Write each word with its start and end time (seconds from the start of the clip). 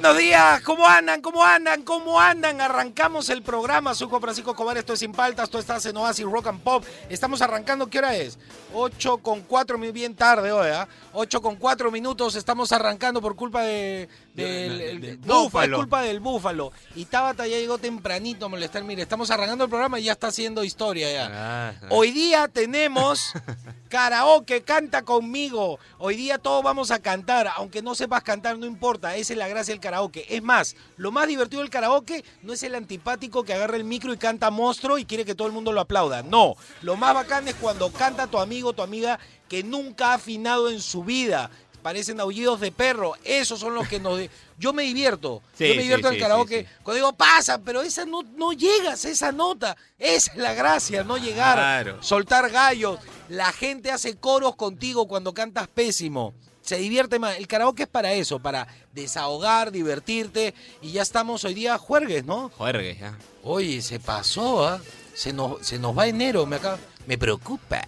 Buenos 0.00 0.18
días, 0.18 0.60
¿cómo 0.62 0.88
andan? 0.88 1.22
¿Cómo 1.22 1.44
andan? 1.44 1.82
¿Cómo 1.82 2.18
andan? 2.20 2.60
Arrancamos 2.60 3.28
el 3.28 3.44
programa, 3.44 3.94
soy 3.94 4.08
Juan 4.08 4.20
Francisco 4.20 4.50
Escobar, 4.50 4.76
esto 4.76 4.94
es 4.94 4.98
Sin 4.98 5.12
Paltas, 5.12 5.48
tú 5.48 5.56
estás 5.56 5.86
en 5.86 5.96
Oasis 5.96 6.24
Rock 6.24 6.48
and 6.48 6.60
Pop. 6.62 6.84
Estamos 7.08 7.40
arrancando, 7.42 7.86
¿qué 7.86 7.98
hora 7.98 8.16
es? 8.16 8.36
8 8.72 9.18
con 9.18 9.42
4, 9.42 9.78
bien 9.92 10.16
tarde 10.16 10.50
hoy, 10.50 10.66
¿ah? 10.66 10.88
8 11.12 11.40
con 11.40 11.54
4 11.54 11.92
minutos, 11.92 12.34
estamos 12.34 12.72
arrancando 12.72 13.22
por 13.22 13.36
culpa 13.36 13.62
de... 13.62 14.08
del- 14.34 14.78
De- 14.78 14.90
el- 14.90 15.00
de- 15.00 15.16
no, 15.26 15.44
Búfalo. 15.44 15.76
culpa 15.78 16.02
del 16.02 16.20
búfalo. 16.20 16.72
Y 16.96 17.04
Tabata 17.04 17.46
ya 17.46 17.56
llegó 17.56 17.78
tempranito 17.78 18.46
a 18.46 18.48
molestar. 18.48 18.82
Mire, 18.84 19.02
estamos 19.02 19.30
arrancando 19.30 19.64
el 19.64 19.70
programa 19.70 20.00
y 20.00 20.04
ya 20.04 20.12
está 20.12 20.26
haciendo 20.28 20.64
historia 20.64 21.10
ya. 21.12 21.30
Ah, 21.32 21.72
Hoy 21.90 22.10
día 22.10 22.48
tenemos 22.48 23.32
karaoke, 23.88 24.62
canta 24.62 25.02
conmigo. 25.02 25.78
Hoy 25.98 26.16
día 26.16 26.38
todos 26.38 26.62
vamos 26.64 26.90
a 26.90 26.98
cantar, 26.98 27.48
aunque 27.56 27.82
no 27.82 27.94
sepas 27.94 28.22
cantar, 28.22 28.58
no 28.58 28.66
importa, 28.66 29.14
esa 29.16 29.32
es 29.34 29.38
la 29.38 29.48
gracia 29.48 29.72
del 29.72 29.80
karaoke. 29.80 30.26
Es 30.28 30.42
más, 30.42 30.74
lo 30.96 31.12
más 31.12 31.28
divertido 31.28 31.60
del 31.62 31.70
karaoke 31.70 32.24
no 32.42 32.52
es 32.52 32.62
el 32.62 32.74
antipático 32.74 33.44
que 33.44 33.54
agarra 33.54 33.76
el 33.76 33.84
micro 33.84 34.12
y 34.12 34.16
canta 34.18 34.50
monstruo 34.50 34.98
y 34.98 35.04
quiere 35.04 35.24
que 35.24 35.34
todo 35.34 35.46
el 35.46 35.54
mundo 35.54 35.72
lo 35.72 35.80
aplauda. 35.80 36.22
No, 36.22 36.56
lo 36.82 36.96
más 36.96 37.14
bacán 37.14 37.46
es 37.48 37.54
cuando 37.54 37.92
canta 37.92 38.26
tu 38.26 38.38
amigo, 38.38 38.72
tu 38.72 38.82
amiga 38.82 39.18
que 39.48 39.62
nunca 39.62 40.08
ha 40.10 40.14
afinado 40.14 40.70
en 40.70 40.80
su 40.80 41.04
vida. 41.04 41.50
Parecen 41.84 42.18
aullidos 42.18 42.60
de 42.60 42.72
perro. 42.72 43.12
Esos 43.24 43.60
son 43.60 43.74
los 43.74 43.86
que 43.86 44.00
nos... 44.00 44.18
Yo 44.58 44.72
me 44.72 44.84
divierto. 44.84 45.42
Sí, 45.52 45.68
Yo 45.68 45.74
me 45.74 45.82
divierto 45.82 46.08
sí, 46.08 46.14
en 46.14 46.14
el 46.14 46.20
karaoke. 46.22 46.60
sí. 46.62 46.68
Cuando 46.82 46.94
digo, 46.94 47.12
pasa, 47.12 47.58
pero 47.58 47.82
esa 47.82 48.06
no, 48.06 48.22
no 48.22 48.54
llegas 48.54 49.04
a 49.04 49.10
esa 49.10 49.32
nota. 49.32 49.76
Esa 49.98 50.32
es 50.32 50.38
la 50.38 50.54
gracia, 50.54 51.04
no 51.04 51.18
llegar. 51.18 51.98
Soltar 52.00 52.48
gallos. 52.48 53.00
La 53.28 53.52
gente 53.52 53.90
hace 53.90 54.16
coros 54.16 54.56
contigo 54.56 55.06
cuando 55.06 55.34
cantas 55.34 55.68
pésimo. 55.68 56.32
Se 56.62 56.78
divierte 56.78 57.18
más. 57.18 57.36
El 57.36 57.46
karaoke 57.46 57.82
es 57.82 57.88
para 57.90 58.14
eso, 58.14 58.38
para 58.38 58.66
desahogar, 58.94 59.70
divertirte. 59.70 60.54
Y 60.80 60.92
ya 60.92 61.02
estamos 61.02 61.44
hoy 61.44 61.52
día 61.52 61.76
juergues, 61.76 62.24
¿no? 62.24 62.48
Juergues, 62.56 62.98
ya. 62.98 63.18
Oye, 63.42 63.82
se 63.82 64.00
pasó, 64.00 64.66
¿ah? 64.66 64.80
Se 65.12 65.34
nos, 65.34 65.66
se 65.66 65.78
nos 65.78 65.96
va 65.96 66.06
enero, 66.06 66.46
me 66.46 66.56
acaba. 66.56 66.78
Me 67.06 67.18
preocupa. 67.18 67.84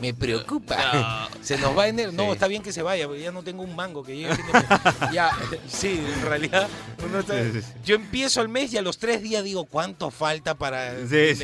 Me 0.00 0.12
preocupa. 0.14 1.28
Se 1.42 1.56
nos 1.58 1.76
va 1.76 1.86
enero. 1.88 2.10
No, 2.12 2.24
Sí. 2.26 2.30
está 2.32 2.46
bien 2.48 2.62
que 2.62 2.72
se 2.72 2.82
vaya, 2.82 3.06
porque 3.06 3.22
ya 3.22 3.30
no 3.32 3.42
tengo 3.42 3.62
un 3.62 3.74
mango 3.76 4.02
que 4.02 4.16
llegue. 4.16 4.34
ya, 5.12 5.30
sí, 5.68 6.02
en 6.14 6.22
realidad. 6.22 6.68
uno 7.04 7.20
está-. 7.20 7.36
Yo 7.84 7.94
empiezo 7.94 8.40
el 8.42 8.48
mes 8.48 8.72
y 8.72 8.78
a 8.78 8.82
los 8.82 8.98
tres 8.98 9.22
días 9.22 9.44
digo, 9.44 9.64
¿cuánto 9.64 10.10
falta 10.10 10.54
para. 10.54 10.94
Sí, 11.06 11.34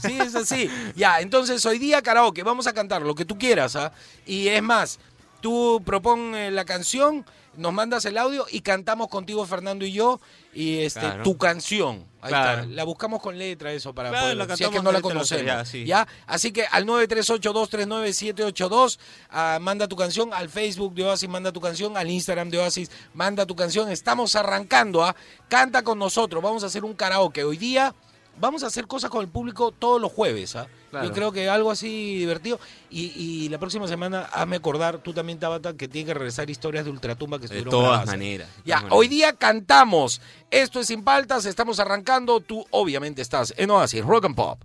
sí, 0.00 0.18
es 0.20 0.34
así. 0.34 0.68
Ya, 0.96 1.20
entonces 1.20 1.64
hoy 1.64 1.78
día 1.78 2.02
karaoke, 2.02 2.42
vamos 2.42 2.66
a 2.66 2.72
cantar 2.72 3.02
lo 3.02 3.14
que 3.14 3.24
tú 3.24 3.38
quieras, 3.38 3.76
¿ah? 3.76 3.92
Y 4.26 4.48
es 4.48 4.62
más, 4.62 4.98
tú 5.42 5.82
propon 5.84 6.34
eh, 6.34 6.50
la 6.50 6.64
canción, 6.64 7.26
nos 7.58 7.74
mandas 7.74 8.06
el 8.06 8.16
audio 8.16 8.46
y 8.50 8.62
cantamos 8.62 9.08
contigo, 9.08 9.44
Fernando 9.44 9.84
y 9.84 9.92
yo, 9.92 10.18
y 10.54 10.78
este, 10.78 11.00
Claro. 11.00 11.22
tu 11.22 11.36
canción. 11.36 12.06
Ahí 12.22 12.30
Claro. 12.30 12.62
está. 12.62 12.74
La 12.74 12.84
buscamos 12.84 13.20
con 13.20 13.36
letra 13.36 13.70
eso 13.72 13.94
para 13.94 14.08
Claro, 14.08 14.38
poder, 14.46 14.56
si 14.56 14.64
es 14.64 14.70
que 14.70 14.80
no 14.80 14.90
la 14.92 15.02
conocemos. 15.02 15.44
ya, 15.44 15.62
sí. 15.66 15.84
¿ya? 15.84 16.08
Así 16.26 16.50
que 16.52 16.64
al 16.64 16.86
938239782 16.86 18.98
ah, 19.30 19.58
manda 19.60 19.88
tu 19.88 19.96
canción, 19.96 20.32
al 20.32 20.48
Facebook 20.48 20.94
de 20.94 21.04
Oasis 21.04 21.28
manda 21.28 21.52
tu 21.52 21.60
canción, 21.60 21.96
al 21.96 22.08
Instagram 22.10 22.48
de 22.50 22.58
Oasis 22.58 22.90
manda 23.14 23.44
tu 23.44 23.54
canción. 23.56 23.90
Estamos 23.90 24.36
arrancando, 24.36 25.04
¿ah? 25.04 25.14
Canta 25.48 25.82
con 25.82 25.98
nosotros, 25.98 26.42
vamos 26.42 26.62
a 26.64 26.66
hacer 26.66 26.84
un 26.84 26.94
karaoke. 26.94 27.44
Hoy 27.44 27.56
día 27.58 27.94
vamos 28.38 28.62
a 28.62 28.66
hacer 28.66 28.86
cosas 28.86 29.10
con 29.10 29.22
el 29.22 29.28
público 29.28 29.72
todos 29.72 30.00
los 30.00 30.10
jueves, 30.12 30.56
¿ah? 30.56 30.66
Claro. 30.90 31.06
Yo 31.08 31.12
creo 31.14 31.32
que 31.32 31.48
algo 31.48 31.70
así 31.70 32.18
divertido. 32.18 32.60
Y, 32.90 33.12
y 33.16 33.48
la 33.48 33.58
próxima 33.58 33.88
semana 33.88 34.28
hazme 34.32 34.56
acordar, 34.56 34.98
tú 34.98 35.14
también, 35.14 35.38
Tabata, 35.38 35.74
que 35.74 35.88
tiene 35.88 36.06
que 36.08 36.14
regresar 36.14 36.50
historias 36.50 36.84
de 36.84 36.90
Ultratumba 36.90 37.38
que 37.38 37.42
De 37.42 37.46
estuvieron 37.46 37.70
todas 37.70 37.86
grabadas. 37.88 38.06
maneras. 38.08 38.48
de 38.56 38.62
Ya, 38.66 38.76
todas 38.80 38.92
hoy 38.92 39.06
maneras. 39.06 39.10
día 39.10 39.32
cantamos. 39.38 40.20
Esto 40.50 40.80
es 40.80 40.88
Sin 40.88 41.02
Paltas, 41.02 41.46
estamos 41.46 41.80
arrancando. 41.80 42.40
Tú 42.40 42.66
obviamente 42.70 43.22
estás 43.22 43.54
en 43.56 43.70
Oasis 43.70 44.04
Rock 44.04 44.26
and 44.26 44.34
Pop. 44.36 44.62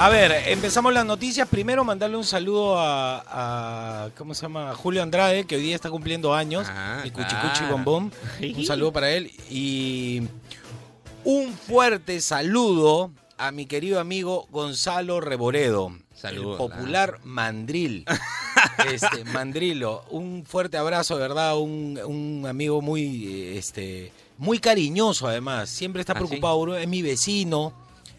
A 0.00 0.08
ver, 0.10 0.32
empezamos 0.46 0.92
las 0.92 1.04
noticias. 1.04 1.48
Primero 1.48 1.84
mandarle 1.84 2.16
un 2.16 2.24
saludo 2.24 2.78
a, 2.78 4.04
a- 4.06 4.10
¿cómo 4.16 4.32
se 4.32 4.42
llama? 4.42 4.72
Julio 4.74 5.02
Andrade, 5.02 5.44
que 5.44 5.56
hoy 5.56 5.62
día 5.62 5.74
está 5.74 5.90
cumpliendo 5.90 6.34
años. 6.34 6.68
Ah, 6.70 7.00
mi 7.02 7.10
cuchicuchi 7.10 7.58
claro. 7.58 7.72
bombón. 7.72 8.12
Un 8.40 8.64
saludo 8.64 8.92
para 8.92 9.10
él. 9.10 9.32
Y 9.50 10.22
un 11.24 11.52
fuerte 11.52 12.20
saludo 12.20 13.10
a 13.38 13.50
mi 13.50 13.66
querido 13.66 13.98
amigo 13.98 14.46
Gonzalo 14.52 15.20
Reboredo. 15.20 15.92
Saludos, 16.14 16.52
El 16.60 16.68
popular 16.70 17.18
mandril. 17.24 18.04
Este, 18.92 19.24
mandrilo. 19.24 20.04
Un 20.10 20.44
fuerte 20.44 20.76
abrazo, 20.76 21.14
de 21.16 21.22
verdad. 21.22 21.56
Un, 21.58 21.98
un 22.04 22.44
amigo 22.46 22.80
muy, 22.82 23.56
este, 23.56 24.12
muy 24.36 24.58
cariñoso, 24.58 25.28
además. 25.28 25.68
Siempre 25.70 26.00
está 26.00 26.12
¿Ah, 26.12 26.16
preocupado. 26.16 26.76
Es 26.76 26.88
mi 26.88 27.02
vecino. 27.02 27.72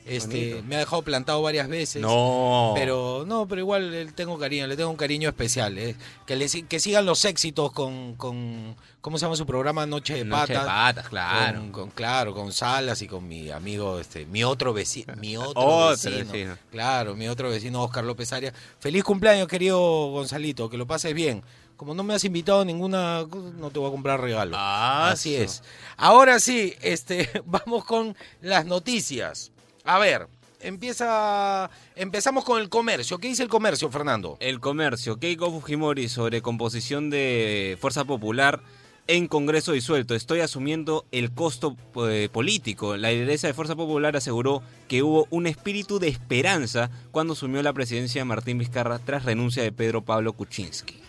Este, 0.09 0.49
Bonito. 0.49 0.67
me 0.67 0.75
ha 0.75 0.79
dejado 0.79 1.01
plantado 1.03 1.41
varias 1.41 1.67
veces. 1.67 2.01
No. 2.01 2.73
Pero 2.75 3.23
no, 3.27 3.47
pero 3.47 3.61
igual 3.61 3.91
le 3.91 4.05
tengo 4.11 4.37
cariño, 4.37 4.67
le 4.67 4.75
tengo 4.75 4.89
un 4.89 4.95
cariño 4.97 5.29
especial. 5.29 5.77
eh. 5.77 5.95
Que, 6.25 6.35
le, 6.35 6.47
que 6.49 6.79
sigan 6.79 7.05
los 7.05 7.23
éxitos 7.25 7.71
con, 7.71 8.15
con, 8.15 8.75
¿cómo 9.01 9.17
se 9.17 9.25
llama 9.25 9.35
su 9.35 9.45
programa? 9.45 9.85
Noche 9.85 10.15
de 10.15 10.25
Noche 10.25 10.53
de 10.53 10.59
Patas. 10.59 10.65
patas, 10.65 11.09
claro. 11.09 11.59
Con, 11.59 11.71
con- 11.71 11.89
claro, 11.91 12.33
con 12.33 12.51
Salas 12.51 13.01
y 13.01 13.07
con 13.07 13.27
mi 13.27 13.49
amigo, 13.51 13.99
este, 13.99 14.25
mi 14.25 14.43
otro 14.43 14.73
vecino, 14.73 15.15
mi 15.17 15.37
otro, 15.37 15.51
Otro 15.61 15.89
vecino, 15.91 16.31
vecino. 16.31 16.57
claro, 16.71 17.15
mi 17.15 17.27
otro 17.27 17.49
vecino 17.49 17.83
Oscar 17.83 18.03
López 18.03 18.33
Arias. 18.33 18.53
Feliz 18.79 19.03
cumpleaños, 19.03 19.47
querido 19.47 19.79
Gonzalito, 20.11 20.69
que 20.69 20.77
lo 20.77 20.87
pases 20.87 21.13
bien. 21.13 21.43
Como 21.77 21.93
no 21.93 22.03
me 22.03 22.13
has 22.13 22.25
invitado 22.25 22.59
a 22.59 22.65
ninguna, 22.65 23.25
no 23.57 23.69
te 23.71 23.79
voy 23.79 23.87
a 23.87 23.91
comprar 23.91 24.19
regalo. 24.19 24.53
Ah, 24.59 25.11
Así 25.11 25.33
es. 25.33 25.63
Ahora 25.95 26.41
sí, 26.41 26.73
este, 26.81 27.29
vamos 27.45 27.85
con 27.85 28.17
las 28.41 28.65
noticias. 28.65 29.51
A 29.83 29.99
ver, 29.99 30.27
empieza, 30.61 31.69
empezamos 31.95 32.43
con 32.43 32.61
el 32.61 32.69
comercio. 32.69 33.17
¿Qué 33.17 33.27
dice 33.27 33.43
el 33.43 33.49
comercio, 33.49 33.89
Fernando? 33.89 34.37
El 34.39 34.59
comercio. 34.59 35.19
Keiko 35.19 35.51
Fujimori 35.51 36.09
sobre 36.09 36.41
composición 36.41 37.09
de 37.09 37.77
Fuerza 37.79 38.05
Popular 38.05 38.61
en 39.07 39.27
Congreso 39.27 39.71
disuelto. 39.71 40.13
Estoy 40.13 40.41
asumiendo 40.41 41.05
el 41.11 41.31
costo 41.31 41.75
eh, 42.07 42.29
político. 42.31 42.95
La 42.95 43.09
lideresa 43.09 43.47
de 43.47 43.55
Fuerza 43.55 43.75
Popular 43.75 44.15
aseguró 44.15 44.61
que 44.87 45.01
hubo 45.01 45.27
un 45.31 45.47
espíritu 45.47 45.97
de 45.97 46.09
esperanza 46.09 46.91
cuando 47.11 47.33
asumió 47.33 47.63
la 47.63 47.73
presidencia 47.73 48.21
de 48.21 48.25
Martín 48.25 48.59
Vizcarra 48.59 48.99
tras 48.99 49.25
renuncia 49.25 49.63
de 49.63 49.71
Pedro 49.71 50.03
Pablo 50.03 50.33
Kuczynski. 50.33 51.08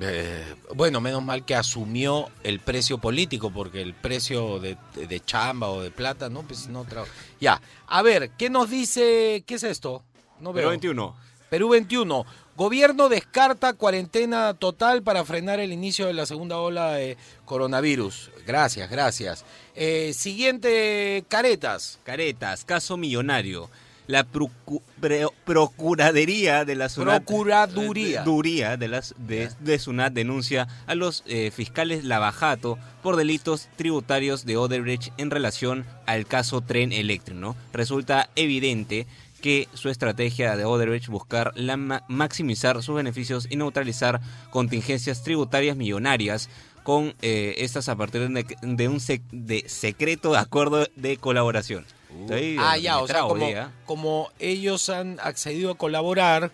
Eh, 0.00 0.42
bueno, 0.74 1.00
menos 1.00 1.22
mal 1.22 1.44
que 1.44 1.54
asumió 1.54 2.28
el 2.42 2.58
precio 2.60 2.98
político, 2.98 3.50
porque 3.50 3.80
el 3.80 3.94
precio 3.94 4.58
de, 4.58 4.76
de- 4.96 5.06
de 5.06 5.20
chamba 5.20 5.68
o 5.70 5.82
de 5.82 5.90
plata, 5.92 6.28
¿no? 6.28 6.42
Pues 6.42 6.66
no 6.68 6.84
tra- 6.84 7.06
Ya, 7.40 7.60
a 7.86 8.02
ver, 8.02 8.30
¿qué 8.30 8.50
nos 8.50 8.70
dice? 8.70 9.44
¿Qué 9.46 9.54
es 9.54 9.62
esto? 9.62 10.02
No 10.40 10.52
veo. 10.52 10.68
21. 10.70 11.14
Perú 11.48 11.68
21. 11.68 12.26
Gobierno 12.56 13.08
descarta 13.08 13.72
cuarentena 13.74 14.54
total 14.54 15.02
para 15.02 15.24
frenar 15.24 15.60
el 15.60 15.72
inicio 15.72 16.06
de 16.06 16.14
la 16.14 16.26
segunda 16.26 16.58
ola 16.58 16.92
de 16.94 17.16
coronavirus. 17.44 18.30
Gracias, 18.46 18.90
gracias. 18.90 19.44
Eh, 19.76 20.12
siguiente, 20.14 21.24
caretas. 21.28 21.98
Caretas, 22.04 22.64
caso 22.64 22.96
millonario. 22.96 23.70
La 24.06 24.26
procu- 24.26 24.82
pre- 25.00 25.26
Procuraduría 25.44 26.64
de 26.64 26.74
la 26.74 26.88
SUNAT, 26.88 27.24
Procuraduría. 27.24 28.22
Duría 28.22 28.76
de, 28.76 28.88
las, 28.88 29.14
de, 29.18 29.50
de 29.60 29.78
SUNAT 29.78 30.12
denuncia 30.12 30.68
a 30.86 30.94
los 30.94 31.22
eh, 31.26 31.50
fiscales 31.50 32.04
Lavajato 32.04 32.78
por 33.02 33.16
delitos 33.16 33.68
tributarios 33.76 34.44
de 34.44 34.56
Odebrecht 34.56 35.12
en 35.18 35.30
relación 35.30 35.84
al 36.06 36.26
caso 36.26 36.60
Tren 36.60 36.92
Eléctrico. 36.92 37.38
¿no? 37.40 37.56
Resulta 37.72 38.28
evidente 38.36 39.06
que 39.40 39.68
su 39.74 39.88
estrategia 39.90 40.56
de 40.56 40.64
Odebrecht 40.64 41.08
buscar 41.08 41.52
la 41.54 41.76
ma- 41.76 42.02
maximizar 42.08 42.82
sus 42.82 42.94
beneficios 42.96 43.46
y 43.50 43.56
neutralizar 43.56 44.20
contingencias 44.50 45.22
tributarias 45.22 45.76
millonarias 45.76 46.48
con 46.82 47.14
eh, 47.22 47.54
estas 47.58 47.88
a 47.88 47.96
partir 47.96 48.28
de, 48.28 48.46
de 48.60 48.88
un 48.88 49.00
sec- 49.00 49.22
de 49.32 49.64
secreto 49.68 50.36
acuerdo 50.36 50.86
de 50.96 51.16
colaboración. 51.16 51.84
Estoy, 52.22 52.56
ah, 52.60 52.76
ya, 52.78 52.98
o 52.98 53.06
sea, 53.06 53.22
como, 53.22 53.46
como 53.86 54.30
ellos 54.38 54.88
han 54.88 55.18
accedido 55.20 55.70
a 55.72 55.74
colaborar, 55.76 56.50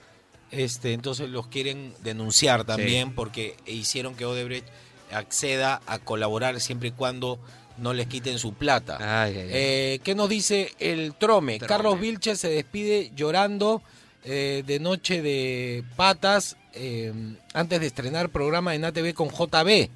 Este, 0.51 0.93
entonces 0.95 1.29
los 1.31 1.47
quieren 1.47 1.95
denunciar 2.03 2.65
también 2.65 3.15
porque 3.15 3.55
hicieron 3.67 4.15
que 4.17 4.25
Odebrecht 4.25 4.67
acceda 5.13 5.81
a 5.87 5.99
colaborar 6.01 6.61
siempre 6.61 6.89
y 6.89 6.93
cuando 6.93 7.39
no 7.79 7.93
les 7.95 8.09
quiten 8.09 8.39
su 8.39 8.53
plata. 8.55 8.99
Ay, 9.01 9.33
ay, 9.37 9.43
ay. 9.43 9.49
Eh, 9.53 10.01
¿Qué 10.03 10.15
nos 10.17 10.29
dice 10.29 10.73
el 10.81 11.15
Trome? 11.15 11.59
Trome. 11.59 11.69
Carlos 11.69 12.01
Vilches 12.01 12.41
se 12.41 12.49
despide 12.49 13.13
llorando 13.15 13.81
eh, 14.25 14.63
de 14.67 14.81
Noche 14.81 15.23
de 15.23 15.85
Patas 15.97 16.57
eh, 16.75 17.13
antes 17.55 17.81
de 17.81 17.87
estrenar 17.87 18.29
programa 18.31 18.75
en 18.75 18.85
ATV 18.85 19.15
con 19.15 19.29
JB. 19.31 19.89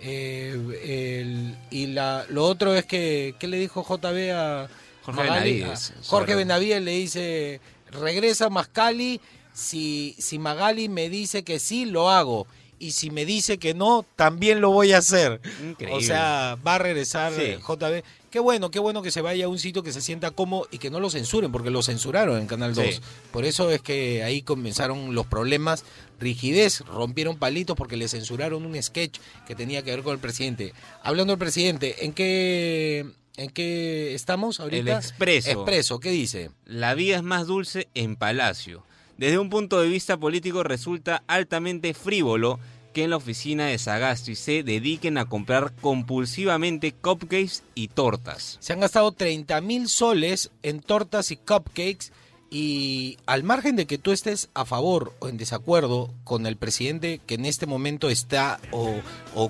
El- 0.00 1.56
y 1.70 1.86
la, 1.88 2.24
lo 2.28 2.44
otro 2.44 2.74
es 2.74 2.84
que, 2.84 3.34
¿qué 3.38 3.46
le 3.48 3.58
dijo 3.58 3.82
JB 3.84 4.30
a 4.32 4.68
Jorge 5.04 5.20
Magali? 5.28 5.52
Benavides, 5.60 5.90
Ah, 5.90 6.00
Jorge 6.06 6.32
sobre- 6.32 6.34
Benavides 6.44 6.82
le 6.82 6.90
dice, 6.92 7.60
regresa 7.90 8.48
Mascali, 8.50 9.20
si, 9.52 10.16
si 10.18 10.38
Magali 10.38 10.88
me 10.88 11.08
dice 11.08 11.42
que 11.44 11.58
sí, 11.58 11.84
lo 11.84 12.10
hago. 12.10 12.46
Y 12.80 12.90
si 12.90 13.10
me 13.10 13.24
dice 13.24 13.58
que 13.58 13.72
no, 13.72 14.04
también 14.16 14.60
lo 14.60 14.70
voy 14.72 14.92
a 14.92 14.98
hacer. 14.98 15.40
Increíble. 15.62 15.96
O 15.96 16.00
sea, 16.00 16.58
va 16.66 16.74
a 16.74 16.78
regresar 16.78 17.32
Sí. 17.32 17.40
eh, 17.42 17.58
JB. 17.66 18.02
Qué 18.30 18.40
bueno, 18.40 18.72
qué 18.72 18.80
bueno 18.80 19.00
que 19.00 19.12
se 19.12 19.20
vaya 19.20 19.44
a 19.44 19.48
un 19.48 19.60
sitio 19.60 19.84
que 19.84 19.92
se 19.92 20.00
sienta 20.00 20.32
cómodo 20.32 20.66
y 20.72 20.78
que 20.78 20.90
no 20.90 20.98
lo 20.98 21.08
censuren, 21.08 21.52
porque 21.52 21.70
lo 21.70 21.82
censuraron 21.84 22.36
en 22.40 22.48
Canal 22.48 22.74
2. 22.74 22.84
Sí. 22.96 23.00
Por 23.30 23.44
eso 23.44 23.70
es 23.70 23.80
que 23.80 24.24
ahí 24.24 24.42
comenzaron 24.42 25.14
los 25.14 25.24
problemas. 25.26 25.84
Rigidez, 26.18 26.80
rompieron 26.80 27.38
palitos 27.38 27.76
porque 27.76 27.96
le 27.96 28.08
censuraron 28.08 28.66
un 28.66 28.82
sketch 28.82 29.18
que 29.46 29.54
tenía 29.54 29.82
que 29.84 29.92
ver 29.92 30.02
con 30.02 30.12
el 30.14 30.18
presidente. 30.18 30.74
Hablando 31.04 31.30
del 31.32 31.38
presidente, 31.38 32.04
¿en 32.04 32.12
qué, 32.12 33.06
en 33.36 33.50
qué 33.50 34.14
estamos 34.14 34.60
ahorita? 34.60 34.92
El 34.92 34.98
Expreso. 34.98 35.50
Expreso, 35.50 36.00
¿qué 36.00 36.10
dice? 36.10 36.50
La 36.64 36.94
vida 36.94 37.16
es 37.16 37.22
más 37.22 37.46
dulce 37.46 37.88
en 37.94 38.16
Palacio. 38.16 38.84
Desde 39.16 39.38
un 39.38 39.50
punto 39.50 39.80
de 39.80 39.88
vista 39.88 40.16
político 40.16 40.62
resulta 40.62 41.22
altamente 41.26 41.94
frívolo 41.94 42.58
que 42.92 43.04
en 43.04 43.10
la 43.10 43.16
oficina 43.16 43.66
de 43.66 43.78
Sagasti 43.78 44.36
se 44.36 44.62
dediquen 44.62 45.18
a 45.18 45.26
comprar 45.26 45.72
compulsivamente 45.80 46.92
cupcakes 46.92 47.62
y 47.74 47.88
tortas. 47.88 48.56
Se 48.60 48.72
han 48.72 48.80
gastado 48.80 49.12
30 49.12 49.60
mil 49.60 49.88
soles 49.88 50.50
en 50.62 50.80
tortas 50.80 51.30
y 51.30 51.36
cupcakes 51.36 52.12
y 52.54 53.18
al 53.26 53.42
margen 53.42 53.74
de 53.74 53.84
que 53.84 53.98
tú 53.98 54.12
estés 54.12 54.48
a 54.54 54.64
favor 54.64 55.12
o 55.18 55.26
en 55.26 55.36
desacuerdo 55.36 56.14
con 56.22 56.46
el 56.46 56.56
presidente 56.56 57.20
que 57.26 57.34
en 57.34 57.46
este 57.46 57.66
momento 57.66 58.08
está 58.10 58.60
o, 58.70 59.00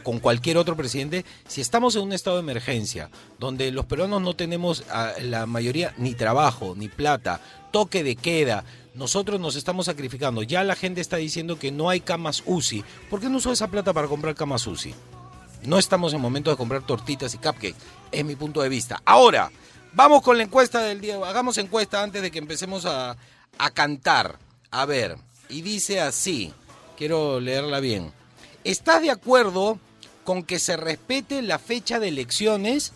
con 0.03 0.21
cualquier 0.21 0.57
otro 0.57 0.75
presidente, 0.75 1.27
si 1.47 1.61
estamos 1.61 1.97
en 1.97 2.03
un 2.03 2.15
estado 2.15 2.37
de 2.37 2.43
emergencia 2.43 3.11
donde 3.39 3.71
los 3.73 3.85
peruanos 3.85 4.23
no 4.23 4.33
tenemos 4.33 4.85
la 5.21 5.45
mayoría 5.45 5.93
ni 5.99 6.15
trabajo, 6.15 6.75
ni 6.79 6.89
plata, 6.89 7.43
toque 7.73 8.03
de 8.03 8.17
queda, 8.17 8.65
nosotros 8.95 9.39
nos 9.39 9.55
estamos 9.57 9.85
sacrificando. 9.85 10.43
Ya 10.43 10.65
la 10.65 10.75
gente 10.75 11.03
está 11.03 11.19
diciendo 11.19 11.59
que 11.59 11.73
no 11.73 11.91
hay 11.91 12.01
camas 12.01 12.43
UCI. 12.47 12.87
¿Por 13.11 13.21
qué 13.21 13.29
no 13.29 13.37
usó 13.37 13.53
esa 13.53 13.69
plata 13.69 13.93
para 13.93 14.09
comprar 14.09 14.35
camas 14.35 14.67
UCI? 14.67 14.95
No 15.67 15.79
estamos 15.79 16.15
en 16.15 16.23
momento 16.23 16.51
de 16.51 16.57
comprar 16.57 16.87
tortitas 16.87 17.35
y 17.35 17.37
cupcakes, 17.37 17.77
es 18.13 18.25
mi 18.25 18.35
punto 18.35 18.63
de 18.63 18.71
vista. 18.71 19.03
Ahora, 19.05 19.51
vamos 19.95 20.23
con 20.23 20.37
la 20.37 20.45
encuesta 20.45 20.81
del 20.81 21.01
día. 21.01 21.17
Hagamos 21.25 21.59
encuesta 21.59 22.03
antes 22.03 22.23
de 22.23 22.31
que 22.31 22.39
empecemos 22.39 22.85
a, 22.87 23.17
a 23.59 23.71
cantar. 23.71 24.39
A 24.71 24.87
ver, 24.87 25.17
y 25.49 25.63
dice 25.63 26.01
así, 26.01 26.53
quiero 26.97 27.41
leerla 27.41 27.81
bien. 27.81 28.13
¿Estás 28.65 29.03
de 29.03 29.11
acuerdo 29.11 29.79
con 30.25 30.43
que 30.43 30.59
se 30.59 30.77
respete 30.77 31.43
la 31.43 31.59
fecha 31.59 31.99
de 32.01 32.09
elecciones? 32.09 32.93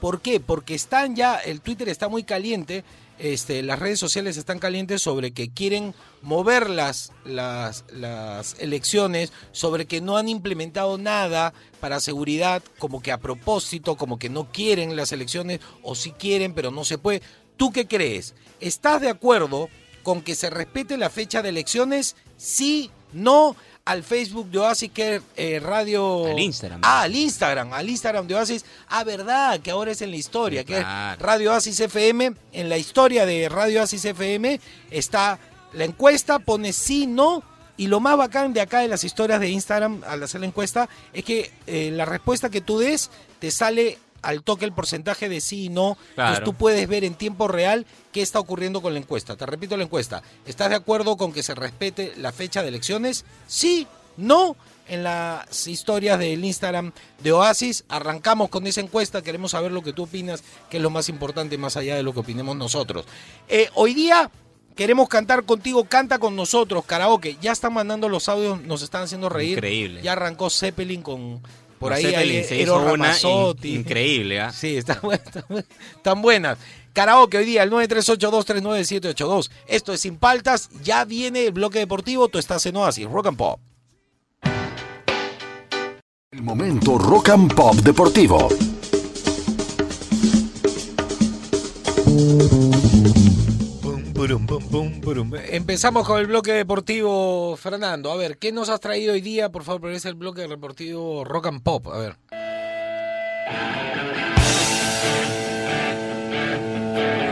¿Por 0.00 0.20
qué? 0.20 0.40
Porque 0.40 0.74
están 0.74 1.16
ya, 1.16 1.36
el 1.36 1.60
Twitter 1.60 1.88
está 1.88 2.08
muy 2.08 2.22
caliente, 2.22 2.84
este, 3.18 3.62
las 3.62 3.78
redes 3.78 3.98
sociales 3.98 4.36
están 4.36 4.58
calientes 4.58 5.02
sobre 5.02 5.32
que 5.32 5.50
quieren 5.50 5.94
mover 6.22 6.68
las, 6.68 7.12
las, 7.24 7.84
las 7.90 8.56
elecciones, 8.58 9.32
sobre 9.52 9.86
que 9.86 10.00
no 10.00 10.16
han 10.16 10.28
implementado 10.28 10.98
nada 10.98 11.54
para 11.80 12.00
seguridad, 12.00 12.62
como 12.78 13.00
que 13.00 13.12
a 13.12 13.18
propósito, 13.18 13.96
como 13.96 14.18
que 14.18 14.28
no 14.28 14.50
quieren 14.52 14.96
las 14.96 15.12
elecciones, 15.12 15.60
o 15.82 15.94
si 15.94 16.12
quieren, 16.12 16.54
pero 16.54 16.70
no 16.70 16.84
se 16.84 16.98
puede. 16.98 17.22
¿Tú 17.56 17.72
qué 17.72 17.86
crees? 17.86 18.34
¿Estás 18.60 19.00
de 19.00 19.08
acuerdo 19.08 19.68
con 20.02 20.22
que 20.22 20.34
se 20.34 20.50
respete 20.50 20.96
la 20.96 21.10
fecha 21.10 21.42
de 21.42 21.48
elecciones? 21.48 22.16
Sí, 22.36 22.90
no, 23.12 23.56
al 23.86 24.02
Facebook 24.02 24.50
de 24.50 24.58
Oasis 24.58 24.90
que 24.92 25.22
eh, 25.36 25.60
Radio... 25.60 26.26
Al 26.26 26.38
Instagram. 26.38 26.80
Ah, 26.82 27.02
al 27.02 27.14
Instagram, 27.14 27.72
al 27.72 27.88
Instagram 27.88 28.26
de 28.26 28.34
Oasis. 28.34 28.64
Ah, 28.88 29.04
verdad, 29.04 29.60
que 29.60 29.70
ahora 29.70 29.92
es 29.92 30.02
en 30.02 30.10
la 30.10 30.16
historia, 30.16 30.60
Sí, 30.62 30.66
que 30.66 30.74
claro. 30.80 31.14
es 31.14 31.18
Radio 31.20 31.52
Oasis 31.52 31.80
FM. 31.80 32.32
En 32.52 32.68
la 32.68 32.76
historia 32.78 33.24
de 33.24 33.48
Radio 33.48 33.80
Oasis 33.80 34.04
FM 34.04 34.60
está 34.90 35.38
la 35.72 35.84
encuesta, 35.84 36.40
pone 36.40 36.72
sí, 36.72 37.06
no. 37.06 37.42
Y 37.76 37.86
lo 37.86 38.00
más 38.00 38.16
bacán 38.16 38.52
de 38.52 38.60
acá 38.60 38.80
de 38.80 38.88
las 38.88 39.04
historias 39.04 39.38
de 39.38 39.50
Instagram 39.50 40.02
al 40.06 40.22
hacer 40.22 40.40
la 40.40 40.46
encuesta 40.48 40.88
es 41.12 41.24
que 41.24 41.52
eh, 41.66 41.90
la 41.92 42.06
respuesta 42.06 42.50
que 42.50 42.60
tú 42.62 42.78
des 42.78 43.10
te 43.38 43.50
sale 43.50 43.98
al 44.26 44.42
toque 44.42 44.64
el 44.64 44.72
porcentaje 44.72 45.28
de 45.28 45.40
sí 45.40 45.66
y 45.66 45.68
no. 45.68 45.96
Claro. 46.14 46.30
Entonces 46.30 46.44
tú 46.44 46.54
puedes 46.54 46.88
ver 46.88 47.04
en 47.04 47.14
tiempo 47.14 47.46
real 47.46 47.86
qué 48.12 48.22
está 48.22 48.40
ocurriendo 48.40 48.82
con 48.82 48.92
la 48.92 48.98
encuesta. 48.98 49.36
Te 49.36 49.46
repito 49.46 49.76
la 49.76 49.84
encuesta. 49.84 50.22
¿Estás 50.44 50.70
de 50.70 50.76
acuerdo 50.76 51.16
con 51.16 51.32
que 51.32 51.44
se 51.44 51.54
respete 51.54 52.12
la 52.16 52.32
fecha 52.32 52.62
de 52.62 52.68
elecciones? 52.68 53.24
Sí, 53.46 53.86
no. 54.16 54.56
En 54.88 55.02
las 55.02 55.66
historias 55.66 56.18
del 56.18 56.44
Instagram 56.44 56.92
de 57.20 57.32
Oasis 57.32 57.84
arrancamos 57.88 58.48
con 58.48 58.66
esa 58.66 58.80
encuesta. 58.80 59.22
Queremos 59.22 59.52
saber 59.52 59.72
lo 59.72 59.82
que 59.82 59.92
tú 59.92 60.04
opinas, 60.04 60.42
que 60.70 60.76
es 60.76 60.82
lo 60.82 60.90
más 60.90 61.08
importante 61.08 61.58
más 61.58 61.76
allá 61.76 61.96
de 61.96 62.02
lo 62.02 62.12
que 62.12 62.20
opinemos 62.20 62.56
nosotros. 62.56 63.04
Eh, 63.48 63.68
hoy 63.74 63.94
día 63.94 64.30
queremos 64.76 65.08
cantar 65.08 65.44
contigo, 65.44 65.84
canta 65.84 66.18
con 66.18 66.36
nosotros, 66.36 66.84
karaoke. 66.84 67.36
Ya 67.40 67.52
están 67.52 67.74
mandando 67.74 68.08
los 68.08 68.28
audios, 68.28 68.60
nos 68.62 68.82
están 68.82 69.02
haciendo 69.02 69.28
reír. 69.28 69.58
Increíble. 69.58 70.02
Ya 70.02 70.12
arrancó 70.12 70.50
Zeppelin 70.50 71.02
con 71.02 71.40
por 71.78 71.90
No, 71.90 71.96
ahí 71.96 72.02
se 72.44 72.62
Eros 72.62 72.76
hizo 72.76 72.76
una 72.78 72.90
Ramazzotti. 72.92 73.68
in- 73.74 73.80
increíble, 73.80 74.40
¿ah? 74.40 74.52
Sí, 74.52 74.76
están, 74.76 74.98
buenas, 75.02 75.26
están 75.26 75.44
buenas, 75.48 75.66
están 75.96 76.22
buenas. 76.22 76.58
Karaoke 76.92 77.36
hoy 77.38 77.44
día, 77.44 77.62
el 77.62 77.70
938239782. 77.70 79.50
Esto 79.66 79.92
es 79.92 80.00
Sin 80.00 80.16
Paltas. 80.16 80.70
Ya 80.82 81.04
viene 81.04 81.44
el 81.46 81.52
bloque 81.52 81.78
deportivo. 81.78 82.28
Tú 82.28 82.38
estás 82.38 82.64
en 82.66 82.76
Oasis, 82.76 83.06
Rock 83.06 83.26
and 83.26 83.36
Pop. 83.36 83.60
El 86.32 86.42
momento 86.42 86.98
rock 86.98 87.28
and 87.30 87.54
pop 87.54 87.74
deportivo. 87.76 88.48
Empezamos 95.50 96.06
con 96.06 96.18
el 96.18 96.26
bloque 96.26 96.52
deportivo, 96.52 97.56
Fernando. 97.56 98.10
A 98.10 98.16
ver, 98.16 98.38
¿qué 98.38 98.50
nos 98.50 98.68
has 98.68 98.80
traído 98.80 99.12
hoy 99.12 99.20
día? 99.20 99.52
Por 99.52 99.62
favor, 99.62 99.90
es 99.92 100.04
el 100.04 100.14
bloque 100.14 100.48
deportivo 100.48 101.24
Rock 101.24 101.46
and 101.46 101.62
Pop. 101.62 101.86
A 101.88 101.98
ver. 101.98 102.16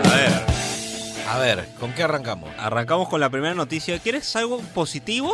A 0.04 0.16
ver, 0.16 0.44
A 1.28 1.38
ver, 1.38 1.68
¿con 1.80 1.92
qué 1.94 2.04
arrancamos? 2.04 2.50
arrancamos 2.58 3.08
con 3.08 3.20
la 3.20 3.28
primera 3.30 3.54
noticia. 3.54 3.98
¿Quieres 3.98 4.36
algo 4.36 4.60
positivo 4.74 5.32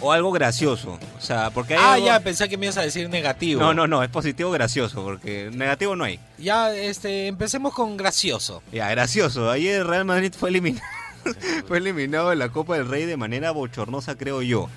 o 0.00 0.12
algo 0.12 0.32
gracioso? 0.32 0.98
O 1.18 1.20
sea, 1.20 1.50
porque 1.50 1.74
hay 1.74 1.80
Ah, 1.82 1.92
algo- 1.94 2.06
ya, 2.06 2.20
pensé 2.20 2.48
que 2.48 2.56
me 2.56 2.66
ibas 2.66 2.76
a 2.78 2.82
decir 2.82 3.08
negativo. 3.08 3.60
No, 3.60 3.74
no, 3.74 3.86
no, 3.86 4.02
es 4.02 4.08
positivo 4.10 4.50
gracioso, 4.50 5.02
porque 5.02 5.50
negativo 5.52 5.94
no 5.96 6.04
hay. 6.04 6.18
Ya, 6.38 6.74
este, 6.74 7.26
empecemos 7.28 7.72
con 7.74 7.96
gracioso. 7.96 8.62
Ya, 8.72 8.88
gracioso. 8.90 9.50
Ayer 9.50 9.80
el 9.82 9.86
Real 9.86 10.04
Madrid 10.04 10.32
fue 10.36 10.48
eliminado, 10.50 10.86
fue 11.68 11.78
eliminado 11.78 12.30
de 12.30 12.36
la 12.36 12.48
Copa 12.48 12.76
del 12.76 12.88
Rey 12.88 13.04
de 13.04 13.16
manera 13.16 13.50
bochornosa, 13.52 14.16
creo 14.16 14.42
yo. 14.42 14.68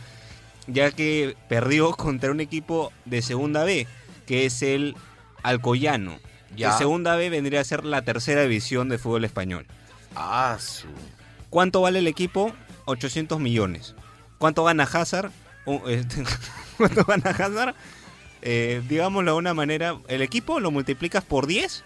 Ya 0.68 0.92
que 0.92 1.36
perdió 1.48 1.92
contra 1.92 2.32
un 2.32 2.40
equipo 2.40 2.92
de 3.06 3.22
Segunda 3.22 3.64
B, 3.64 3.88
que 4.26 4.46
es 4.46 4.62
el 4.64 4.96
Alcoyano. 5.44 6.18
Ya. 6.56 6.72
Segunda 6.78 7.16
B 7.16 7.30
vendría 7.30 7.62
a 7.62 7.64
ser 7.64 7.84
la 7.86 8.02
tercera 8.04 8.42
división 8.44 8.90
de 8.90 8.98
fútbol 8.98 9.26
español. 9.26 9.66
Ah, 10.16 10.58
su. 10.60 10.88
¿Cuánto 11.50 11.82
vale 11.82 12.00
el 12.00 12.08
equipo? 12.08 12.52
800 12.86 13.40
millones. 13.40 13.94
¿Cuánto 14.38 14.64
gana 14.64 14.84
Hazard? 14.84 15.32
Este, 15.88 16.24
¿Cuánto 16.78 17.04
gana 17.06 17.30
Hazard? 17.32 17.76
Eh, 18.42 18.82
digámoslo 18.88 19.32
de 19.34 19.38
una 19.38 19.54
manera, 19.54 19.98
el 20.08 20.22
equipo 20.22 20.60
lo 20.60 20.70
multiplicas 20.72 21.24
por 21.24 21.48
10 21.48 21.84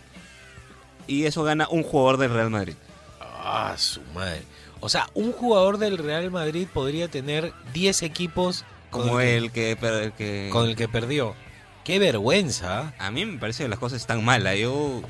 y 1.07 1.25
eso 1.25 1.43
gana 1.43 1.67
un 1.69 1.83
jugador 1.83 2.17
del 2.17 2.33
Real 2.33 2.49
Madrid. 2.49 2.75
Ah, 3.21 3.73
su 3.77 4.01
madre. 4.13 4.41
O 4.81 4.89
sea, 4.89 5.07
un 5.13 5.31
jugador 5.31 5.77
del 5.77 5.97
Real 5.97 6.29
Madrid 6.31 6.67
podría 6.73 7.07
tener 7.07 7.53
10 7.73 8.03
equipos 8.03 8.65
con 8.89 9.03
Como 9.07 9.19
el, 9.21 9.45
el 9.45 9.51
que, 9.51 9.71
el 9.71 10.13
que- 10.13 10.49
con 10.51 10.67
el 10.69 10.75
que 10.75 10.87
perdió. 10.89 11.35
Qué 11.83 11.99
vergüenza. 11.99 12.93
A 12.99 13.09
mí 13.11 13.25
me 13.25 13.37
parece 13.37 13.63
que 13.63 13.69
las 13.69 13.79
cosas 13.79 14.01
están 14.01 14.23
malas. 14.23 14.57
Yo 14.57 15.01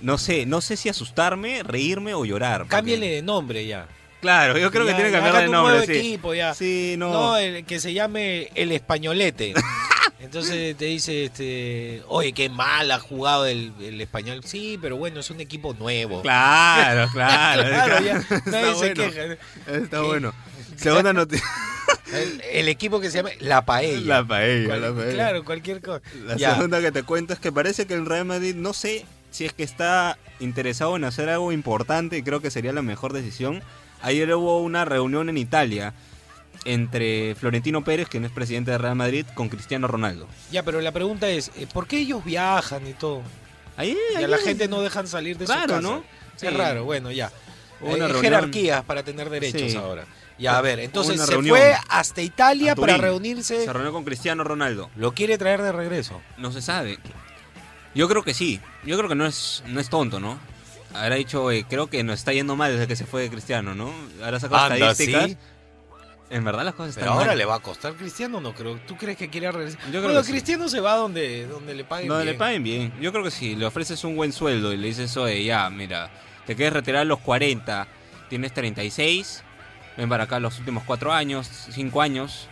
no 0.00 0.18
sé, 0.18 0.44
no 0.46 0.60
sé 0.60 0.76
si 0.76 0.88
asustarme, 0.88 1.62
reírme 1.62 2.14
o 2.14 2.24
llorar. 2.24 2.62
porque- 2.62 2.70
Cámbiale 2.76 3.08
de 3.10 3.22
nombre 3.22 3.66
ya. 3.66 3.86
Claro, 4.20 4.58
yo 4.58 4.70
creo 4.70 4.84
que 4.86 4.94
tiene 4.94 5.10
que 5.10 5.12
cambiar 5.16 5.32
de 5.34 5.38
hágate 5.38 5.46
un 5.46 5.52
nombre. 5.52 5.76
nuevo 5.78 5.92
Sí. 5.92 5.98
equipo 5.98 6.34
ya. 6.34 6.54
Sí, 6.54 6.94
no. 6.98 7.12
No, 7.12 7.36
el 7.36 7.64
que 7.64 7.78
se 7.80 7.92
llame 7.92 8.50
el 8.54 8.72
españolete. 8.72 9.54
Entonces 10.20 10.76
te 10.76 10.86
dice, 10.86 11.26
este, 11.26 12.02
oye, 12.08 12.32
qué 12.32 12.48
mal 12.48 12.90
ha 12.90 12.98
jugado 12.98 13.46
el, 13.46 13.72
el 13.80 14.00
español. 14.00 14.40
Sí, 14.44 14.76
pero 14.82 14.96
bueno, 14.96 15.20
es 15.20 15.30
un 15.30 15.40
equipo 15.40 15.74
nuevo. 15.74 16.22
Claro, 16.22 17.08
claro. 17.12 17.62
Claro, 17.68 18.04
ya, 18.04 18.16
Está 18.16 18.50
nadie 18.50 18.74
se 18.74 18.94
bueno. 18.94 18.94
queja. 18.94 19.36
Está 19.72 20.00
bueno. 20.02 20.34
Segunda 20.76 21.12
noticia. 21.12 21.46
El, 22.12 22.42
el 22.52 22.68
equipo 22.68 23.00
que 23.00 23.10
se 23.10 23.18
llama 23.18 23.30
La 23.38 23.64
Paella. 23.64 24.06
La 24.20 24.26
paella, 24.26 24.66
Cual- 24.66 24.80
la 24.80 24.92
paella. 24.92 25.12
Claro, 25.14 25.44
cualquier 25.44 25.80
cosa. 25.80 26.02
La 26.24 26.36
Ya. 26.36 26.54
segunda 26.54 26.80
que 26.80 26.90
te 26.90 27.02
cuento 27.04 27.32
es 27.34 27.38
que 27.38 27.52
parece 27.52 27.86
que 27.86 27.94
el 27.94 28.04
Real 28.06 28.24
Madrid, 28.24 28.54
no 28.56 28.72
sé 28.72 29.04
si 29.30 29.44
es 29.44 29.52
que 29.52 29.62
está 29.62 30.18
interesado 30.40 30.96
en 30.96 31.04
hacer 31.04 31.28
algo 31.28 31.52
importante 31.52 32.16
y 32.18 32.22
creo 32.22 32.40
que 32.40 32.50
sería 32.50 32.72
la 32.72 32.82
mejor 32.82 33.12
decisión. 33.12 33.62
Ayer 34.02 34.32
hubo 34.34 34.60
una 34.62 34.84
reunión 34.84 35.28
en 35.28 35.38
Italia 35.38 35.92
entre 36.64 37.34
Florentino 37.34 37.82
Pérez, 37.84 38.08
quien 38.08 38.24
es 38.24 38.30
presidente 38.32 38.70
de 38.70 38.78
Real 38.78 38.96
Madrid, 38.96 39.24
con 39.34 39.48
Cristiano 39.48 39.86
Ronaldo. 39.88 40.26
Ya, 40.50 40.62
pero 40.62 40.80
la 40.80 40.92
pregunta 40.92 41.28
es, 41.28 41.50
eh, 41.56 41.66
¿por 41.72 41.86
qué 41.86 41.98
ellos 41.98 42.24
viajan 42.24 42.86
y 42.86 42.92
todo? 42.94 43.22
Ahí, 43.76 43.96
Y 44.12 44.16
a 44.16 44.18
ahí 44.18 44.26
la 44.26 44.36
es- 44.36 44.42
gente 44.44 44.68
no 44.68 44.80
dejan 44.82 45.06
salir 45.06 45.38
de 45.38 45.46
su 45.46 45.52
casa. 45.52 45.80
¿no? 45.80 46.04
Es 46.34 46.40
Sí. 46.40 46.48
raro, 46.48 46.84
bueno, 46.84 47.10
ya. 47.10 47.30
Una 47.80 48.06
Eh, 48.08 48.14
jerarquías 48.20 48.84
para 48.84 49.02
tener 49.04 49.30
derechos 49.30 49.70
Sí. 49.70 49.76
ahora. 49.76 50.04
Ya, 50.36 50.56
a 50.58 50.60
ver, 50.60 50.78
entonces 50.80 51.20
se 51.20 51.42
fue 51.42 51.74
hasta 51.88 52.22
Italia 52.22 52.72
a 52.72 52.76
para 52.76 52.96
reunirse. 52.96 53.64
Se 53.64 53.72
reunió 53.72 53.92
con 53.92 54.04
Cristiano 54.04 54.44
Ronaldo. 54.44 54.88
Lo 54.96 55.12
quiere 55.12 55.36
traer 55.38 55.62
de 55.62 55.72
regreso. 55.72 56.20
No 56.36 56.52
se 56.52 56.60
sabe. 56.62 56.98
Yo 57.94 58.08
creo 58.08 58.22
que 58.22 58.34
sí. 58.34 58.60
Yo 58.84 58.96
creo 58.96 59.08
que 59.08 59.14
no 59.16 59.26
es, 59.26 59.62
no 59.66 59.80
es 59.80 59.88
tonto, 59.88 60.20
¿no? 60.20 60.38
Habrá 60.94 61.16
dicho, 61.16 61.50
eh, 61.50 61.64
creo 61.68 61.88
que 61.88 62.02
nos 62.02 62.18
está 62.18 62.32
yendo 62.32 62.56
mal 62.56 62.72
desde 62.72 62.86
que 62.86 62.96
se 62.96 63.04
fue 63.04 63.28
Cristiano, 63.28 63.74
¿no? 63.74 63.92
Ahora 64.22 64.40
sacó 64.40 64.56
Anda, 64.56 64.76
estadísticas. 64.76 65.30
¿sí? 65.30 65.36
En 66.30 66.44
verdad 66.44 66.64
las 66.64 66.74
cosas 66.74 66.94
Pero 66.94 67.06
están 67.06 67.18
ahora 67.18 67.30
mal. 67.30 67.38
le 67.38 67.44
va 67.46 67.54
a 67.54 67.60
costar 67.60 67.94
Cristiano, 67.94 68.40
no 68.40 68.54
creo. 68.54 68.78
¿Tú 68.86 68.96
crees 68.96 69.16
que 69.16 69.30
quiere 69.30 69.50
regresar? 69.50 69.80
Yo 69.86 69.90
creo 69.90 70.02
bueno, 70.02 70.20
que 70.20 70.26
sí. 70.26 70.32
Cristiano 70.32 70.68
se 70.68 70.80
va 70.80 70.94
donde, 70.96 71.46
donde 71.46 71.74
le 71.74 71.84
paguen 71.84 72.10
le 72.18 72.24
bien. 72.24 72.38
paguen 72.38 72.62
bien. 72.62 72.92
Yo 73.00 73.12
creo 73.12 73.24
que 73.24 73.30
si 73.30 73.54
le 73.56 73.64
ofreces 73.64 74.04
un 74.04 74.14
buen 74.16 74.32
sueldo 74.32 74.72
y 74.72 74.76
le 74.76 74.88
dices, 74.88 75.16
oye, 75.16 75.42
ya, 75.44 75.70
mira, 75.70 76.10
te 76.46 76.54
quieres 76.54 76.74
retirar 76.74 77.02
a 77.02 77.04
los 77.04 77.20
40, 77.20 77.86
tienes 78.28 78.52
36, 78.52 79.42
ven 79.96 80.08
para 80.08 80.24
acá 80.24 80.38
los 80.38 80.58
últimos 80.58 80.84
4 80.84 81.12
años, 81.12 81.48
5 81.70 82.02
años, 82.02 82.46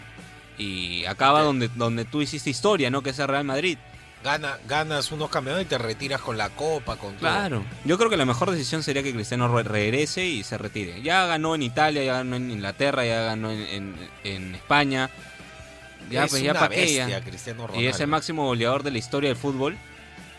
y 0.56 1.04
acaba 1.04 1.42
donde, 1.42 1.68
donde 1.68 2.06
tú 2.06 2.22
hiciste 2.22 2.48
historia, 2.48 2.90
¿no? 2.90 3.02
Que 3.02 3.10
es 3.10 3.18
el 3.18 3.28
Real 3.28 3.44
Madrid. 3.44 3.76
Gana, 4.24 4.58
ganas 4.66 5.12
unos 5.12 5.30
campeonatos 5.30 5.66
y 5.66 5.68
te 5.68 5.78
retiras 5.78 6.20
con 6.20 6.36
la 6.36 6.48
copa, 6.48 6.96
con 6.96 7.10
todo. 7.12 7.20
Claro. 7.20 7.64
Yo 7.84 7.96
creo 7.96 8.10
que 8.10 8.16
la 8.16 8.24
mejor 8.24 8.50
decisión 8.50 8.82
sería 8.82 9.02
que 9.02 9.12
Cristiano 9.12 9.46
re- 9.46 9.62
regrese 9.62 10.24
y 10.24 10.42
se 10.42 10.58
retire. 10.58 11.00
Ya 11.02 11.26
ganó 11.26 11.54
en 11.54 11.62
Italia, 11.62 12.02
ya 12.02 12.14
ganó 12.14 12.34
en 12.36 12.50
Inglaterra, 12.50 13.04
ya 13.04 13.20
ganó 13.22 13.52
en, 13.52 13.60
en- 13.60 13.96
en 14.24 14.54
España. 14.56 15.10
Ya, 16.10 16.24
es 16.24 16.30
pues 16.30 16.42
ya 16.42 16.52
una 16.52 16.60
ya. 16.60 17.04
bestia, 17.06 17.20
Cristiano 17.24 17.66
Ronaldo. 17.68 17.82
Y 17.82 17.86
es 17.88 18.00
el 18.00 18.06
máximo 18.08 18.46
goleador 18.46 18.82
de 18.82 18.90
la 18.90 18.98
historia 18.98 19.28
del 19.28 19.36
fútbol, 19.36 19.76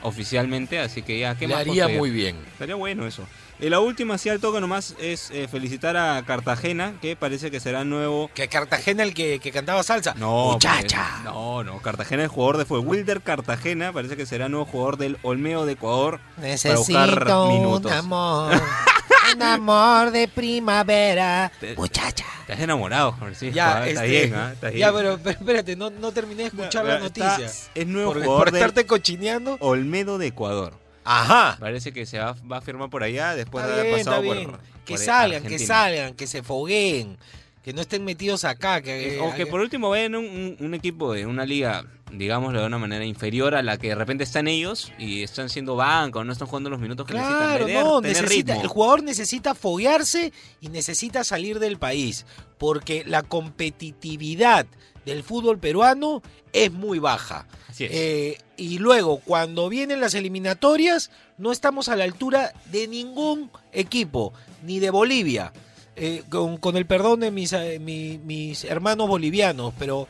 oficialmente, 0.02 0.80
así 0.80 1.02
que 1.02 1.20
ya, 1.20 1.36
¿qué 1.36 1.48
Le 1.48 1.54
más 1.56 1.62
haría 1.62 1.88
muy 1.88 2.10
bien. 2.10 2.36
Estaría 2.54 2.76
bueno 2.76 3.06
eso. 3.08 3.26
Y 3.60 3.70
la 3.70 3.80
última, 3.80 4.14
así 4.16 4.30
al 4.30 4.40
toque 4.40 4.62
nomás, 4.62 4.96
es 5.00 5.32
eh, 5.32 5.48
felicitar 5.48 5.98
a 5.98 6.24
Cartagena, 6.26 6.94
que 7.02 7.16
parece 7.16 7.50
que 7.50 7.60
será 7.60 7.84
nuevo... 7.84 8.30
Que 8.36 8.48
Cartagena 8.48 9.02
el 9.02 9.16
que, 9.16 9.40
que 9.40 9.52
cantaba 9.52 9.82
salsa. 9.82 10.14
No, 10.16 10.52
Muchacha. 10.52 11.10
pues, 11.14 11.24
no, 11.24 11.64
no, 11.64 11.80
Cartagena 11.82 12.24
es 12.24 12.30
jugador 12.30 12.58
de 12.58 12.66
fue 12.66 12.78
Wilder 12.80 13.22
Cartagena, 13.22 13.92
parece 13.92 14.16
que 14.16 14.28
será 14.28 14.48
nuevo 14.48 14.66
jugador 14.66 14.98
del 14.98 15.18
Olmeo 15.24 15.66
de 15.66 15.74
Ecuador. 15.74 16.20
Necesito 16.40 16.80
buscar 16.82 17.48
minutos. 17.48 17.92
un 17.92 17.98
amor. 17.98 18.62
un 19.36 19.42
amor 19.42 20.12
de 20.12 20.28
primavera. 20.28 21.52
Te- 21.60 21.76
Muchacha. 21.76 22.26
Estás 22.42 22.60
enamorado, 22.60 23.14
Francisco. 23.18 23.56
Ya, 23.56 23.88
está 23.88 24.06
este, 24.06 24.20
bien, 24.28 24.36
ah, 24.36 24.52
está 24.54 24.68
bien. 24.70 24.80
ya, 24.80 24.94
pero, 24.94 25.18
pero 25.24 25.40
espérate, 25.40 25.76
no, 25.76 25.90
no 25.90 26.12
terminé 26.12 26.44
de 26.44 26.50
escuchar 26.50 26.86
la 26.86 26.98
Está- 27.04 27.26
noticia. 27.36 27.52
es 27.74 27.88
nuevo 27.88 28.14
Por, 28.14 28.24
jugador 28.24 28.46
por 28.46 28.56
estarte 28.56 28.86
cochineando. 28.86 29.58
Olmedo 29.62 30.18
de 30.20 30.28
Ecuador. 30.28 30.74
Ajá. 31.08 31.58
Parece 31.60 31.92
que 31.94 32.06
se 32.06 32.20
va, 32.20 32.36
va 32.52 32.58
a 32.58 32.62
firmar 32.62 32.90
por 32.90 33.02
allá 33.04 33.36
después 33.36 33.64
Está 33.64 33.76
de 33.76 33.82
haber 33.82 33.94
bien, 33.96 34.06
pasado 34.06 34.24
por. 34.24 34.60
Que 34.86 34.94
por 34.96 35.00
salgan, 35.04 35.44
que 35.44 35.60
salgan, 35.60 36.14
que 36.14 36.28
se 36.28 36.44
fogueen. 36.44 37.18
Que 37.64 37.74
no 37.74 37.82
estén 37.82 38.06
metidos 38.06 38.46
acá. 38.46 38.82
Que, 38.82 39.20
O 39.22 39.34
que 39.36 39.46
por 39.46 39.60
último 39.60 39.90
vayan 39.90 40.16
un, 40.16 40.26
un- 40.26 40.58
un 40.66 40.74
equipo 40.74 41.12
de 41.14 41.26
una 41.26 41.46
liga, 41.46 41.84
digámoslo 42.14 42.62
de 42.62 42.66
una 42.68 42.78
manera 42.78 43.04
inferior 43.04 43.56
a 43.56 43.62
la 43.62 43.78
que 43.78 43.90
de 43.90 43.96
repente 43.96 44.24
están 44.24 44.48
ellos 44.48 44.94
y 44.98 45.22
están 45.24 45.50
siendo 45.50 45.76
banca 45.76 46.20
o 46.20 46.24
no 46.24 46.32
están 46.32 46.48
jugando 46.48 46.70
los 46.70 46.80
minutos 46.80 47.06
que 47.06 47.14
Claro, 47.14 47.66
necesitan. 47.66 47.84
No, 47.84 48.02
tener 48.02 48.22
necesita, 48.22 48.54
ritmo. 48.54 48.62
el 48.64 48.68
jugador 48.70 49.04
necesita 49.04 49.54
foguearse 49.56 50.32
y 50.62 50.70
necesita 50.70 51.26
salir 51.26 51.60
del 51.60 51.78
país, 51.78 52.26
porque 52.58 53.04
la 53.06 53.22
competitividad 53.24 54.66
del 55.08 55.24
fútbol 55.24 55.58
peruano 55.58 56.22
es 56.54 56.72
muy 56.72 57.00
baja. 57.00 57.48
Así 57.68 57.86
es. 57.86 57.92
Eh, 57.94 58.38
y 58.58 58.78
luego, 58.78 59.20
cuando 59.26 59.70
vienen 59.70 60.00
las 60.02 60.14
eliminatorias, 60.14 61.10
no 61.38 61.52
estamos 61.52 61.90
a 61.90 61.96
la 61.96 62.04
altura 62.04 62.54
de 62.72 62.88
ningún 62.88 63.50
equipo, 63.72 64.34
ni 64.64 64.80
de 64.80 64.90
Bolivia. 64.92 65.52
Eh, 65.96 66.22
con, 66.30 66.58
con 66.58 66.78
el 66.78 66.86
perdón 66.86 67.22
de 67.22 67.32
mis, 67.32 67.54
eh, 67.54 67.80
mi- 67.80 68.20
mis 68.20 68.64
hermanos 68.66 69.08
bolivianos, 69.08 69.74
pero 69.80 70.08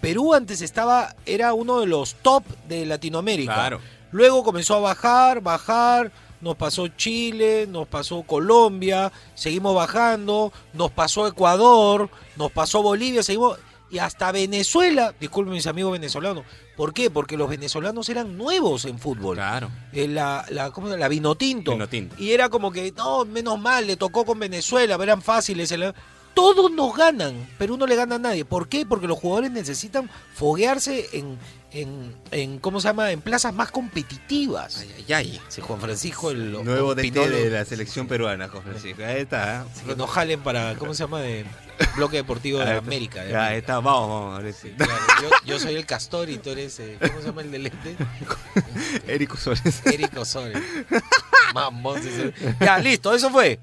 Perú 0.00 0.34
antes 0.34 0.60
estaba, 0.62 1.14
era 1.24 1.54
uno 1.54 1.78
de 1.78 1.86
los 1.86 2.16
top 2.16 2.42
de 2.68 2.84
Latinoamérica. 2.86 3.54
Claro. 3.54 3.80
Luego 4.10 4.42
comenzó 4.42 4.74
a 4.74 4.80
bajar, 4.80 5.40
bajar, 5.40 6.10
nos 6.40 6.56
pasó 6.56 6.88
Chile, 6.88 7.66
nos 7.68 7.86
pasó 7.86 8.22
Colombia, 8.24 9.12
seguimos 9.36 9.76
bajando, 9.76 10.52
nos 10.74 10.90
pasó 10.90 11.28
Ecuador, 11.28 12.10
nos 12.36 12.50
pasó 12.50 12.82
Bolivia, 12.82 13.22
seguimos 13.22 13.58
y 13.92 13.98
hasta 13.98 14.32
Venezuela, 14.32 15.14
disculpen 15.20 15.52
mis 15.52 15.66
amigos 15.68 15.92
venezolanos, 15.92 16.44
¿por 16.76 16.92
qué? 16.92 17.10
Porque 17.10 17.36
los 17.36 17.48
venezolanos 17.48 18.08
eran 18.08 18.36
nuevos 18.36 18.86
en 18.86 18.98
fútbol. 18.98 19.36
Claro. 19.36 19.70
Eh, 19.92 20.08
la, 20.08 20.44
la, 20.50 20.70
¿cómo 20.70 20.88
se 20.88 20.92
llama? 20.94 21.00
la 21.04 21.08
Vinotinto. 21.08 21.72
Vinotinto. 21.72 22.16
Y 22.18 22.30
era 22.32 22.48
como 22.48 22.72
que, 22.72 22.90
no, 22.96 23.24
menos 23.24 23.60
mal, 23.60 23.86
le 23.86 23.96
tocó 23.96 24.24
con 24.24 24.38
Venezuela, 24.38 24.98
eran 25.00 25.20
fáciles. 25.22 25.70
el- 25.72 25.94
Todos 26.34 26.72
nos 26.72 26.96
ganan, 26.96 27.46
Perú 27.58 27.76
no 27.76 27.86
le 27.86 27.94
gana 27.94 28.14
a 28.14 28.18
nadie. 28.18 28.44
¿Por 28.46 28.66
qué? 28.68 28.86
Porque 28.86 29.06
los 29.06 29.18
jugadores 29.18 29.50
necesitan 29.50 30.08
foguearse 30.34 31.10
en, 31.12 31.38
en, 31.74 32.14
en 32.30 32.58
¿cómo 32.58 32.80
se 32.80 32.88
llama? 32.88 33.10
En 33.10 33.20
plazas 33.20 33.54
más 33.54 33.70
competitivas. 33.70 34.78
Ay, 34.78 34.94
ay, 34.98 35.14
ay. 35.14 35.40
Sí, 35.48 35.60
Juan 35.60 35.80
Francisco, 35.80 36.30
el 36.30 36.52
Nuevo 36.64 36.94
DT 36.94 37.10
de 37.12 37.50
la 37.50 37.64
selección 37.64 38.06
peruana, 38.06 38.48
José 38.48 38.62
Francisco. 38.64 39.02
Ahí 39.04 39.20
está. 39.20 39.62
¿eh? 39.62 39.64
Que 39.86 39.96
nos 39.96 40.10
jalen 40.10 40.40
para, 40.40 40.74
¿cómo 40.76 40.92
se 40.94 41.04
llama? 41.04 41.20
De 41.20 41.44
Bloque 41.96 42.18
Deportivo 42.18 42.58
de 42.58 42.64
está. 42.66 42.76
América. 42.78 43.22
de 43.24 43.32
Ya, 43.32 43.46
ahí 43.46 43.58
está, 43.58 43.80
vamos, 43.80 44.34
vamos. 44.34 44.54
sí. 44.54 44.70
Claro, 44.76 44.92
yo, 45.22 45.30
yo 45.46 45.58
soy 45.58 45.74
el 45.76 45.86
castor 45.86 46.28
y 46.30 46.38
tú 46.38 46.50
eres, 46.50 46.78
eh, 46.80 46.98
¿cómo 47.00 47.20
se 47.20 47.26
llama 47.26 47.42
el 47.42 47.50
de 47.50 47.58
lente? 47.58 47.96
Érico 49.06 49.36
Suárez. 49.36 49.80
Eric 49.86 50.16
Osorio. 50.16 50.60
Mamón, 51.54 52.00
Ya, 52.60 52.78
listo, 52.78 53.14
eso 53.14 53.30
fue. 53.30 53.58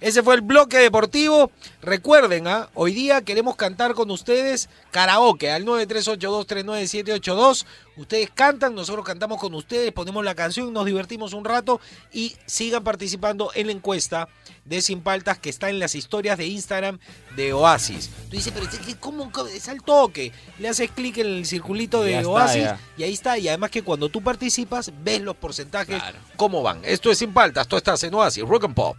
Ese 0.00 0.22
fue 0.22 0.34
el 0.34 0.40
bloque 0.40 0.78
deportivo. 0.78 1.50
Recuerden, 1.82 2.48
¿ah? 2.48 2.68
hoy 2.74 2.92
día 2.92 3.22
queremos 3.22 3.56
cantar 3.56 3.94
con 3.94 4.10
ustedes 4.10 4.68
karaoke 4.90 5.50
al 5.50 5.64
938239782. 5.64 7.64
Ustedes 7.96 8.30
cantan, 8.34 8.74
nosotros 8.74 9.04
cantamos 9.04 9.38
con 9.38 9.54
ustedes, 9.54 9.92
ponemos 9.92 10.24
la 10.24 10.34
canción, 10.34 10.72
nos 10.72 10.86
divertimos 10.86 11.34
un 11.34 11.44
rato 11.44 11.80
y 12.12 12.34
sigan 12.46 12.82
participando 12.82 13.50
en 13.54 13.66
la 13.66 13.72
encuesta 13.72 14.28
de 14.64 14.80
Sin 14.80 15.02
Paltas 15.02 15.38
que 15.38 15.50
está 15.50 15.68
en 15.68 15.78
las 15.78 15.94
historias 15.94 16.38
de 16.38 16.46
Instagram 16.46 16.98
de 17.36 17.52
Oasis. 17.52 18.08
Tú 18.08 18.36
dices, 18.36 18.52
pero 18.54 18.66
es 18.66 18.78
que 18.78 18.96
¿cómo? 18.96 19.30
cómo? 19.30 19.48
Es 19.48 19.68
al 19.68 19.82
toque. 19.82 20.32
Le 20.58 20.68
haces 20.68 20.90
clic 20.90 21.18
en 21.18 21.26
el 21.26 21.46
circulito 21.46 22.02
de 22.02 22.18
está, 22.18 22.28
Oasis 22.28 22.68
y 22.96 23.02
ahí 23.02 23.12
está. 23.12 23.36
Y 23.38 23.48
además 23.48 23.70
que 23.70 23.82
cuando 23.82 24.08
tú 24.08 24.22
participas, 24.22 24.92
ves 25.02 25.20
los 25.20 25.36
porcentajes, 25.36 26.00
Claro. 26.00 26.18
cómo 26.36 26.62
van. 26.62 26.80
Esto 26.84 27.10
es 27.10 27.18
Sin 27.18 27.34
Paltas, 27.34 27.68
tú 27.68 27.76
estás 27.76 28.02
en 28.04 28.14
Oasis, 28.14 28.44
Rock 28.44 28.64
and 28.64 28.74
Pop. 28.74 28.96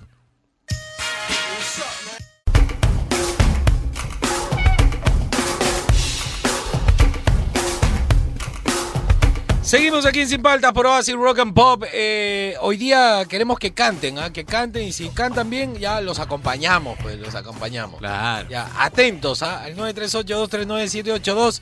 Seguimos 9.72 10.06
aquí 10.06 10.20
en 10.20 10.28
Sin 10.28 10.42
Paltas 10.42 10.74
por 10.74 10.86
Oasis 10.86 11.16
Rock 11.16 11.40
and 11.40 11.54
Pop. 11.54 11.86
Eh, 11.94 12.58
hoy 12.60 12.75
día 12.75 13.24
queremos 13.30 13.58
que 13.58 13.72
canten, 13.72 14.20
¿ah? 14.20 14.34
que 14.34 14.44
canten 14.44 14.86
y 14.86 14.92
si 14.92 15.08
cantan 15.08 15.50
bien 15.50 15.75
ya 15.75 16.01
los 16.01 16.20
acompañamos, 16.20 17.00
pues 17.01 17.18
los 17.18 17.36
acompañamos. 17.36 18.00
Claro. 18.00 18.50
Ya, 18.50 18.70
atentos 18.78 19.42
¿ah? 19.44 19.63
al 19.63 19.78
938239782. 19.78 21.62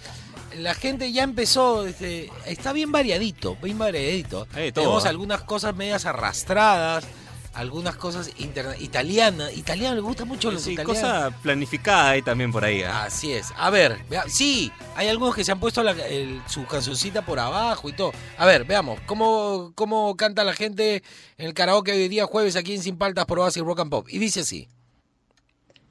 La 0.57 0.73
gente 0.73 1.11
ya 1.11 1.21
empezó, 1.21 1.85
este, 1.85 2.31
está 2.47 2.73
bien 2.73 2.91
variadito, 2.91 3.57
bien 3.61 3.77
variadito. 3.77 4.47
Todo, 4.47 4.71
Tenemos 4.73 5.05
¿ah? 5.05 5.09
algunas 5.09 5.43
cosas 5.43 5.75
medias 5.75 6.07
arrastradas, 6.07 7.05
algunas 7.53 7.95
cosas 7.95 8.31
italianas. 8.37 9.55
Italiano, 9.57 9.95
le 9.95 10.01
gusta 10.01 10.25
mucho 10.25 10.51
los 10.51 10.61
Sí, 10.63 10.73
italianos. 10.73 11.01
cosa 11.01 11.31
planificada 11.41 12.11
ahí 12.11 12.21
también 12.21 12.51
por 12.51 12.63
ahí. 12.63 12.83
¿ah? 12.83 13.05
Así 13.05 13.31
es. 13.33 13.47
A 13.57 13.69
ver, 13.69 13.97
vea- 14.09 14.25
sí, 14.27 14.71
hay 14.95 15.07
algunos 15.07 15.35
que 15.35 15.43
se 15.43 15.51
han 15.51 15.59
puesto 15.59 15.83
la- 15.83 15.91
el- 15.91 16.41
su 16.47 16.65
cancioncita 16.65 17.25
por 17.25 17.39
abajo 17.39 17.89
y 17.89 17.93
todo. 17.93 18.11
A 18.37 18.45
ver, 18.45 18.63
veamos, 18.65 18.99
¿cómo, 19.05 19.71
cómo 19.75 20.15
canta 20.15 20.43
la 20.43 20.53
gente 20.53 21.03
en 21.37 21.45
el 21.47 21.53
karaoke 21.53 21.91
hoy 21.91 22.07
día 22.07 22.25
jueves 22.25 22.55
aquí 22.55 22.75
en 22.75 22.81
Sin 22.83 22.97
Paltas 22.97 23.25
por 23.25 23.39
Oasis 23.39 23.63
Rock 23.63 23.79
and 23.81 23.91
Pop? 23.91 24.07
Y 24.09 24.19
dice 24.19 24.41
así. 24.41 24.67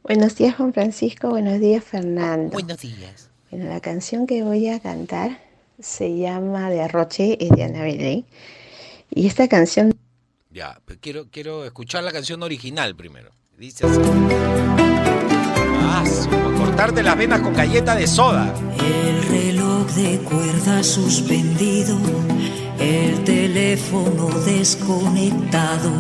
Buenos 0.05 0.37
días 0.37 0.57
Juan 0.57 0.73
Francisco, 0.73 1.29
buenos 1.29 1.61
días 1.61 1.85
Fernando. 1.85 2.51
Buenos 2.51 2.79
días. 2.79 3.29
Bueno, 3.51 3.67
la 3.69 3.81
canción 3.81 4.27
que 4.27 4.43
voy 4.43 4.69
a 4.69 4.81
cantar 4.81 5.39
se 5.81 6.17
llama 6.17 6.71
De 6.71 6.81
Arroche, 6.83 7.37
es 7.41 7.51
de 7.51 7.65
Ana 7.65 7.83
Belén. 7.83 8.25
Y 9.11 9.27
esta 9.27 9.49
canción 9.49 9.95
Ya, 10.59 10.77
pero 10.85 10.99
quiero, 11.01 11.27
quiero 11.31 11.65
escuchar 11.65 12.03
la 12.03 12.11
canción 12.11 12.43
original 12.43 12.97
primero. 12.97 13.31
Dice 13.57 13.87
así. 13.87 14.01
Ah, 15.85 16.03
cortarte 16.59 17.01
las 17.05 17.17
venas 17.17 17.43
con 17.43 17.55
galleta 17.55 17.95
de 17.95 18.09
soda. 18.09 18.53
El 18.85 19.23
reloj 19.29 19.87
de 19.93 20.19
cuerda 20.19 20.83
suspendido, 20.83 21.97
el 22.81 23.23
teléfono 23.23 24.31
desconectado, 24.45 25.93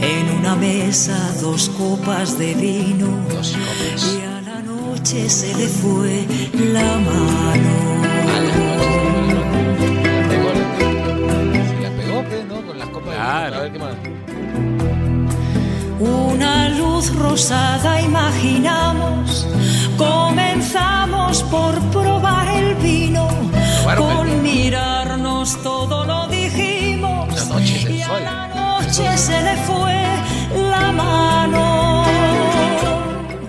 en 0.00 0.30
una 0.38 0.54
mesa 0.54 1.18
dos 1.40 1.68
copas 1.70 2.38
de 2.38 2.54
vino 2.54 3.08
Dos 3.30 3.50
copas. 3.50 4.14
y 4.16 4.20
a 4.24 4.40
la 4.42 4.62
noche 4.62 5.28
se 5.28 5.52
le 5.56 5.66
fue 5.66 6.24
la 6.72 6.98
mano. 7.00 8.71
Claro. 13.22 13.50
vino. 13.50 13.56
A 13.58 13.62
ver 13.62 13.72
qué 13.72 13.78
más. 13.78 13.94
Una 16.00 16.68
luz 16.70 17.14
rosada 17.14 18.00
imaginamos, 18.00 19.46
comenzamos 19.96 21.42
por 21.44 21.78
probar 21.90 22.48
el 22.48 22.74
vino, 22.76 23.28
con 23.96 24.26
vino. 24.26 24.42
mirarnos 24.42 25.62
todo 25.62 26.04
lo 26.04 26.26
dijimos 26.26 27.28
Una 27.32 27.44
noche 27.54 27.92
y 27.92 28.02
a 28.02 28.18
la 28.20 28.48
noche 28.80 29.16
se 29.16 29.40
le 29.42 29.56
fue 29.58 30.02
la 30.70 30.90
mano. 30.92 32.04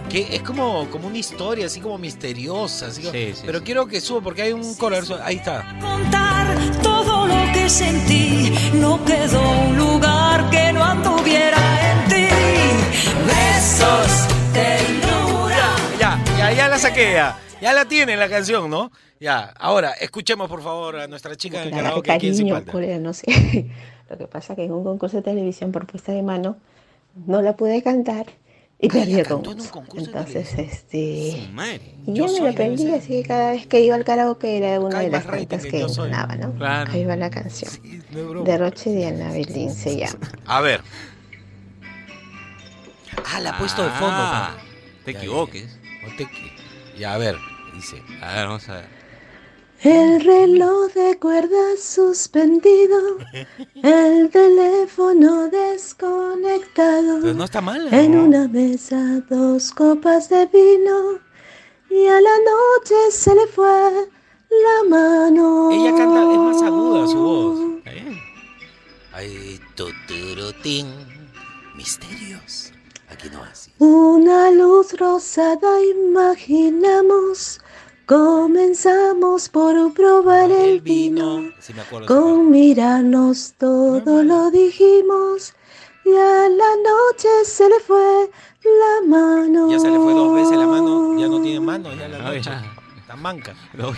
Que 0.09 0.35
es 0.35 0.43
como, 0.43 0.87
como 0.91 1.07
una 1.07 1.17
historia 1.17 1.65
así 1.65 1.79
como 1.79 1.97
misteriosa. 1.97 2.85
Así 2.87 3.01
como- 3.01 3.13
Sí, 3.13 3.31
sí, 3.33 3.41
pero 3.47 3.57
sí. 3.59 3.65
quiero 3.65 3.87
que 3.87 3.99
suba 3.99 4.21
porque 4.21 4.43
hay 4.43 4.53
un 4.53 4.75
color. 4.75 5.03
Ahí 5.23 5.37
está. 5.37 5.65
Contar 5.81 6.55
que 7.63 7.69
sentí, 7.69 8.51
no 8.73 9.03
quedó 9.05 9.41
un 9.67 9.77
lugar 9.77 10.49
que 10.49 10.73
no 10.73 10.83
anduviera 10.83 11.57
en 11.91 12.09
ti. 12.09 12.27
Besos, 13.25 14.27
ternura. 14.51 15.75
Ya, 15.97 16.21
ya, 16.37 16.51
ya 16.51 16.67
la 16.67 16.77
saqué 16.77 17.13
ya. 17.13 17.39
Ya 17.61 17.71
la 17.71 17.85
tiene 17.85 18.17
la 18.17 18.27
canción, 18.27 18.69
¿no? 18.69 18.91
Ya, 19.17 19.53
ahora, 19.57 19.91
escuchemos 19.91 20.49
por 20.49 20.61
favor 20.61 20.97
a 20.97 21.07
nuestra 21.07 21.37
chica 21.37 21.61
del 21.61 21.71
karaoke 21.71 22.11
aquí 22.11 22.27
en 22.27 22.35
Sin 22.35 22.49
no 23.01 23.13
sé. 23.13 23.23
Lo 24.09 24.17
que 24.17 24.27
pasa 24.27 24.55
que 24.55 24.65
en 24.65 24.73
un 24.73 24.83
concurso 24.83 25.17
de 25.17 25.23
televisión 25.23 25.71
por 25.71 25.87
puesta 25.87 26.11
de 26.11 26.21
mano 26.21 26.57
no 27.25 27.41
la 27.41 27.55
pude 27.55 27.81
cantar 27.81 28.25
y 28.83 28.89
perdí 28.89 29.21
cantó 29.23 29.51
en 29.51 29.59
Entonces, 29.95 30.53
este... 30.57 31.49
madre. 31.53 31.95
Y 32.05 32.13
Yo 32.13 32.25
ya 32.27 32.33
me 32.33 32.39
lo 32.39 32.49
aprendí, 32.49 32.91
así 32.91 33.07
que 33.21 33.23
cada 33.23 33.51
vez 33.51 33.65
que 33.65 33.79
iba 33.79 33.95
al 33.95 34.03
karaoke 34.03 34.57
era 34.57 34.79
una 34.79 34.99
de 34.99 35.09
las 35.09 35.25
tantas 35.25 35.65
que 35.65 35.87
sonaba, 35.87 36.35
¿no? 36.35 36.53
Claro. 36.55 36.91
Ahí 36.91 37.05
va 37.05 37.15
la 37.15 37.29
canción. 37.29 37.71
Sí, 37.71 38.01
no. 38.11 38.43
Derroche 38.43 38.89
de 38.89 39.05
Ana 39.07 39.31
Belín 39.31 39.73
se 39.73 39.95
llama. 39.97 40.19
A 40.45 40.59
ver. 40.61 40.81
Ah, 43.25 43.39
la 43.39 43.51
ha 43.51 43.57
puesto 43.57 43.83
de 43.83 43.89
fondo. 43.91 44.15
Ah, 44.17 44.55
pa. 44.57 44.63
te 45.05 45.13
Ya, 45.13 45.19
equivoques. 45.19 45.79
No 46.03 46.15
te 46.17 46.25
equi- 46.25 46.51
Ya, 46.97 47.13
a 47.13 47.17
ver, 47.17 47.37
dice. 47.73 48.01
A 48.21 48.33
ver, 48.35 48.47
vamos 48.47 48.67
a 48.67 48.75
ver. 48.75 49.02
El 49.83 50.21
reloj 50.21 50.93
de 50.93 51.19
cuerda 51.19 51.75
suspendido, 51.77 53.17
el 53.83 54.29
teléfono 54.29 55.49
desconectado. 55.49 57.19
Pero 57.19 57.33
no 57.33 57.43
está 57.43 57.59
mal. 57.59 57.93
En 57.93 58.17
una 58.17 58.47
mesa 58.47 59.21
dos 59.29 59.71
copas 59.71 60.29
de 60.29 60.45
vino 60.45 61.19
y 61.89 62.07
a 62.07 62.21
la 62.21 62.37
noche 62.39 62.95
se 63.11 63.35
le 63.35 63.45
fue 63.47 64.09
la 64.49 64.89
mano. 64.89 65.69
Ella 65.71 65.97
canta, 65.97 66.31
es 66.31 66.37
más 66.37 66.61
aguda 66.61 67.07
su 67.07 67.17
voz. 67.17 67.77
¿Está 67.79 67.91
bien? 67.91 68.19
Ay, 69.11 69.59
tuturutín. 69.75 70.87
Misterios. 71.75 72.71
Aquí 73.09 73.29
no 73.31 73.43
así. 73.43 73.71
Una 73.79 74.49
luz 74.49 74.93
rosada 74.97 75.83
imaginamos, 75.83 77.59
comenzamos 78.05 79.49
por 79.49 79.93
probar 79.93 80.51
el 80.51 80.81
vino. 80.81 81.51
Sí, 81.59 81.73
me 81.73 81.81
acuerdo. 81.81 82.07
Con 82.07 82.51
mirarnos 82.51 83.53
todo 83.57 84.23
lo 84.23 84.51
dijimos 84.51 85.53
y 86.05 86.09
a 86.15 86.49
la 86.49 86.75
noche 86.77 87.29
se 87.45 87.69
le 87.69 87.79
fue 87.79 88.29
la 88.63 89.07
mano. 89.07 89.71
Ya 89.71 89.79
se 89.79 89.89
le 89.89 89.97
fue 89.97 90.13
dos 90.13 90.33
veces 90.35 90.57
la 90.57 90.67
mano, 90.67 91.17
ya 91.17 91.27
no 91.27 91.41
tiene 91.41 91.59
mano, 91.59 91.93
ya 91.93 92.07
la 92.07 92.17
noche. 92.19 92.41
ya. 92.41 92.63
Está 92.99 93.15
manca. 93.15 93.53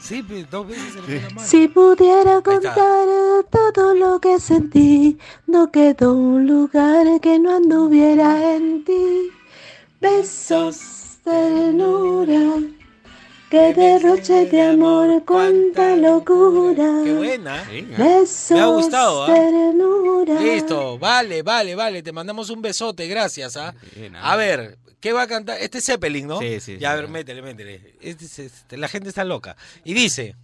Sí, 0.00 0.22
dos 0.50 0.68
veces 0.68 0.92
se 0.92 1.00
le 1.00 1.02
fue 1.02 1.20
la 1.22 1.28
mano. 1.30 1.48
Si 1.48 1.68
pudiera 1.68 2.40
contar 2.42 3.06
todo 3.50 3.94
lo 3.94 4.20
que 4.20 4.38
sentí, 4.38 5.18
no 5.46 5.70
quedó 5.70 6.12
un 6.14 6.46
lugar 6.46 7.20
que 7.20 7.38
no 7.38 7.56
anduviera 7.56 8.54
en 8.54 8.84
ti. 8.84 9.30
Besos, 10.00 11.18
ternura, 11.24 12.60
que 13.54 13.72
derroche 13.72 14.46
de 14.46 14.62
amor, 14.62 15.24
cuánta 15.24 15.94
locura. 15.94 17.02
Qué 17.04 17.12
buena. 17.14 17.62
Besos, 17.96 18.50
Me 18.50 18.60
ha 18.60 18.66
gustado, 18.66 19.22
¿ah? 19.22 19.26
ternura. 19.32 20.40
Listo, 20.40 20.98
vale, 20.98 21.42
vale, 21.44 21.76
vale. 21.76 22.02
Te 22.02 22.10
mandamos 22.10 22.50
un 22.50 22.60
besote, 22.60 23.06
gracias. 23.06 23.56
¿ah? 23.56 23.72
Bien, 23.94 24.16
A 24.16 24.34
ver, 24.34 24.76
¿qué 24.98 25.12
va 25.12 25.22
a 25.22 25.26
cantar? 25.28 25.58
Este 25.60 25.78
es 25.78 25.84
Zeppelin, 25.86 26.26
¿no? 26.26 26.40
Sí, 26.40 26.58
sí, 26.58 26.78
Ya, 26.78 26.90
a 26.92 26.96
ver, 26.96 27.06
métele, 27.06 27.42
métele. 27.42 27.94
Este 28.00 28.24
es- 28.24 28.38
este, 28.40 28.76
la 28.76 28.88
gente 28.88 29.08
está 29.10 29.22
loca. 29.22 29.56
Y 29.84 29.94
dice, 29.94 30.34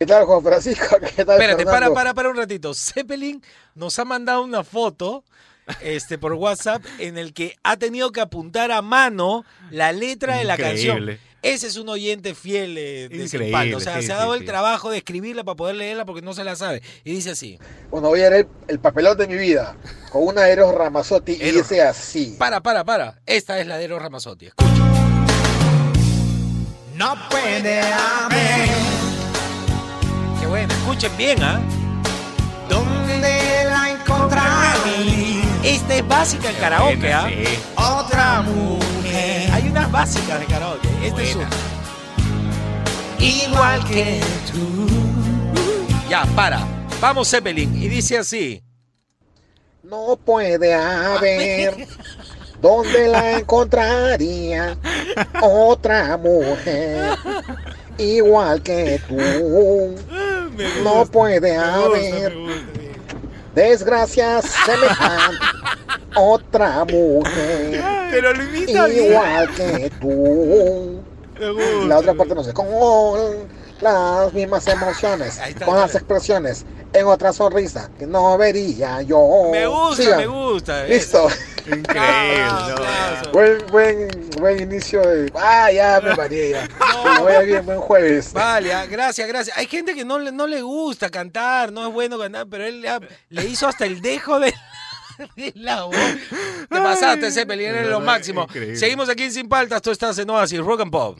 ¿Qué 0.00 0.04
tal, 0.06 0.24
Juan 0.24 0.42
Francisco? 0.42 0.96
¿Qué 1.14 1.24
tal, 1.24 1.36
espérate, 1.40 1.64
para, 1.64 1.72
Fernando? 1.76 1.94
para, 1.94 2.14
para 2.14 2.30
un 2.30 2.36
ratito. 2.36 2.74
Zeppelin 2.74 3.40
nos 3.76 3.96
ha 4.00 4.04
mandado 4.04 4.42
una 4.42 4.64
foto 4.64 5.22
este, 5.82 6.18
por 6.18 6.32
WhatsApp 6.32 6.82
en 6.98 7.16
el 7.16 7.32
que 7.32 7.54
ha 7.62 7.76
tenido 7.76 8.10
que 8.10 8.20
apuntar 8.20 8.72
a 8.72 8.82
mano 8.82 9.44
la 9.70 9.92
letra 9.92 10.38
de 10.38 10.44
la 10.44 10.56
canción. 10.56 11.16
Ese 11.42 11.68
es 11.68 11.76
un 11.76 11.88
oyente 11.88 12.34
fiel 12.34 12.76
eh, 12.76 13.08
de 13.08 13.24
Increíble. 13.24 13.74
O 13.76 13.80
sea, 13.80 14.00
sí, 14.00 14.06
se 14.06 14.12
ha 14.12 14.16
sí, 14.16 14.20
dado 14.20 14.34
el 14.34 14.40
sí. 14.40 14.46
trabajo 14.46 14.90
de 14.90 14.98
escribirla 14.98 15.44
para 15.44 15.54
poder 15.56 15.76
leerla 15.76 16.04
porque 16.04 16.20
no 16.22 16.34
se 16.34 16.42
la 16.42 16.56
sabe. 16.56 16.82
Y 17.04 17.12
dice 17.12 17.30
así. 17.30 17.58
Bueno, 17.90 18.08
voy 18.08 18.22
a 18.22 18.30
leer 18.30 18.48
el 18.66 18.80
papelón 18.80 19.16
de 19.16 19.28
mi 19.28 19.36
vida 19.36 19.76
con 20.10 20.26
una 20.26 20.48
Eros 20.48 20.74
Ramazzotti 20.74 21.32
y 21.40 21.42
Eros. 21.48 21.68
dice 21.68 21.82
así. 21.82 22.34
Para, 22.38 22.60
para, 22.60 22.84
para. 22.84 23.20
Esta 23.24 23.60
es 23.60 23.66
la 23.68 23.78
de 23.78 23.84
Eros 23.84 24.02
Ramazzotti. 24.02 24.46
Escucha. 24.46 24.68
No 26.96 27.14
puede 27.30 27.80
haber 27.80 28.68
Qué 30.40 30.46
bueno. 30.48 30.74
Escuchen 30.74 31.16
bien, 31.16 31.40
¿ah? 31.42 31.60
donde 32.68 33.64
la 33.64 33.90
encontraré 33.90 35.40
Esta 35.62 35.94
es 35.96 36.08
básica 36.08 36.50
en 36.50 36.56
karaoke, 36.56 37.12
¿ah? 37.12 37.28
Sí. 37.28 37.58
otra 37.76 38.42
mujer 38.42 38.97
Hay 39.52 39.68
unas 39.68 39.90
básicas 39.90 40.40
de 40.40 40.46
karaoke. 40.46 40.88
Esta 41.02 41.22
es 41.22 41.36
una. 41.36 41.48
Igual 43.18 43.84
que 43.88 44.20
tú. 44.52 44.86
Ya, 46.08 46.24
para. 46.36 46.60
Vamos, 47.00 47.28
Zeppelin. 47.28 47.74
Y 47.80 47.88
dice 47.88 48.18
así. 48.18 48.62
No 49.82 50.18
puede 50.24 50.74
haber 50.74 51.86
donde 52.60 53.08
la 53.08 53.38
encontraría 53.38 54.76
otra 55.40 56.16
mujer 56.16 57.16
igual 57.98 58.62
que 58.62 59.00
tú. 59.08 59.94
No 60.82 61.06
puede 61.06 61.56
haber 61.56 62.34
desgracias 63.58 64.44
semejante 64.64 65.36
otra 66.16 66.84
mujer 66.84 67.82
Pero 68.10 68.32
lo 68.32 68.42
imita 68.44 68.86
bien. 68.86 69.06
igual 69.10 69.48
que 69.54 69.90
tú. 70.00 71.00
La 71.86 71.98
otra 71.98 72.14
parte 72.14 72.34
no 72.34 72.42
sé, 72.42 72.52
con 72.52 72.66
las 73.80 74.32
mismas 74.32 74.66
emociones, 74.66 75.38
Ahí 75.38 75.52
está, 75.52 75.64
con 75.64 75.76
las 75.76 75.94
expresiones, 75.94 76.64
en 76.92 77.06
otra 77.06 77.32
sonrisa 77.32 77.90
que 77.98 78.06
no 78.06 78.36
vería 78.38 79.02
yo. 79.02 79.48
Me 79.50 79.66
gusta, 79.66 80.02
Sigan. 80.02 80.18
me 80.18 80.26
gusta. 80.26 80.84
Listo. 80.84 81.28
Increíble. 81.66 81.98
Ah, 81.98 83.22
no. 83.24 83.32
Buen, 83.32 83.66
buen, 83.70 84.30
buen 84.38 84.62
inicio 84.62 85.00
de. 85.02 85.30
Ah, 85.34 85.70
ya 85.70 86.00
me 86.00 86.14
mareé 86.14 86.50
ya. 86.50 86.68
Bien, 87.44 87.64
buen 87.64 87.80
jueves. 87.80 88.32
Vale, 88.32 88.72
ah, 88.72 88.86
gracias, 88.86 89.28
gracias. 89.28 89.56
Hay 89.56 89.66
gente 89.66 89.94
que 89.94 90.04
no 90.04 90.18
le, 90.18 90.32
no 90.32 90.46
le 90.46 90.62
gusta 90.62 91.10
cantar, 91.10 91.72
no 91.72 91.86
es 91.86 91.92
bueno 91.92 92.18
cantar, 92.18 92.46
pero 92.48 92.64
él 92.64 92.84
le, 93.28 93.44
hizo 93.44 93.68
hasta 93.68 93.84
el 93.84 94.00
dejo 94.00 94.40
de, 94.40 94.54
la 95.54 95.84
voz. 95.84 95.96
Te 96.70 96.80
pasaste, 96.80 97.30
Zeppelin, 97.30 97.66
eres 97.66 97.88
lo 97.88 98.00
máximo. 98.00 98.42
increíble. 98.44 98.76
Seguimos 98.76 99.08
aquí 99.08 99.24
en 99.24 99.32
Sin 99.32 99.48
Paltas, 99.48 99.82
tú 99.82 99.90
estás 99.90 100.18
en 100.18 100.30
Oasis, 100.30 100.60
Rock 100.60 100.80
and 100.80 100.90
Pop. 100.90 101.18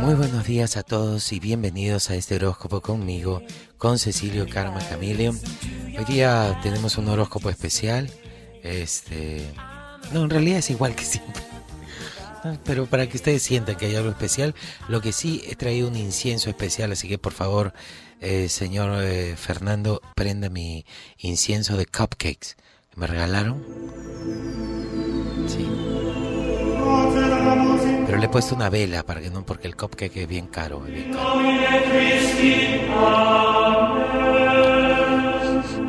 Muy 0.00 0.14
buenos 0.14 0.44
días 0.46 0.76
a 0.76 0.82
todos 0.82 1.32
y 1.32 1.40
bienvenidos 1.40 2.10
a 2.10 2.16
este 2.16 2.34
horóscopo 2.36 2.82
conmigo, 2.82 3.42
con 3.78 3.98
Cecilio 3.98 4.46
Karma 4.46 4.80
Camilio. 4.86 5.34
Hoy 5.98 6.04
día 6.04 6.58
tenemos 6.62 6.98
un 6.98 7.08
horóscopo 7.08 7.48
especial. 7.48 8.10
Este. 8.62 9.46
No, 10.12 10.24
en 10.24 10.30
realidad 10.30 10.58
es 10.58 10.68
igual 10.68 10.94
que 10.94 11.04
siempre. 11.06 11.42
Pero 12.64 12.86
para 12.86 13.08
que 13.08 13.16
ustedes 13.16 13.42
sientan 13.42 13.76
que 13.76 13.86
hay 13.86 13.94
algo 13.94 14.10
especial, 14.10 14.54
lo 14.88 15.00
que 15.00 15.12
sí 15.12 15.42
he 15.48 15.56
traído 15.56 15.88
un 15.88 15.96
incienso 15.96 16.50
especial, 16.50 16.92
así 16.92 17.08
que 17.08 17.16
por 17.16 17.32
favor, 17.32 17.72
eh, 18.22 18.48
señor 18.48 19.02
eh, 19.02 19.34
Fernando, 19.36 20.00
prenda 20.14 20.48
mi 20.48 20.86
incienso 21.18 21.76
de 21.76 21.86
cupcakes. 21.86 22.56
¿Me 22.94 23.06
regalaron? 23.06 23.64
Sí. 25.48 25.68
Pero 28.06 28.18
le 28.18 28.26
he 28.26 28.28
puesto 28.28 28.54
una 28.54 28.70
vela 28.70 29.02
para 29.04 29.20
que 29.20 29.30
no, 29.30 29.44
porque 29.44 29.66
el 29.66 29.76
cupcake 29.76 30.16
es 30.18 30.28
bien 30.28 30.46
caro. 30.46 30.86
es 30.86 32.40
bien. 32.40 32.90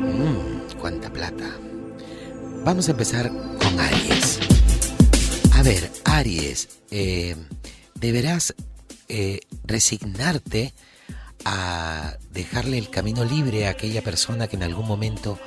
Mm, 0.02 0.80
cuánta 0.80 1.12
plata. 1.12 1.50
Vamos 2.64 2.88
a 2.88 2.92
empezar 2.92 3.30
con 3.30 3.80
Aries. 3.80 4.40
A 5.54 5.62
ver, 5.62 5.92
Aries, 6.06 6.70
eh, 6.90 7.36
deberás 7.96 8.56
eh, 9.10 9.42
resignarte 9.66 10.74
a 11.46 12.18
dejarle 12.32 12.78
el 12.78 12.90
camino 12.90 13.26
libre 13.26 13.68
a 13.68 13.72
aquella 13.72 14.02
persona 14.02 14.48
que 14.48 14.56
en 14.56 14.64
algún 14.64 14.88
momento 14.88 15.38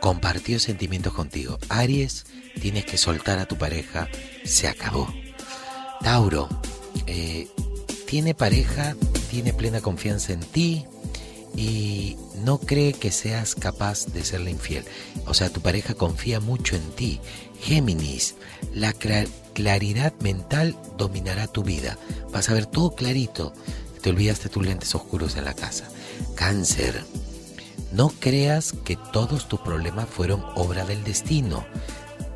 compartió 0.00 0.58
sentimientos 0.60 1.12
contigo. 1.12 1.58
Aries, 1.68 2.26
tienes 2.60 2.84
que 2.84 2.98
soltar 2.98 3.38
a 3.38 3.46
tu 3.46 3.56
pareja, 3.56 4.08
se 4.44 4.68
acabó. 4.68 5.12
Tauro, 6.02 6.48
eh, 7.06 7.48
tiene 8.06 8.34
pareja, 8.34 8.94
tiene 9.30 9.52
plena 9.52 9.80
confianza 9.80 10.32
en 10.32 10.40
ti 10.40 10.86
y 11.56 12.16
no 12.44 12.58
cree 12.58 12.92
que 12.92 13.10
seas 13.10 13.54
capaz 13.54 14.06
de 14.06 14.24
serle 14.24 14.50
infiel. 14.50 14.84
O 15.26 15.34
sea, 15.34 15.50
tu 15.50 15.60
pareja 15.60 15.94
confía 15.94 16.40
mucho 16.40 16.76
en 16.76 16.88
ti. 16.92 17.20
Géminis, 17.60 18.36
la 18.72 18.92
cla- 18.94 19.28
claridad 19.54 20.12
mental 20.20 20.76
dominará 20.96 21.48
tu 21.48 21.64
vida. 21.64 21.98
Vas 22.32 22.48
a 22.48 22.54
ver 22.54 22.66
todo 22.66 22.94
clarito. 22.94 23.52
Te 24.02 24.10
olvidaste 24.10 24.48
tus 24.48 24.64
lentes 24.64 24.94
oscuros 24.94 25.36
en 25.36 25.44
la 25.44 25.54
casa. 25.54 25.88
Cáncer, 26.34 27.04
no 27.92 28.10
creas 28.10 28.74
que 28.84 28.96
todos 29.12 29.48
tus 29.48 29.60
problemas 29.60 30.08
fueron 30.08 30.44
obra 30.54 30.84
del 30.84 31.02
destino. 31.04 31.66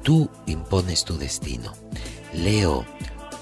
Tú 0.02 0.30
impones 0.46 1.04
tu 1.04 1.18
destino. 1.18 1.72
Leo, 2.32 2.84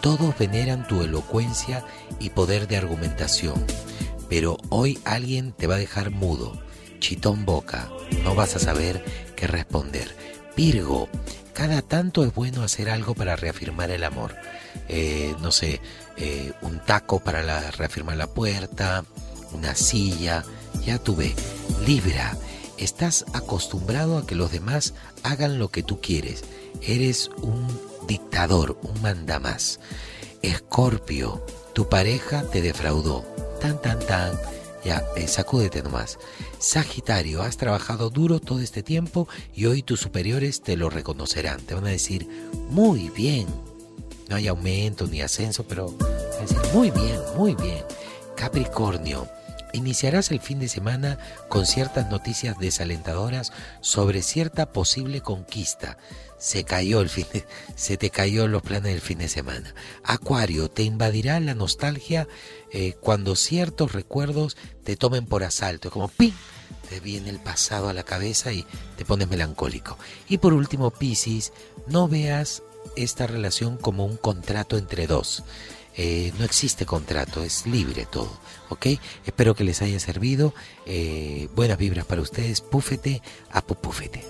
todos 0.00 0.36
veneran 0.38 0.86
tu 0.86 1.02
elocuencia 1.02 1.84
y 2.18 2.30
poder 2.30 2.66
de 2.66 2.76
argumentación, 2.76 3.64
pero 4.28 4.56
hoy 4.68 4.98
alguien 5.04 5.52
te 5.52 5.66
va 5.66 5.76
a 5.76 5.78
dejar 5.78 6.10
mudo, 6.10 6.60
chitón 6.98 7.44
boca, 7.44 7.88
no 8.24 8.34
vas 8.34 8.56
a 8.56 8.58
saber 8.58 9.04
qué 9.36 9.46
responder. 9.46 10.14
Virgo, 10.56 11.08
cada 11.52 11.82
tanto 11.82 12.24
es 12.24 12.34
bueno 12.34 12.62
hacer 12.62 12.90
algo 12.90 13.14
para 13.14 13.36
reafirmar 13.36 13.90
el 13.90 14.04
amor. 14.04 14.34
Eh, 14.88 15.34
no 15.40 15.52
sé, 15.52 15.80
eh, 16.20 16.52
un 16.62 16.78
taco 16.84 17.18
para 17.20 17.42
la- 17.42 17.70
reafirmar 17.72 18.16
la 18.16 18.26
puerta, 18.28 19.04
una 19.52 19.74
silla, 19.74 20.44
ya 20.84 20.98
tuve. 20.98 21.34
Libra, 21.86 22.36
estás 22.78 23.24
acostumbrado 23.32 24.18
a 24.18 24.26
que 24.26 24.34
los 24.34 24.52
demás 24.52 24.94
hagan 25.22 25.58
lo 25.58 25.68
que 25.70 25.82
tú 25.82 26.00
quieres. 26.00 26.44
Eres 26.82 27.30
un 27.42 27.66
dictador, 28.06 28.78
un 28.82 29.00
mandamás. 29.02 29.80
Escorpio, 30.42 31.44
tu 31.74 31.88
pareja 31.88 32.42
te 32.50 32.62
defraudó. 32.62 33.24
Tan, 33.60 33.80
tan, 33.80 33.98
tan. 34.06 34.32
Ya, 34.84 35.04
eh, 35.14 35.28
sacúdete 35.28 35.82
nomás. 35.82 36.18
Sagitario, 36.58 37.42
has 37.42 37.58
trabajado 37.58 38.08
duro 38.08 38.40
todo 38.40 38.60
este 38.60 38.82
tiempo 38.82 39.28
y 39.54 39.66
hoy 39.66 39.82
tus 39.82 40.00
superiores 40.00 40.62
te 40.62 40.76
lo 40.76 40.88
reconocerán. 40.88 41.60
Te 41.60 41.74
van 41.74 41.84
a 41.86 41.90
decir, 41.90 42.26
muy 42.70 43.10
bien. 43.10 43.46
No 44.30 44.36
hay 44.36 44.48
aumento 44.48 45.06
ni 45.06 45.20
ascenso, 45.20 45.64
pero 45.64 45.92
muy 46.72 46.90
bien, 46.92 47.18
muy 47.36 47.54
bien. 47.56 47.84
Capricornio, 48.36 49.28
iniciarás 49.72 50.30
el 50.30 50.40
fin 50.40 50.60
de 50.60 50.68
semana 50.68 51.18
con 51.48 51.66
ciertas 51.66 52.08
noticias 52.10 52.56
desalentadoras 52.58 53.52
sobre 53.80 54.22
cierta 54.22 54.72
posible 54.72 55.20
conquista. 55.20 55.98
Se 56.38 56.64
cayó 56.64 57.00
el 57.02 57.10
fin 57.10 57.26
de- 57.32 57.44
se 57.74 57.98
te 57.98 58.08
cayó 58.10 58.48
los 58.48 58.62
planes 58.62 58.92
del 58.92 59.00
fin 59.02 59.18
de 59.18 59.28
semana. 59.28 59.74
Acuario, 60.04 60.70
te 60.70 60.84
invadirá 60.84 61.38
la 61.40 61.54
nostalgia 61.54 62.26
eh, 62.72 62.94
cuando 63.00 63.36
ciertos 63.36 63.92
recuerdos 63.92 64.56
te 64.84 64.96
tomen 64.96 65.26
por 65.26 65.44
asalto. 65.44 65.88
Es 65.88 65.92
como 65.92 66.08
¡ping! 66.08 66.32
Te 66.88 67.00
viene 67.00 67.30
el 67.30 67.40
pasado 67.40 67.88
a 67.88 67.92
la 67.92 68.04
cabeza 68.04 68.52
y 68.52 68.64
te 68.96 69.04
pones 69.04 69.28
melancólico. 69.28 69.98
Y 70.28 70.38
por 70.38 70.54
último, 70.54 70.90
Piscis, 70.90 71.52
no 71.88 72.08
veas 72.08 72.62
esta 72.96 73.26
relación 73.26 73.76
como 73.76 74.04
un 74.04 74.16
contrato 74.16 74.76
entre 74.78 75.06
dos. 75.06 75.42
Eh, 75.96 76.32
no 76.38 76.44
existe 76.44 76.86
contrato, 76.86 77.42
es 77.42 77.66
libre 77.66 78.06
todo, 78.10 78.30
¿ok? 78.68 78.86
Espero 79.26 79.54
que 79.54 79.64
les 79.64 79.82
haya 79.82 79.98
servido. 79.98 80.54
Eh, 80.86 81.48
buenas 81.54 81.78
vibras 81.78 82.06
para 82.06 82.22
ustedes. 82.22 82.60
Púfete 82.60 83.22
a 83.50 83.60
pupúfete. 83.60 84.24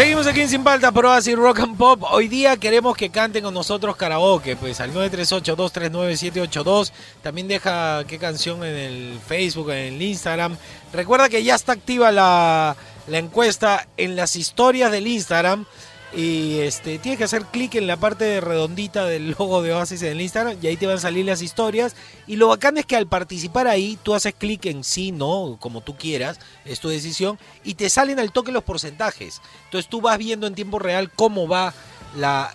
Seguimos 0.00 0.26
aquí 0.26 0.40
en 0.40 0.48
Sin 0.48 0.64
Paltas 0.64 0.92
por 0.92 1.04
Oasis 1.04 1.36
Rock 1.36 1.60
and 1.60 1.76
Pop. 1.76 2.02
Hoy 2.10 2.26
día 2.26 2.56
queremos 2.56 2.96
que 2.96 3.10
canten 3.10 3.44
con 3.44 3.52
nosotros 3.52 3.96
karaoke, 3.96 4.56
pues 4.56 4.80
al 4.80 4.94
938-239-782. 4.94 6.90
También 7.22 7.48
deja 7.48 8.04
qué 8.08 8.16
canción 8.16 8.64
en 8.64 8.74
el 8.74 9.18
Facebook, 9.20 9.72
en 9.72 9.92
el 9.92 10.00
Instagram. 10.00 10.56
Recuerda 10.94 11.28
que 11.28 11.44
ya 11.44 11.54
está 11.54 11.72
activa 11.72 12.10
la 12.10 12.76
encuesta 13.08 13.86
en 13.98 14.16
las 14.16 14.36
historias 14.36 14.90
del 14.90 15.06
Instagram. 15.06 15.66
Y 16.12 16.58
este, 16.58 16.98
tienes 16.98 17.18
que 17.18 17.24
hacer 17.24 17.44
clic 17.44 17.76
en 17.76 17.86
la 17.86 17.96
parte 17.96 18.40
redondita 18.40 19.04
del 19.04 19.30
logo 19.38 19.62
de 19.62 19.72
Oasis 19.72 20.02
en 20.02 20.08
el 20.12 20.20
Instagram 20.20 20.56
y 20.60 20.66
ahí 20.66 20.76
te 20.76 20.86
van 20.86 20.96
a 20.96 21.00
salir 21.00 21.24
las 21.24 21.40
historias. 21.40 21.94
Y 22.26 22.36
lo 22.36 22.48
bacán 22.48 22.78
es 22.78 22.86
que 22.86 22.96
al 22.96 23.06
participar 23.06 23.68
ahí, 23.68 23.96
tú 24.02 24.14
haces 24.14 24.34
clic 24.36 24.66
en 24.66 24.82
sí, 24.82 25.12
no, 25.12 25.56
como 25.60 25.82
tú 25.82 25.96
quieras, 25.96 26.40
es 26.64 26.80
tu 26.80 26.88
decisión, 26.88 27.38
y 27.62 27.74
te 27.74 27.88
salen 27.90 28.18
al 28.18 28.32
toque 28.32 28.50
los 28.50 28.64
porcentajes. 28.64 29.40
Entonces 29.66 29.88
tú 29.88 30.00
vas 30.00 30.18
viendo 30.18 30.46
en 30.48 30.54
tiempo 30.56 30.80
real 30.80 31.12
cómo 31.12 31.46
va 31.46 31.72
la- 32.16 32.52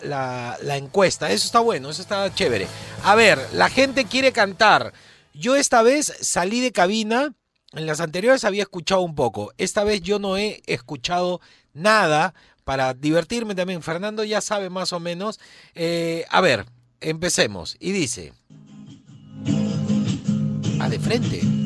la 0.62 0.76
encuesta. 0.78 1.32
Eso 1.32 1.46
está 1.46 1.60
bueno, 1.62 1.90
eso 1.90 2.02
está 2.02 2.34
chévere. 2.34 2.68
A 3.04 3.16
ver, 3.16 3.40
la 3.54 3.70
gente 3.70 4.04
quiere 4.04 4.34
cantar. 4.34 4.92
Yo 5.34 5.56
esta 5.56 5.82
vez 5.82 6.14
salí 6.20 6.60
de 6.60 6.74
cabina. 6.74 7.34
En 7.72 7.86
las 7.86 8.00
anteriores 8.00 8.44
había 8.46 8.64
escuchado 8.64 9.02
un 9.02 9.16
poco. 9.16 9.54
Esta 9.58 9.84
vez 9.84 10.02
yo 10.02 10.18
no 10.20 10.38
he 10.38 10.62
escuchado 10.66 11.42
nada 11.74 12.34
para 12.66 12.94
divertirme 12.94 13.56
también. 13.56 13.82
Fernando 13.82 14.26
ya 14.26 14.42
sabe 14.42 14.70
más 14.70 14.92
o 14.92 15.00
menos. 15.00 15.40
Eh, 15.76 16.26
a 16.30 16.42
ver, 16.42 16.66
empecemos. 17.00 17.78
Y 17.80 17.94
dice... 17.94 18.34
Ah, 20.82 20.90
de 20.90 21.00
frente. 21.00 21.65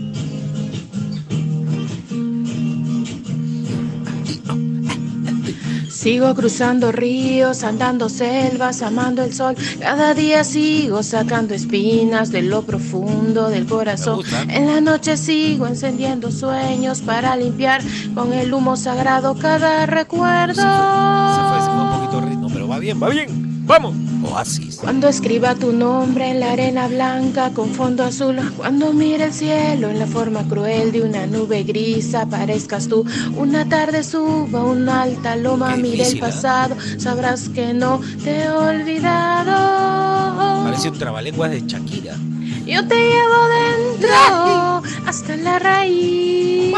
Sigo 6.00 6.34
cruzando 6.34 6.94
ríos, 6.94 7.66
andando 7.66 8.08
selvas, 8.08 8.82
amando 8.82 9.22
el 9.22 9.34
sol. 9.34 9.58
Cada 9.82 10.14
día 10.14 10.46
sigo 10.46 11.04
sacando 11.04 11.54
espinas 11.54 12.32
de 12.32 12.42
lo 12.42 12.62
profundo 12.62 13.50
del 13.50 13.66
corazón. 13.66 14.22
En 14.48 14.68
la 14.68 14.80
noche 14.80 15.18
sigo 15.18 15.68
encendiendo 15.68 16.32
sueños 16.32 17.02
para 17.02 17.36
limpiar 17.36 17.82
con 18.16 18.32
el 18.32 18.54
humo 18.54 18.78
sagrado 18.78 19.36
cada 19.38 19.88
recuerdo. 19.88 20.54
Se 20.56 20.62
fue, 20.62 21.36
se 21.36 21.50
fue, 21.50 21.60
se 21.60 21.70
fue 21.70 21.84
un 21.84 21.92
poquito 21.92 22.22
ritmo, 22.22 22.48
pero 22.48 22.70
va 22.70 22.80
bien, 22.80 23.04
va 23.04 23.10
bien. 23.10 23.49
Vamos. 23.70 23.96
Oasis. 24.24 24.78
Cuando 24.78 25.08
escriba 25.08 25.54
tu 25.54 25.72
nombre 25.72 26.32
en 26.32 26.40
la 26.40 26.54
arena 26.54 26.88
blanca 26.88 27.52
con 27.52 27.70
fondo 27.70 28.04
azul, 28.04 28.38
cuando 28.58 28.94
mire 28.94 29.26
el 29.26 29.34
cielo 29.34 29.92
en 29.92 30.00
la 30.00 30.08
forma 30.08 30.44
cruel 30.50 30.92
de 30.92 31.04
una 31.04 31.28
nube 31.28 31.62
gris, 31.62 32.16
aparezcas 32.16 32.88
tú. 32.88 33.06
Una 33.38 33.70
tarde 33.70 34.04
suba 34.04 34.62
a 34.62 34.64
una 34.64 35.04
alta 35.04 35.36
loma, 35.36 35.76
mire 35.76 36.04
el 36.04 36.18
¿eh? 36.18 36.20
pasado, 36.20 36.76
sabrás 36.98 37.48
que 37.50 37.76
no 37.76 38.02
te 38.24 38.42
he 38.42 38.50
olvidado. 38.50 39.54
Parece 40.64 40.90
un 40.90 40.98
trabalenguas 40.98 41.52
de 41.52 41.62
Shakira. 41.62 42.16
Yo 42.66 42.88
te 42.88 42.96
llevo 42.96 43.48
dentro 43.94 44.82
hasta 45.06 45.36
la 45.38 45.60
raíz. 45.60 46.74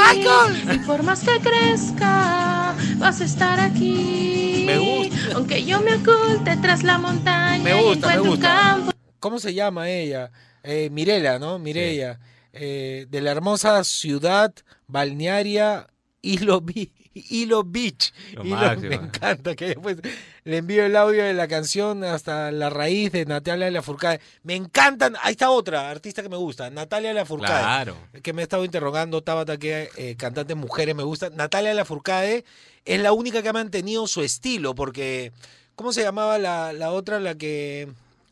Y 0.73 0.79
por 0.85 1.03
más 1.03 1.21
que 1.21 1.39
crezca, 1.39 2.50
vas 2.97 3.21
a 3.21 3.25
estar 3.25 3.59
aquí. 3.59 4.63
Me 4.65 4.77
gusta. 4.77 5.35
Aunque 5.35 5.65
yo 5.65 5.81
me 5.81 5.95
oculte 5.95 6.55
tras 6.57 6.83
la 6.83 6.97
montaña 6.97 7.63
Me 7.63 7.79
y 7.79 7.83
gusta, 7.83 8.07
me 8.07 8.19
gusta. 8.19 8.47
campo 8.47 8.91
¿Cómo 9.19 9.37
se 9.39 9.53
llama 9.53 9.89
ella? 9.89 10.31
Eh, 10.63 10.89
Mirela, 10.91 11.37
¿no? 11.39 11.59
Mirella. 11.59 12.19
Eh, 12.53 13.05
de 13.09 13.21
la 13.21 13.31
hermosa 13.31 13.83
ciudad 13.83 14.53
balnearia 14.87 15.87
Hilo, 16.21 16.61
Hilo 17.13 17.63
Beach. 17.63 18.13
Lo 18.33 18.43
Hilo- 18.45 18.55
máximo. 18.55 18.89
me 18.89 18.95
encanta 18.95 19.55
que 19.55 19.65
después 19.67 19.97
le 20.43 20.57
envío 20.57 20.85
el 20.85 20.95
audio 20.95 21.23
de 21.23 21.33
la 21.33 21.47
canción 21.47 22.03
hasta 22.03 22.51
la 22.51 22.69
raíz 22.69 23.11
de 23.11 23.25
Natalia 23.25 23.69
Lafourcade. 23.69 24.21
Me 24.43 24.55
encantan. 24.55 25.15
Ahí 25.21 25.31
está 25.31 25.49
otra 25.49 25.89
artista 25.89 26.21
que 26.23 26.29
me 26.29 26.37
gusta, 26.37 26.69
Natalia 26.69 27.13
Lafourcade. 27.13 27.59
Claro. 27.61 27.97
Que 28.23 28.33
me 28.33 28.41
he 28.41 28.43
estado 28.43 28.63
interrogando, 28.65 29.21
Tabata, 29.21 29.57
que 29.57 29.89
eh, 29.97 30.15
cantantes 30.17 30.55
mujeres 30.55 30.95
me 30.95 31.03
gustan. 31.03 31.35
Natalia 31.35 31.73
Lafourcade 31.73 32.45
es 32.85 33.01
la 33.01 33.11
única 33.13 33.41
que 33.41 33.49
ha 33.49 33.53
mantenido 33.53 34.07
su 34.07 34.21
estilo, 34.21 34.73
porque. 34.75 35.31
¿Cómo 35.75 35.93
se 35.93 36.03
llamaba 36.03 36.37
la, 36.37 36.73
la 36.73 36.91
otra, 36.91 37.19
la 37.19 37.35
que. 37.35 37.89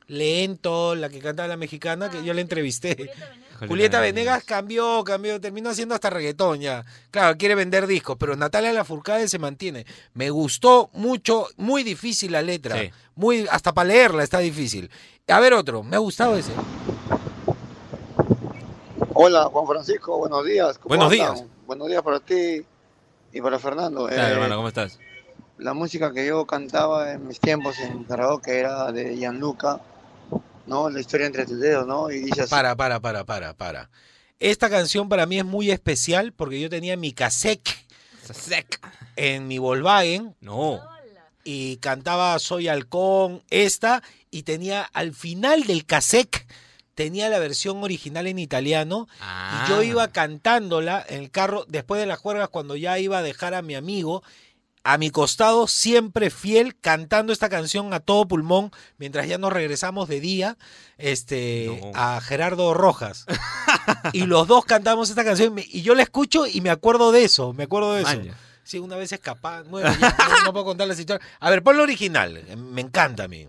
Lento, 0.08 0.96
la 0.96 1.08
que 1.10 1.20
cantaba 1.20 1.48
la 1.48 1.56
mexicana, 1.58 2.10
que 2.10 2.24
yo 2.24 2.34
la 2.34 2.42
entrevisté. 2.42 3.12
Julieta 3.68 4.00
Venegas 4.00 4.44
cambió, 4.44 5.04
cambió, 5.04 5.40
terminó 5.42 5.70
haciendo 5.70 5.96
hasta 5.96 6.10
reggaetón 6.10 6.60
ya. 6.62 6.86
Claro, 7.12 7.38
quiere 7.38 7.56
vender 7.56 7.88
discos, 7.88 8.16
pero 8.20 8.36
Natalia 8.36 8.72
Lafourcade 8.74 9.28
se 9.28 9.40
mantiene. 9.40 9.86
Me 10.14 10.30
gustó 10.30 10.90
mucho, 10.94 11.48
muy 11.58 11.84
difícil 11.84 12.32
la 12.32 12.42
letra. 12.42 12.78
Sí. 12.80 12.92
Muy, 13.16 13.48
hasta 13.52 13.74
para 13.74 13.88
leerla 13.90 14.24
está 14.24 14.40
difícil. 14.40 14.90
A 15.28 15.40
ver 15.40 15.54
otro, 15.54 15.84
me 15.84 15.96
ha 15.96 16.00
gustado 16.00 16.36
ese. 16.38 16.52
Hola, 19.14 19.46
Juan 19.46 19.68
Francisco, 19.68 20.18
buenos 20.18 20.46
días. 20.46 20.78
¿Cómo 20.78 20.90
Buenos 20.96 21.12
andan? 21.12 21.36
días. 21.36 21.48
Buenos 21.68 21.88
días 21.88 22.02
para 22.02 22.20
ti 22.20 22.66
y 23.34 23.42
para 23.42 23.60
Fernando. 23.60 24.08
Claro, 24.08 24.22
Eh, 24.24 24.32
hermano, 24.34 24.56
¿cómo 24.58 24.68
estás? 24.70 24.98
La 25.58 25.74
música 25.74 26.14
que 26.14 26.26
yo 26.26 26.46
cantaba 26.46 27.12
en 27.12 27.28
mis 27.28 27.40
tiempos 27.40 27.78
en 27.80 28.06
karaoke 28.06 28.58
era 28.60 28.92
de 28.94 29.18
Gianluca, 29.18 29.82
¿no? 30.70 30.90
La 30.90 31.00
historia 31.02 31.28
entre 31.28 31.46
tus 31.46 31.60
dedos, 31.60 31.86
¿no? 31.88 32.10
Y 32.12 32.20
dice 32.22 32.42
así. 32.44 32.50
Para, 32.50 32.76
para, 32.76 33.00
para, 33.00 33.26
para, 33.26 33.54
para. 33.54 33.90
Esta 34.40 34.70
canción 34.70 35.10
para 35.10 35.26
mí 35.26 35.38
es 35.40 35.46
muy 35.46 35.70
especial 35.72 36.32
porque 36.32 36.62
yo 36.62 36.70
tenía 36.70 36.96
mi 36.96 37.12
cassette 37.12 37.68
en 39.16 39.48
mi 39.48 39.58
Volkswagen 39.58 40.36
No. 40.40 40.82
y 41.44 41.78
cantaba 41.78 42.38
Soy 42.40 42.68
Halcón, 42.68 43.42
esta, 43.50 44.04
y 44.32 44.44
tenía 44.44 44.84
al 44.94 45.14
final 45.14 45.64
del 45.64 45.86
cassette, 45.86 46.46
tenía 46.96 47.28
la 47.30 47.40
versión 47.40 47.84
original 47.84 48.28
en 48.28 48.40
italiano, 48.40 49.08
Ah. 49.20 49.66
y 49.66 49.70
yo 49.70 49.84
iba 49.84 50.08
cantándola 50.10 51.04
en 51.10 51.24
el 51.24 51.32
carro 51.32 51.66
después 51.68 52.00
de 52.00 52.08
las 52.08 52.20
juergas 52.20 52.50
cuando 52.50 52.76
ya 52.76 53.00
iba 53.00 53.18
a 53.18 53.24
dejar 53.24 53.54
a 53.54 53.62
mi 53.62 53.76
amigo. 53.76 54.22
A 54.84 54.98
mi 54.98 55.10
costado, 55.12 55.68
siempre 55.68 56.30
fiel, 56.30 56.76
cantando 56.80 57.34
esta 57.34 57.50
canción 57.50 57.94
a 57.94 58.00
todo 58.00 58.28
pulmón, 58.28 58.72
mientras 58.98 59.28
ya 59.28 59.38
nos 59.38 59.52
regresamos 59.52 60.08
de 60.08 60.20
día, 60.22 60.58
este, 60.98 61.80
No. 61.82 61.92
a 61.94 62.22
Gerardo 62.22 62.74
Rojas. 62.74 63.26
y 64.14 64.26
los 64.26 64.48
dos 64.48 64.66
cantamos 64.66 65.10
esta 65.10 65.26
canción, 65.26 65.54
me- 65.54 65.66
y 65.70 65.82
yo 65.82 65.96
la 65.96 66.04
escucho 66.04 66.48
y 66.48 66.62
me 66.62 66.70
acuerdo 66.70 67.12
de 67.12 67.26
eso, 67.26 67.52
me 67.54 67.64
acuerdo 67.66 67.94
de 67.94 68.02
eso. 68.04 68.16
Maña. 68.18 68.38
Sí, 68.64 68.80
una 68.80 68.96
vez 68.96 69.12
escapando. 69.12 69.70
Bueno, 69.70 69.92
ya, 70.00 70.16
no, 70.40 70.44
no 70.46 70.54
puedo 70.54 70.66
contar 70.66 70.88
la 70.88 70.94
historia. 70.94 71.26
A 71.40 71.50
ver, 71.50 71.62
ponlo 71.64 71.84
original. 71.84 72.42
Me 72.58 72.82
encanta 72.82 73.24
a 73.24 73.28
mí. 73.28 73.48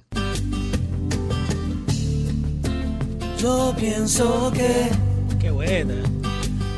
Yo 3.39 3.75
pienso 3.79 4.51
que 4.53 4.91
Qué 5.41 5.51
buena. 5.51 5.95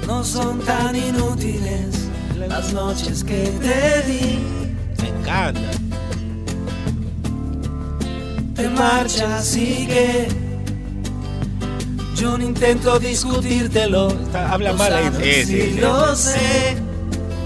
no 0.07 0.23
son 0.25 0.61
tan 0.61 0.95
inútiles 0.95 2.02
las 2.49 2.73
noches 2.73 3.25
que 3.25 3.45
te 3.61 4.03
di. 4.11 4.39
Me 5.03 5.09
encanta. 5.09 5.61
Te 8.55 8.69
marchas 8.69 9.57
y 9.57 9.87
que 9.87 10.29
yo 12.17 12.37
no 12.39 12.45
intento 12.45 12.99
discutírtelo. 12.99 14.09
Está- 14.11 14.53
habla 14.53 14.73
mal 14.75 14.93
ahí. 14.95 15.05
¿no? 15.07 15.13
sabes 15.13 15.37
Sí, 15.37 15.45
sí, 15.47 15.57
y 15.57 15.73
sí. 15.75 15.81
lo 15.81 16.15
sé. 16.17 16.77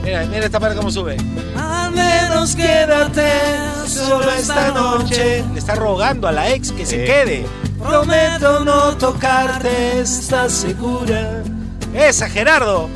Mira, 0.04 0.24
mira 0.26 0.44
esta 0.46 0.61
parte 0.61 0.76
cómo 0.76 0.90
sube. 0.90 1.16
Al 1.56 1.92
menos 1.92 2.54
quédate 2.54 3.28
solo 3.88 4.30
esta 4.32 4.70
noche. 4.72 5.44
Le 5.52 5.59
está 5.59 5.74
rogando 5.74 6.28
a 6.28 6.32
la 6.32 6.50
ex 6.50 6.70
que 6.72 6.85
se 6.87 7.00
Sí. 7.00 7.04
quede. 7.06 7.46
Prometo 7.78 8.64
no 8.64 8.96
tocarte, 8.96 10.00
¿estás 10.00 10.52
segura? 10.52 11.42
Esa, 11.94 12.28
Gerardo. 12.28 12.88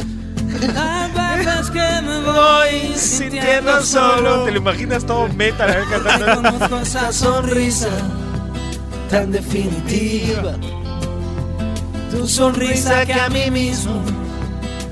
Hay 0.77 1.13
veces 1.13 1.71
que 1.71 2.03
me 2.03 2.21
voy 2.23 2.97
sintiendo 2.97 3.83
solo. 3.83 4.45
Te 4.45 4.53
lo 4.53 4.59
imaginas 4.59 5.05
todo 5.05 5.29
metal 5.29 5.71
Ay, 5.71 5.85
cantando. 5.91 6.35
conozco 6.51 6.79
esa 6.79 7.13
sonrisa 7.13 7.89
tan 9.11 9.31
definitiva. 9.33 10.55
Tu 12.11 12.27
sonrisa 12.27 13.07
que 13.07 13.13
a 13.15 13.29
mí 13.29 13.51
mismo 13.51 14.03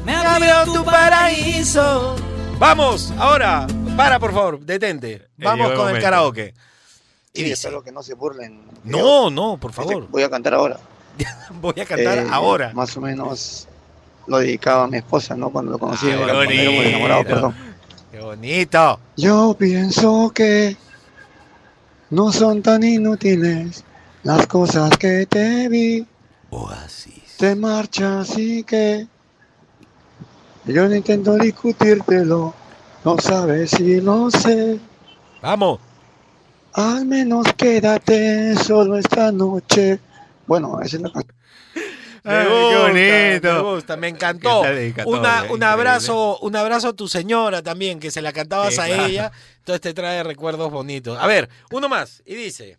me 0.05 0.15
abrió 0.15 0.65
tu 0.73 0.85
paraíso. 0.85 2.17
Vamos, 2.59 3.13
ahora. 3.19 3.67
Para, 3.97 4.19
por 4.21 4.33
favor, 4.33 4.61
detente. 4.61 5.29
Vamos 5.39 5.69
llegó 5.71 5.81
el 5.83 5.87
con 5.89 5.97
el 5.97 6.03
karaoke. 6.03 6.55
Y 7.33 7.39
Sí, 7.39 7.43
dice, 7.45 7.53
espero 7.55 7.83
que 7.83 7.91
no 7.93 8.03
se 8.03 8.15
burlen. 8.15 8.63
no, 8.85 9.29
no, 9.31 9.57
por 9.59 9.71
Este, 9.73 9.83
favor. 9.83 10.09
Voy 10.09 10.23
a 10.23 10.31
cantar 10.31 10.55
ahora. 10.55 10.79
Voy 11.61 11.75
a 11.81 11.85
cantar 11.85 12.19
Eh, 12.19 12.27
ahora. 12.31 12.71
Más 12.75 12.97
o 12.97 13.01
menos 13.01 13.67
lo 14.29 14.39
dedicaba 14.39 14.85
a 14.85 14.89
mi 14.89 14.99
esposa, 14.99 15.35
¿no? 15.37 15.51
Cuando 15.51 15.73
lo 15.73 15.79
conocí, 15.79 16.09
Ah, 16.11 16.17
cuando 16.17 16.43
éramos 16.43 16.55
bonito. 16.67 16.83
enamorados, 16.89 17.27
perdón. 17.27 17.55
Qué 18.13 18.21
bonito. 18.21 19.01
Yo 19.17 19.57
pienso 19.59 20.31
que 20.35 20.77
no 22.11 22.33
son 22.33 22.63
tan 22.63 22.83
inútiles 22.85 23.85
las 24.23 24.47
cosas 24.47 24.91
que 24.99 25.27
te 25.27 25.69
vi. 25.69 26.07
Oasis. 26.51 27.37
Te 27.39 27.55
marchas 27.55 28.37
y 28.39 28.63
que 28.65 29.07
yo 30.67 30.89
no 30.89 30.95
intento 30.95 31.35
discutírtelo. 31.37 32.55
No 33.05 33.17
sabes 33.19 33.71
si 33.71 34.01
lo 34.01 34.31
sé. 34.31 34.79
Vamos. 35.43 35.81
Al 36.75 37.07
menos 37.07 37.47
quédate 37.57 38.55
solo 38.57 38.99
esta 38.99 39.31
noche. 39.33 40.01
Bueno, 40.47 40.81
esa 40.83 40.97
es 40.97 41.03
la 41.03 41.11
canción. 41.13 41.35
Me 42.25 42.33
Ay, 42.33 42.47
qué 42.47 42.53
gusta, 42.53 42.79
bonito. 42.81 43.55
Me 43.65 43.75
gusta, 43.75 43.97
me 43.97 44.09
encantó. 44.09 44.63
Una, 45.07 45.45
un 45.51 45.63
abrazo, 45.63 46.39
un 46.41 46.57
abrazo 46.57 46.89
a 46.89 46.93
tu 46.93 47.09
señora 47.09 47.63
también, 47.63 48.01
que 48.01 48.11
se 48.11 48.23
la 48.23 48.33
cantabas 48.33 48.75
Sí, 48.75 48.81
a 48.81 48.87
claro. 48.87 49.07
ella. 49.07 49.33
Entonces 49.59 49.81
te 49.81 49.95
trae 49.95 50.23
recuerdos 50.23 50.71
bonitos. 50.71 51.19
A 51.19 51.27
ver, 51.27 51.49
uno 51.71 51.89
más. 51.89 52.23
Y 52.27 52.35
dice. 52.35 52.79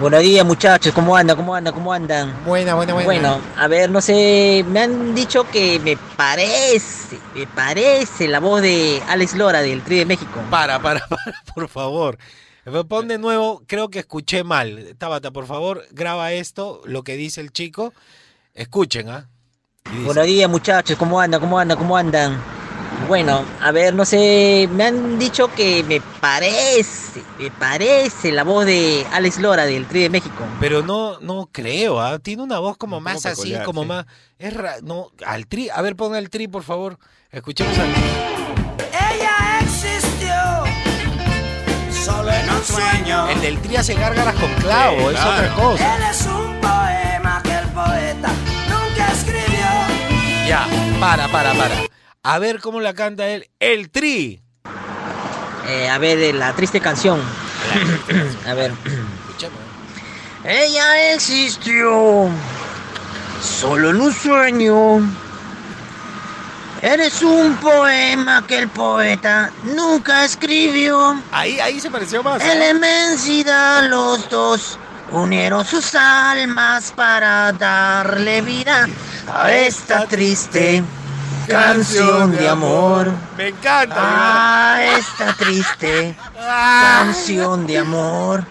Buenos 0.00 0.22
días 0.22 0.46
muchachos, 0.46 0.92
¿cómo 0.92 1.16
andan? 1.16 1.36
¿Cómo 1.36 1.54
andan? 1.56 1.74
¿Cómo 1.74 1.92
andan? 1.92 2.44
Buena, 2.44 2.74
buena, 2.74 2.94
buena. 2.94 3.04
Bueno, 3.04 3.40
a 3.56 3.66
ver, 3.66 3.90
no 3.90 4.00
sé, 4.00 4.64
me 4.68 4.80
han 4.80 5.12
dicho 5.12 5.48
que 5.50 5.80
me 5.80 5.96
parece, 5.96 7.18
me 7.34 7.48
parece 7.48 8.28
la 8.28 8.38
voz 8.38 8.62
de 8.62 9.02
Alex 9.08 9.34
Lora 9.34 9.60
del 9.60 9.82
Tri 9.82 9.98
de 9.98 10.06
México. 10.06 10.40
Para, 10.50 10.80
para, 10.80 11.00
para, 11.08 11.42
por 11.52 11.68
favor. 11.68 12.16
Pon 12.88 13.08
de 13.08 13.18
nuevo, 13.18 13.62
creo 13.66 13.88
que 13.88 13.98
escuché 14.00 14.44
mal. 14.44 14.94
Tabata, 14.98 15.30
por 15.32 15.46
favor, 15.46 15.84
graba 15.90 16.32
esto, 16.32 16.80
lo 16.84 17.02
que 17.02 17.16
dice 17.16 17.40
el 17.40 17.50
chico. 17.52 17.92
Escuchen, 18.62 19.08
¿ah? 19.08 19.28
Dice, 19.88 20.04
Buenos 20.04 20.26
días 20.26 20.50
muchachos, 20.50 20.98
¿cómo 20.98 21.20
andan? 21.20 21.40
¿Cómo 21.40 21.58
andan? 21.60 21.78
¿Cómo 21.78 21.96
andan? 21.96 22.42
Bueno, 23.06 23.44
a 23.62 23.70
ver, 23.70 23.94
no 23.94 24.04
sé, 24.04 24.68
me 24.72 24.82
han 24.84 25.16
dicho 25.16 25.46
que 25.54 25.84
me 25.84 26.00
parece, 26.00 27.22
me 27.38 27.52
parece 27.52 28.32
la 28.32 28.42
voz 28.42 28.66
de 28.66 29.06
Alex 29.12 29.38
Lora 29.38 29.64
del 29.64 29.86
Tri 29.86 30.00
de 30.02 30.10
México. 30.10 30.44
Pero 30.58 30.82
no, 30.82 31.20
no 31.20 31.48
creo, 31.52 32.00
¿ah? 32.00 32.18
Tiene 32.18 32.42
una 32.42 32.58
voz 32.58 32.76
como 32.76 33.00
más 33.00 33.24
así, 33.26 33.36
peculiar, 33.42 33.64
como 33.64 33.82
sí. 33.82 33.86
más. 33.88 34.06
Es 34.40 34.52
ra- 34.54 34.78
no, 34.82 35.12
al 35.24 35.46
tri. 35.46 35.70
A 35.70 35.80
ver, 35.80 35.94
pon 35.94 36.16
el 36.16 36.28
tri, 36.28 36.48
por 36.48 36.64
favor. 36.64 36.98
Escuchemos 37.30 37.78
al 37.78 37.88
Ella 37.88 39.60
existió 39.60 40.34
solo 42.04 42.32
en 42.32 42.50
un 42.50 42.64
sueño. 42.64 43.28
El 43.28 43.40
del 43.40 43.58
tri 43.62 43.76
hace 43.76 43.94
gárgaras 43.94 44.34
con 44.34 44.52
clavo, 44.54 44.96
Sí, 45.10 45.14
es 45.14 45.20
claro. 45.20 45.30
otra 45.52 45.54
cosa. 45.54 45.96
Él 45.96 46.02
es 46.10 46.26
un 46.26 46.60
poema 46.60 47.40
que 47.44 47.54
el 47.54 47.68
poeta. 47.68 48.27
Ya, 50.48 50.66
para, 50.98 51.28
para, 51.28 51.52
para. 51.52 51.74
A 52.22 52.38
ver 52.38 52.60
cómo 52.60 52.80
la 52.80 52.94
canta 52.94 53.28
él. 53.28 53.50
El 53.60 53.90
tri. 53.90 54.40
Eh, 55.66 55.90
a 55.90 55.98
ver, 55.98 56.16
eh, 56.20 56.32
la 56.32 56.54
triste 56.54 56.80
canción. 56.80 57.20
A 58.46 58.54
ver. 58.54 58.72
Ella 60.44 61.12
existió 61.12 62.30
solo 63.42 63.90
en 63.90 64.00
un 64.00 64.14
sueño. 64.14 65.00
Eres 66.80 67.20
un 67.20 67.56
poema 67.56 68.46
que 68.46 68.56
el 68.56 68.68
poeta 68.68 69.52
nunca 69.64 70.24
escribió. 70.24 71.20
Ahí, 71.30 71.60
ahí 71.60 71.78
se 71.78 71.90
pareció 71.90 72.22
más. 72.22 72.42
En 72.42 72.58
la 72.58 72.70
inmensidad 72.70 73.86
los 73.90 74.30
dos 74.30 74.78
unieron 75.12 75.64
sus 75.64 75.94
almas 75.94 76.92
para 76.94 77.52
darle 77.52 78.42
vida 78.42 78.86
a 79.32 79.50
esta 79.52 80.06
triste 80.06 80.82
canción 81.46 82.32
de 82.36 82.48
amor. 82.48 83.10
Me 83.36 83.48
encanta. 83.48 84.74
A 84.74 84.84
esta 84.98 85.32
triste 85.34 86.16
Ah. 86.38 87.04
canción 87.04 87.66
de 87.66 87.78
amor. 87.78 88.44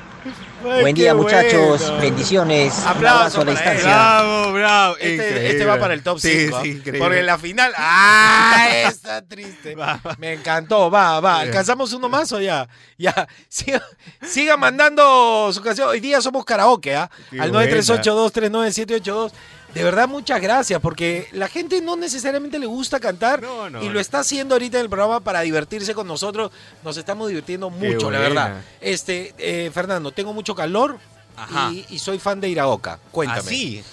Ay, 0.70 0.82
Buen 0.82 0.96
día, 0.96 1.14
muchachos. 1.14 1.82
bueno. 1.82 2.02
Bendiciones. 2.02 2.74
Un 2.80 2.88
Aplauso 2.88 3.18
abrazo 3.18 3.42
a 3.42 3.46
la 3.46 3.52
distancia. 3.52 3.88
Bravo, 3.90 4.54
bravo. 4.54 4.98
Este, 4.98 5.50
este 5.52 5.66
va 5.66 5.78
para 5.80 5.94
el 5.94 6.04
top 6.04 6.20
Sí, 6.20 6.46
5. 6.48 6.62
sí, 6.64 6.82
porque 7.00 7.20
en 7.20 7.26
la 7.26 7.38
final. 7.38 7.74
¡Ah! 7.78 8.68
Está 8.88 9.22
triste. 9.22 9.76
Me 10.18 10.34
encantó. 10.34 10.90
Va, 10.92 11.20
va. 11.20 11.40
¿Alcanzamos 11.40 11.94
uno 11.94 12.10
más 12.10 12.32
o 12.32 12.42
ya? 12.42 12.68
Ya. 12.98 13.28
Siga, 13.50 13.82
siga 14.22 14.58
mandando 14.58 15.52
su 15.54 15.62
canción. 15.62 15.90
Hoy 15.90 16.00
día 16.00 16.22
somos 16.22 16.44
karaoke, 16.46 16.96
¿ah? 16.96 17.10
Qué 17.30 17.40
Al 17.40 17.52
938-239-782. 17.52 19.32
De 19.78 19.84
verdad, 19.84 20.08
muchas 20.08 20.42
gracias, 20.42 20.80
porque 20.82 21.28
la 21.32 21.48
gente 21.48 21.82
no 21.82 21.96
necesariamente 21.96 22.58
le 22.60 22.66
gusta 22.66 23.00
cantar 23.00 23.42
No, 23.42 23.70
no, 23.70 23.84
y 23.84 23.90
lo 23.90 24.00
está 24.00 24.20
haciendo 24.20 24.56
ahorita 24.56 24.78
en 24.78 24.84
el 24.84 24.90
programa 24.90 25.20
para 25.20 25.42
divertirse 25.42 25.94
con 25.94 26.08
nosotros. 26.08 26.52
Nos 26.84 26.98
estamos 26.98 27.28
divirtiendo 27.28 27.70
mucho, 27.70 28.10
la 28.10 28.20
verdad. 28.20 28.62
Este, 28.82 29.34
eh, 29.38 29.72
Fernando, 29.74 30.12
tengo 30.12 30.34
mucho 30.34 30.56
calor 30.56 30.98
Ajá. 31.36 31.72
y, 31.72 31.86
y 31.90 32.00
soy 32.00 32.20
fan 32.20 32.42
de 32.42 32.50
Iraoka. 32.50 33.00
Cuéntame. 33.12 33.42
Así. 33.42 33.84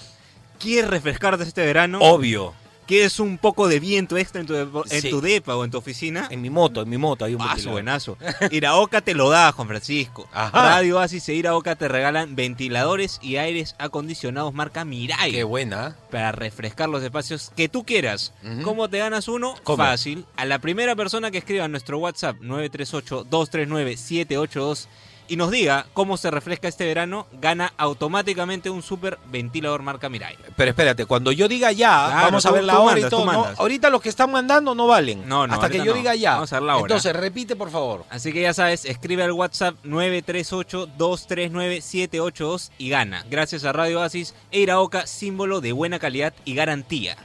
¿Quieres 0.59 0.89
refrescarte 0.89 1.43
este 1.43 1.65
verano? 1.65 1.99
Obvio. 2.01 2.53
¿Quieres 2.87 3.19
un 3.19 3.39
poco 3.39 3.67
de 3.67 3.79
viento 3.79 4.15
extra 4.15 4.41
en 4.41 4.47
tu, 4.47 4.55
en 4.55 5.01
Sí. 5.01 5.09
tu 5.09 5.19
depa 5.19 5.55
o 5.55 5.65
en 5.65 5.71
tu 5.71 5.77
oficina? 5.79 6.27
En 6.29 6.39
mi 6.41 6.51
moto, 6.51 6.83
en 6.83 6.89
mi 6.89 6.97
moto 6.97 7.25
hay 7.25 7.33
un 7.33 7.41
Ah, 7.41 7.47
ventilador. 7.47 7.73
buenazo. 7.73 8.17
Iraoka 8.51 9.01
te 9.01 9.15
lo 9.15 9.29
da, 9.31 9.51
Juan 9.51 9.67
Francisco. 9.67 10.29
Ajá. 10.31 10.51
Radio 10.75 10.97
Oasis 10.97 11.27
e 11.29 11.33
Iraoka 11.33 11.75
te 11.75 11.87
regalan 11.87 12.35
ventiladores 12.35 13.17
y 13.23 13.37
aires 13.37 13.73
acondicionados 13.79 14.53
marca 14.53 14.85
Mirai. 14.85 15.31
Qué 15.31 15.43
buena. 15.43 15.95
Para 16.11 16.31
refrescar 16.31 16.87
los 16.89 17.01
espacios 17.03 17.51
que 17.55 17.69
tú 17.69 17.83
quieras. 17.85 18.33
¿Cómo 18.63 18.87
te 18.89 18.99
ganas 18.99 19.27
uno? 19.27 19.55
¿Cómo? 19.63 19.77
Fácil. 19.83 20.25
A 20.37 20.45
la 20.45 20.59
primera 20.59 20.95
persona 20.95 21.31
que 21.31 21.39
escriba 21.39 21.65
en 21.65 21.71
nuestro 21.71 21.97
WhatsApp 21.97 22.37
938-239-782 22.41 24.85
y 25.27 25.37
nos 25.37 25.51
diga 25.51 25.85
cómo 25.93 26.17
se 26.17 26.29
refresca 26.31 26.67
este 26.67 26.85
verano, 26.85 27.27
gana 27.41 27.73
automáticamente 27.77 28.69
un 28.69 28.81
super 28.83 29.17
ventilador 29.31 29.81
marca 29.81 30.09
Mirai. 30.09 30.35
Pero 30.55 30.69
espérate, 30.69 31.05
cuando 31.05 31.31
yo 31.31 31.47
diga 31.47 31.71
ya, 31.71 32.07
Claro, 32.07 32.25
vamos 32.27 32.45
a 32.45 32.51
ver 32.51 32.63
la 32.63 32.79
hora 32.79 32.93
mandas, 32.93 33.07
y 33.07 33.09
todo. 33.09 33.45
Ahorita 33.57 33.89
los 33.89 34.01
que 34.01 34.09
están 34.09 34.31
mandando 34.31 34.75
no 34.75 34.87
valen. 34.87 35.27
No, 35.27 35.47
no, 35.47 35.53
Hasta 35.53 35.69
que 35.69 35.79
yo 35.79 35.85
no. 35.85 35.93
diga 35.93 36.13
ya. 36.15 36.33
Vamos 36.35 36.53
a 36.53 36.57
ver 36.57 36.63
la 36.63 36.75
hora. 36.75 36.81
Entonces, 36.83 37.15
repite, 37.15 37.55
por 37.55 37.71
favor. 37.71 38.05
Así 38.09 38.31
que 38.31 38.41
ya 38.41 38.53
sabes, 38.53 38.85
escribe 38.85 39.23
al 39.23 39.31
WhatsApp 39.31 39.75
938-239-782 39.85 42.71
y 42.77 42.89
gana. 42.89 43.25
Gracias 43.29 43.63
a 43.65 43.73
Radio 43.73 43.99
Oasis 44.01 44.33
e 44.51 44.59
Iraoka, 44.61 45.07
símbolo 45.07 45.61
de 45.61 45.71
buena 45.71 45.99
calidad 45.99 46.33
y 46.45 46.55
garantía. 46.55 47.17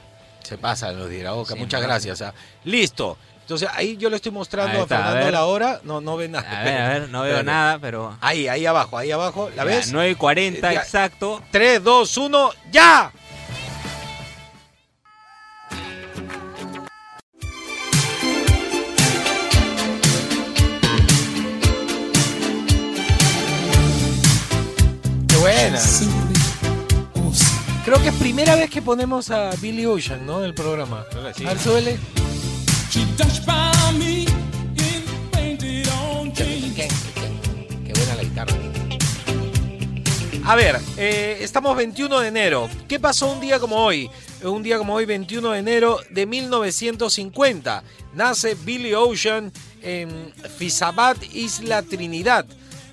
Se 0.43 0.57
pasa 0.57 0.91
los 0.91 1.09
de 1.09 1.19
Iraoka. 1.19 1.53
Sí, 1.53 1.59
Muchas 1.59 1.81
gracias. 1.81 2.21
ah. 2.21 2.33
Listo. 2.63 3.17
Entonces, 3.51 3.67
ahí 3.75 3.97
yo 3.97 4.09
le 4.09 4.15
estoy 4.15 4.31
mostrando 4.31 4.71
Ahí 4.71 4.79
a 4.79 4.83
está, 4.83 4.95
a 4.95 4.99
Fernando 4.99 5.25
ver. 5.25 5.33
la 5.33 5.43
hora. 5.43 5.81
No, 5.83 5.99
no 5.99 6.15
ve 6.15 6.29
nada. 6.29 6.61
A 6.61 6.63
ver, 6.63 6.81
a 6.81 6.87
ver, 6.87 7.09
no 7.09 7.19
veo 7.23 7.31
Espérate. 7.31 7.45
nada, 7.45 7.79
pero... 7.79 8.17
Ahí, 8.21 8.47
ahí 8.47 8.65
abajo, 8.65 8.97
ahí 8.97 9.11
abajo. 9.11 9.49
¿La 9.57 9.57
Ya, 9.57 9.63
ves? 9.65 9.93
9.40 9.93 10.61
Ya. 10.61 10.73
exacto. 10.79 11.43
3, 11.51 11.83
2, 11.83 12.15
1, 12.17 12.49
¡ya! 12.71 13.11
¡Qué 25.27 25.35
buena! 25.37 25.79
Creo 27.85 28.01
que 28.01 28.09
es 28.09 28.15
primera 28.15 28.55
vez 28.55 28.69
que 28.69 28.81
ponemos 28.81 29.31
a 29.31 29.51
Billy 29.59 29.85
Ocean, 29.85 30.25
¿no? 30.25 30.39
En 30.39 30.45
el 30.45 30.53
programa. 30.53 31.05
sí. 31.35 31.45
A 31.45 31.57
súbele. 31.57 31.99
Qué, 32.15 32.20
qué- 36.75 36.89
qué 37.85 37.93
buena 37.93 38.15
la 38.15 38.23
guitarra. 38.23 38.53
A 40.43 40.55
ver, 40.55 40.79
eh, 40.97 41.37
estamos 41.41 41.77
21 41.77 42.19
de 42.19 42.27
enero. 42.27 42.69
¿Qué 42.87 42.99
pasó 42.99 43.31
un 43.31 43.39
día 43.39 43.59
como 43.59 43.77
hoy? 43.77 44.09
Un 44.43 44.63
día 44.63 44.77
como 44.79 44.95
hoy, 44.95 45.05
21 45.05 45.51
de 45.51 45.59
enero 45.59 45.99
de 46.09 46.25
1950. 46.25 47.83
Nace 48.13 48.55
Billy 48.55 48.93
Ocean 48.93 49.51
en 49.83 50.33
Fisabat, 50.57 51.17
Isla 51.33 51.83
Trinidad. 51.83 52.45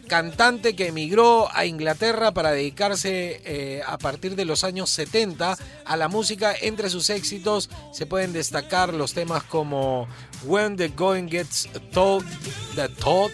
Cantante 0.09 0.75
que 0.75 0.89
emigró 0.89 1.49
a 1.55 1.67
Inglaterra 1.67 2.33
para 2.33 2.51
dedicarse 2.51 3.41
eh, 3.45 3.83
a 3.87 3.99
partir 3.99 4.35
de 4.35 4.45
los 4.45 4.65
años 4.65 4.91
70 4.91 5.57
a 5.85 5.97
la 5.97 6.09
música. 6.09 6.55
Entre 6.61 6.91
sus 6.91 7.11
éxitos 7.11 7.71
se 7.93 8.07
pueden 8.07 8.33
destacar 8.33 8.93
los 8.95 9.13
temas 9.13 9.45
como 9.45 10.09
When 10.45 10.77
the 10.77 10.89
Going 10.89 11.29
Gets 11.29 11.69
Told, 11.93 12.27
The 12.75 12.89
Thought, 12.89 13.33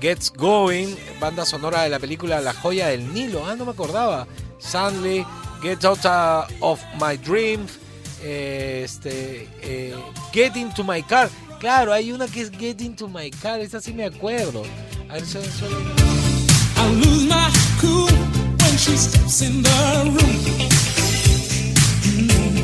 Gets 0.00 0.32
Going, 0.32 0.94
banda 1.18 1.44
sonora 1.44 1.82
de 1.82 1.88
la 1.88 1.98
película 1.98 2.40
La 2.40 2.54
joya 2.54 2.88
del 2.88 3.12
Nilo. 3.12 3.46
Ah, 3.46 3.56
no 3.56 3.64
me 3.64 3.72
acordaba. 3.72 4.26
Suddenly, 4.58 5.26
Get 5.62 5.84
Out 5.84 6.04
of 6.60 6.80
My 7.00 7.16
Dreams, 7.16 7.78
eh, 8.22 8.82
este, 8.84 9.48
eh, 9.62 9.94
Get 10.32 10.56
Into 10.56 10.84
My 10.84 11.02
Car. 11.02 11.30
Claro, 11.58 11.92
hay 11.92 12.12
una 12.12 12.26
que 12.26 12.42
es 12.42 12.50
Get 12.50 12.80
Into 12.80 13.08
My 13.08 13.30
Car, 13.30 13.60
esa 13.60 13.80
sí 13.80 13.92
me 13.92 14.04
acuerdo. 14.04 14.62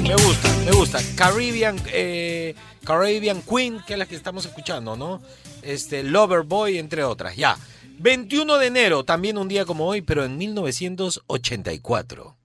Me 0.02 0.14
gusta, 0.14 0.48
me 0.64 0.70
gusta. 0.70 1.00
Caribbean, 1.16 1.76
eh, 1.92 2.54
Caribbean 2.84 3.42
Queen, 3.42 3.82
que 3.84 3.94
es 3.94 3.98
la 3.98 4.06
que 4.06 4.14
estamos 4.14 4.46
escuchando, 4.46 4.96
¿no? 4.96 5.20
Este, 5.62 6.04
Lover 6.04 6.42
Boy, 6.42 6.78
entre 6.78 7.02
otras. 7.02 7.34
Ya. 7.34 7.58
21 7.98 8.58
de 8.58 8.66
enero, 8.68 9.04
también 9.04 9.38
un 9.38 9.48
día 9.48 9.64
como 9.64 9.86
hoy, 9.88 10.02
pero 10.02 10.24
en 10.24 10.38
1984. 10.38 12.36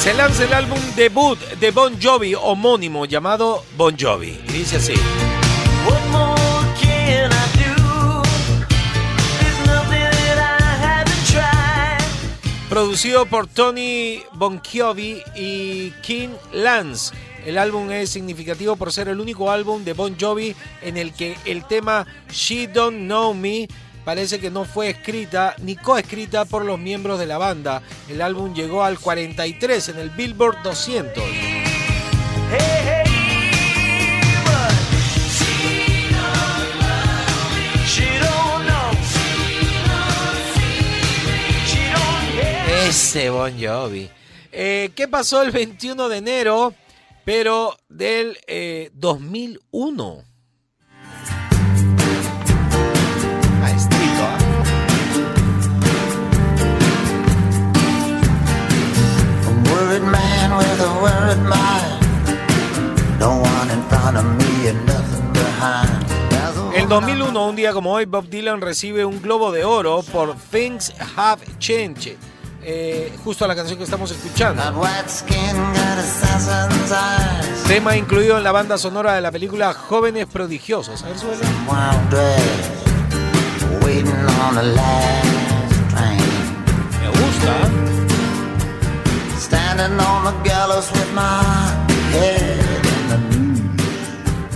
Se 0.00 0.14
lanza 0.14 0.44
el 0.44 0.54
álbum 0.54 0.78
debut 0.96 1.38
de 1.60 1.70
Bon 1.72 1.94
Jovi 2.00 2.34
homónimo 2.34 3.04
llamado 3.04 3.62
Bon 3.76 3.94
Jovi. 3.98 4.40
Y 4.48 4.52
dice 4.52 4.76
así. 4.76 4.94
Producido 12.70 13.26
por 13.26 13.46
Tony 13.46 14.22
Bon 14.32 14.62
Jovi 14.64 15.20
y 15.36 15.90
King 16.00 16.30
Lance. 16.54 17.14
El 17.44 17.58
álbum 17.58 17.90
es 17.90 18.08
significativo 18.08 18.76
por 18.76 18.94
ser 18.94 19.08
el 19.08 19.20
único 19.20 19.50
álbum 19.50 19.84
de 19.84 19.92
Bon 19.92 20.16
Jovi 20.18 20.56
en 20.80 20.96
el 20.96 21.12
que 21.12 21.36
el 21.44 21.66
tema 21.66 22.06
She 22.30 22.68
Don't 22.68 23.00
Know 23.00 23.34
Me 23.34 23.68
parece 24.04 24.40
que 24.40 24.50
no 24.50 24.64
fue 24.64 24.90
escrita 24.90 25.54
ni 25.58 25.76
coescrita 25.76 26.44
por 26.44 26.64
los 26.64 26.78
miembros 26.78 27.18
de 27.18 27.26
la 27.26 27.38
banda. 27.38 27.82
El 28.08 28.22
álbum 28.22 28.54
llegó 28.54 28.82
al 28.84 28.98
43 28.98 29.90
en 29.90 29.98
el 29.98 30.10
Billboard 30.10 30.62
200. 30.62 31.22
Hey, 31.22 32.58
hey, 32.84 33.04
but 34.44 34.72
she 35.40 35.54
don't 36.10 36.80
love 36.80 37.54
me. 37.54 37.86
She 37.86 38.06
don't 38.18 38.66
know. 38.66 38.90
She 41.66 41.80
don't 41.92 42.40
care. 42.40 42.88
Ese 42.88 43.30
Bon 43.30 43.52
Jovi. 43.58 44.10
Eh, 44.52 44.90
¿Qué 44.96 45.06
pasó 45.06 45.42
el 45.42 45.52
21 45.52 46.08
de 46.08 46.16
enero, 46.16 46.74
pero 47.24 47.76
del 47.88 48.36
eh, 48.48 48.90
2001? 48.94 50.29
Worried 59.90 60.06
man 60.06 60.56
with 60.56 60.80
a 60.80 60.88
worried 61.02 61.42
mind. 61.48 62.00
No 63.18 63.40
one 63.40 63.70
in 63.70 63.82
front 63.88 64.16
of 64.16 64.24
me 64.24 64.68
and 64.68 64.86
nothing 64.86 65.32
behind. 65.32 66.06
There's 66.30 66.56
a 66.56 66.78
El 66.78 66.88
2001, 66.88 67.48
un 67.48 67.56
día 67.56 67.72
como 67.72 67.92
hoy, 67.92 68.04
Bob 68.04 68.28
Dylan 68.28 68.60
recibe 68.60 69.04
un 69.04 69.20
Globo 69.20 69.50
de 69.50 69.64
Oro 69.64 70.02
por 70.12 70.36
Things 70.36 70.92
Have 71.16 71.42
Changed. 71.58 72.16
Eh, 72.62 73.12
justo 73.24 73.46
la 73.48 73.56
canción 73.56 73.78
que 73.78 73.84
estamos 73.84 74.10
escuchando. 74.10 74.62
Tema 77.66 77.96
incluido 77.96 78.36
en 78.36 78.44
la 78.44 78.52
banda 78.52 78.78
sonora 78.78 79.14
de 79.14 79.22
la 79.22 79.32
película 79.32 79.72
Jóvenes 79.72 80.26
Prodigiosos. 80.26 81.02
A 81.02 81.08
ver, 81.08 81.18
súbele. 81.18 81.40
Wild 87.26 87.89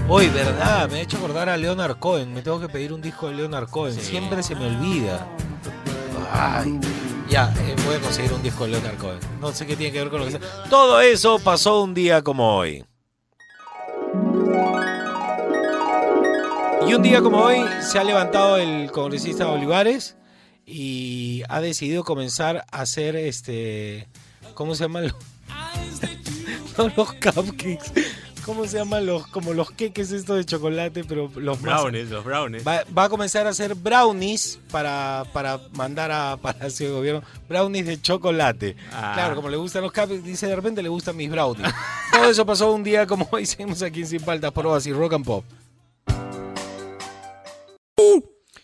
Hoy, 0.07 0.29
verdad, 0.29 0.91
me 0.91 0.99
ha 0.99 1.01
hecho 1.01 1.17
acordar 1.17 1.49
a 1.49 1.57
Leonard 1.57 1.99
Cohen. 1.99 2.35
Me 2.35 2.43
tengo 2.43 2.61
que 2.61 2.69
pedir 2.69 2.93
un 2.93 3.01
disco 3.01 3.29
de 3.29 3.35
Leonard 3.37 3.71
Cohen. 3.71 3.95
Siempre 3.95 4.43
se 4.43 4.55
me 4.55 4.67
olvida. 4.67 5.27
Ay, 6.31 6.79
ya, 7.27 7.55
eh, 7.61 7.75
voy 7.87 7.95
a 7.95 8.01
conseguir 8.01 8.35
un 8.35 8.43
disco 8.43 8.65
de 8.65 8.73
Leonard 8.73 8.99
Cohen. 8.99 9.19
No 9.41 9.51
sé 9.53 9.67
qué 9.67 9.77
tiene 9.77 9.95
que 9.95 10.01
ver 10.01 10.11
con 10.11 10.21
lo 10.21 10.27
que 10.27 10.33
sea. 10.33 10.41
Todo 10.69 11.01
eso 11.01 11.39
pasó 11.39 11.83
un 11.83 11.95
día 11.95 12.21
como 12.21 12.57
hoy. 12.57 12.85
Y 16.87 16.93
un 16.93 17.03
día 17.03 17.23
como 17.23 17.39
hoy 17.39 17.65
se 17.81 17.99
ha 17.99 18.05
levantado 18.05 18.59
el 18.59 18.91
congresista 18.93 19.49
Olivares 19.49 20.19
y 20.67 21.45
ha 21.49 21.63
decidido 21.63 22.05
comenzar 22.05 22.67
a 22.71 22.83
hacer 22.83 23.17
este. 23.17 24.07
¿Cómo 24.55 24.75
se 24.75 24.85
llaman 24.85 25.05
los, 25.05 25.15
no 26.79 26.93
los 26.97 27.13
cupcakes? 27.15 27.93
¿Cómo 28.45 28.67
se 28.67 28.77
llaman 28.77 29.07
los 29.07 29.27
como 29.29 29.55
los 29.55 29.71
queques 29.71 30.13
estos 30.13 30.37
de 30.37 30.45
chocolate, 30.45 31.03
pero 31.05 31.31
los 31.37 31.61
más- 31.63 31.81
Brownies, 31.81 32.11
los 32.11 32.23
brownies. 32.25 32.67
Va, 32.67 32.85
va 32.97 33.05
a 33.05 33.09
comenzar 33.09 33.47
a 33.47 33.51
hacer 33.51 33.75
brownies 33.75 34.59
para, 34.71 35.25
para 35.33 35.59
mandar 35.73 36.11
a 36.13 36.37
Palacio 36.37 36.89
de 36.89 36.93
Gobierno. 36.93 37.23
Brownies 37.49 37.87
de 37.87 38.03
chocolate. 38.03 38.77
Ah. 38.93 39.13
Claro, 39.15 39.35
como 39.35 39.49
le 39.49 39.57
gustan 39.57 39.81
los 39.83 39.93
cupcakes, 39.93 40.23
dice 40.23 40.47
de 40.47 40.57
repente 40.57 40.83
le 40.83 40.91
gustan 40.91 41.17
mis 41.17 41.31
brownies. 41.31 41.73
Todo 42.13 42.29
eso 42.29 42.45
pasó 42.45 42.71
un 42.71 42.85
día 42.85 43.07
como 43.07 43.27
hoy. 43.33 43.47
Seguimos 43.47 43.81
aquí 43.83 44.01
en 44.01 44.07
Sin 44.07 44.21
Paltas 44.23 44.53
por 44.53 44.67
Oasis 44.67 44.95
Rock 44.95 45.15
and 45.15 45.25
Pop. 45.25 45.45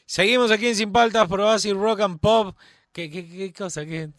Seguimos 0.04 0.50
aquí 0.50 0.66
en 0.68 0.76
Sin 0.76 0.92
Paltas 0.92 1.26
por 1.28 1.40
Oasis 1.40 1.72
Rock 1.74 2.00
and 2.00 2.18
Pop. 2.20 2.56
¿Qué, 2.92 3.08
qué, 3.08 3.24
qué 3.28 3.52
cosa? 3.52 3.86
¿Qué? 3.86 4.10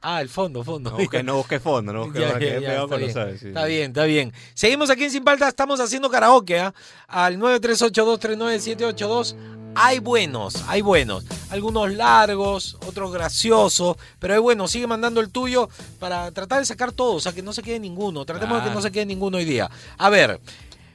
Ah, 0.00 0.20
el 0.20 0.28
fondo, 0.28 0.64
fondo. 0.64 0.90
No 0.90 0.96
busque, 0.96 1.22
no 1.22 1.36
busque 1.36 1.60
fondo, 1.60 1.92
no 1.92 2.06
busque 2.06 2.18
Ya, 2.60 2.80
fondo, 2.80 2.96
está 2.96 2.96
bien. 2.96 3.12
sabes, 3.12 3.40
sí. 3.40 3.46
Está 3.48 3.66
bien, 3.66 3.90
está 3.92 4.04
bien. 4.04 4.32
Seguimos 4.54 4.90
aquí 4.90 5.04
en 5.04 5.12
Sin 5.12 5.22
Paltas, 5.22 5.50
estamos 5.50 5.78
haciendo 5.78 6.10
karaoke, 6.10 6.58
¿ah? 6.58 6.74
Al 7.06 7.38
938239782. 7.38 9.36
Hay 9.78 10.00
buenos, 10.00 10.64
hay 10.66 10.80
buenos. 10.80 11.24
Algunos 11.50 11.92
largos, 11.92 12.78
otros 12.86 13.12
graciosos, 13.12 13.96
pero 14.18 14.34
hay 14.34 14.40
buenos. 14.40 14.72
Sigue 14.72 14.88
mandando 14.88 15.20
el 15.20 15.30
tuyo 15.30 15.68
para 16.00 16.32
tratar 16.32 16.58
de 16.60 16.64
sacar 16.64 16.90
todos, 16.92 17.16
o 17.16 17.20
sea, 17.20 17.32
que 17.32 17.42
no 17.42 17.52
se 17.52 17.62
quede 17.62 17.78
ninguno. 17.78 18.24
Tratemos 18.24 18.62
de 18.62 18.70
que 18.70 18.74
no 18.74 18.82
se 18.82 18.90
quede 18.90 19.06
ninguno 19.06 19.36
hoy 19.36 19.44
día. 19.44 19.70
A 19.98 20.08
ver, 20.10 20.40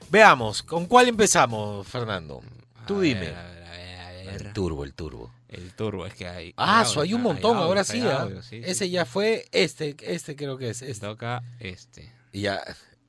veamos, 0.09 0.63
¿con 0.63 0.85
cuál 0.87 1.07
empezamos, 1.07 1.87
Fernando? 1.87 2.41
Tú 2.85 2.99
dime. 2.99 3.33
El 4.27 4.51
turbo, 4.51 4.83
el 4.83 4.93
turbo. 4.93 5.31
El 5.51 5.73
turbo, 5.73 6.05
es 6.05 6.13
que 6.15 6.27
hay. 6.27 6.53
Ah, 6.55 6.79
hay 6.79 6.85
su, 6.85 7.01
hay 7.01 7.09
audio, 7.09 7.17
un 7.17 7.23
montón, 7.23 7.57
audio, 7.57 7.67
ahora 7.67 7.81
hay 7.81 7.85
sí, 7.85 8.01
¿ah? 8.01 8.21
audio, 8.23 8.41
sí, 8.41 8.63
sí. 8.63 8.69
Ese 8.69 8.89
ya 8.89 9.05
fue, 9.05 9.45
este, 9.51 9.95
este 10.01 10.35
creo 10.35 10.57
que 10.57 10.69
es. 10.69 10.81
Este. 10.81 11.05
Toca 11.05 11.43
este. 11.59 12.11
Ya. 12.31 12.61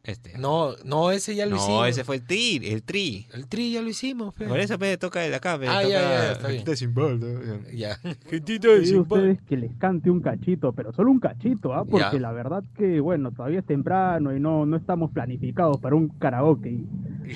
Este. 0.05 0.37
No, 0.37 0.75
no, 0.85 1.13
ese 1.13 1.37
ya 1.37 1.47
lo 1.47 1.53
no, 1.55 1.63
hicimos. 1.63 1.89
ese 1.89 2.03
fue 2.03 2.17
el 2.17 2.27
tri, 2.27 2.61
el 2.65 2.83
tri. 2.83 3.29
El 3.33 3.47
tri 3.47 3.71
ya 3.71 3.83
lo 3.83 3.89
hicimos, 3.89 4.35
pe. 4.35 4.47
Por 4.47 4.59
eso 4.59 4.77
pe, 4.77 4.97
toca 4.97 5.25
el 5.25 5.33
acá, 5.33 5.57
pe, 5.57 5.69
Ah, 5.69 5.83
toca 5.83 5.89
ya, 5.89 6.01
ya, 6.01 6.09
ya, 6.09 6.33
está 6.33 6.49
bien. 6.49 6.59
Gentita 6.59 6.77
sin 6.77 6.93
balda, 6.93 7.27
Ya. 7.73 7.97
Pedí 8.29 8.59
a 8.97 9.01
ustedes 9.01 9.41
que 9.43 9.57
les 9.57 9.73
cante 9.77 10.11
un 10.11 10.21
cachito, 10.21 10.73
pero 10.73 10.93
solo 10.93 11.13
un 11.13 11.21
cachito, 11.21 11.73
¿ah? 11.73 11.85
Porque 11.85 12.17
Ya. 12.17 12.21
la 12.21 12.33
verdad 12.33 12.65
que, 12.77 12.99
bueno, 12.99 13.31
todavía 13.31 13.61
es 13.61 13.65
temprano 13.67 14.35
y 14.37 14.41
no, 14.41 14.67
no 14.67 14.77
estamos 14.77 15.13
planificados 15.13 15.79
para 15.79 15.95
un 15.95 16.09
karaoke. 16.09 16.71
Y, 16.71 16.85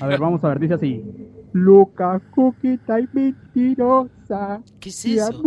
a 0.01 0.07
ver, 0.07 0.19
vamos 0.19 0.43
a 0.43 0.49
ver, 0.49 0.59
dice 0.59 0.73
así. 0.73 1.01
Loca, 1.53 2.21
coqueta 2.33 2.99
y 2.99 3.07
mentirosa. 3.13 4.61
¿Qué 4.79 4.89
es 4.89 5.05
eso? 5.05 5.41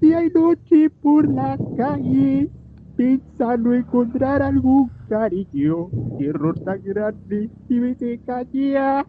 día 0.00 0.24
y 0.24 0.30
noche 0.30 0.90
por 0.90 1.28
la 1.28 1.58
calle. 1.76 2.50
Pensando 2.96 3.74
encontrar 3.74 4.42
algún 4.42 4.90
cariño. 5.08 5.90
Qué 6.18 6.26
error 6.26 6.58
tan 6.60 6.82
grande 6.82 7.50
y 7.68 7.74
me 7.74 7.96
callada. 8.24 9.06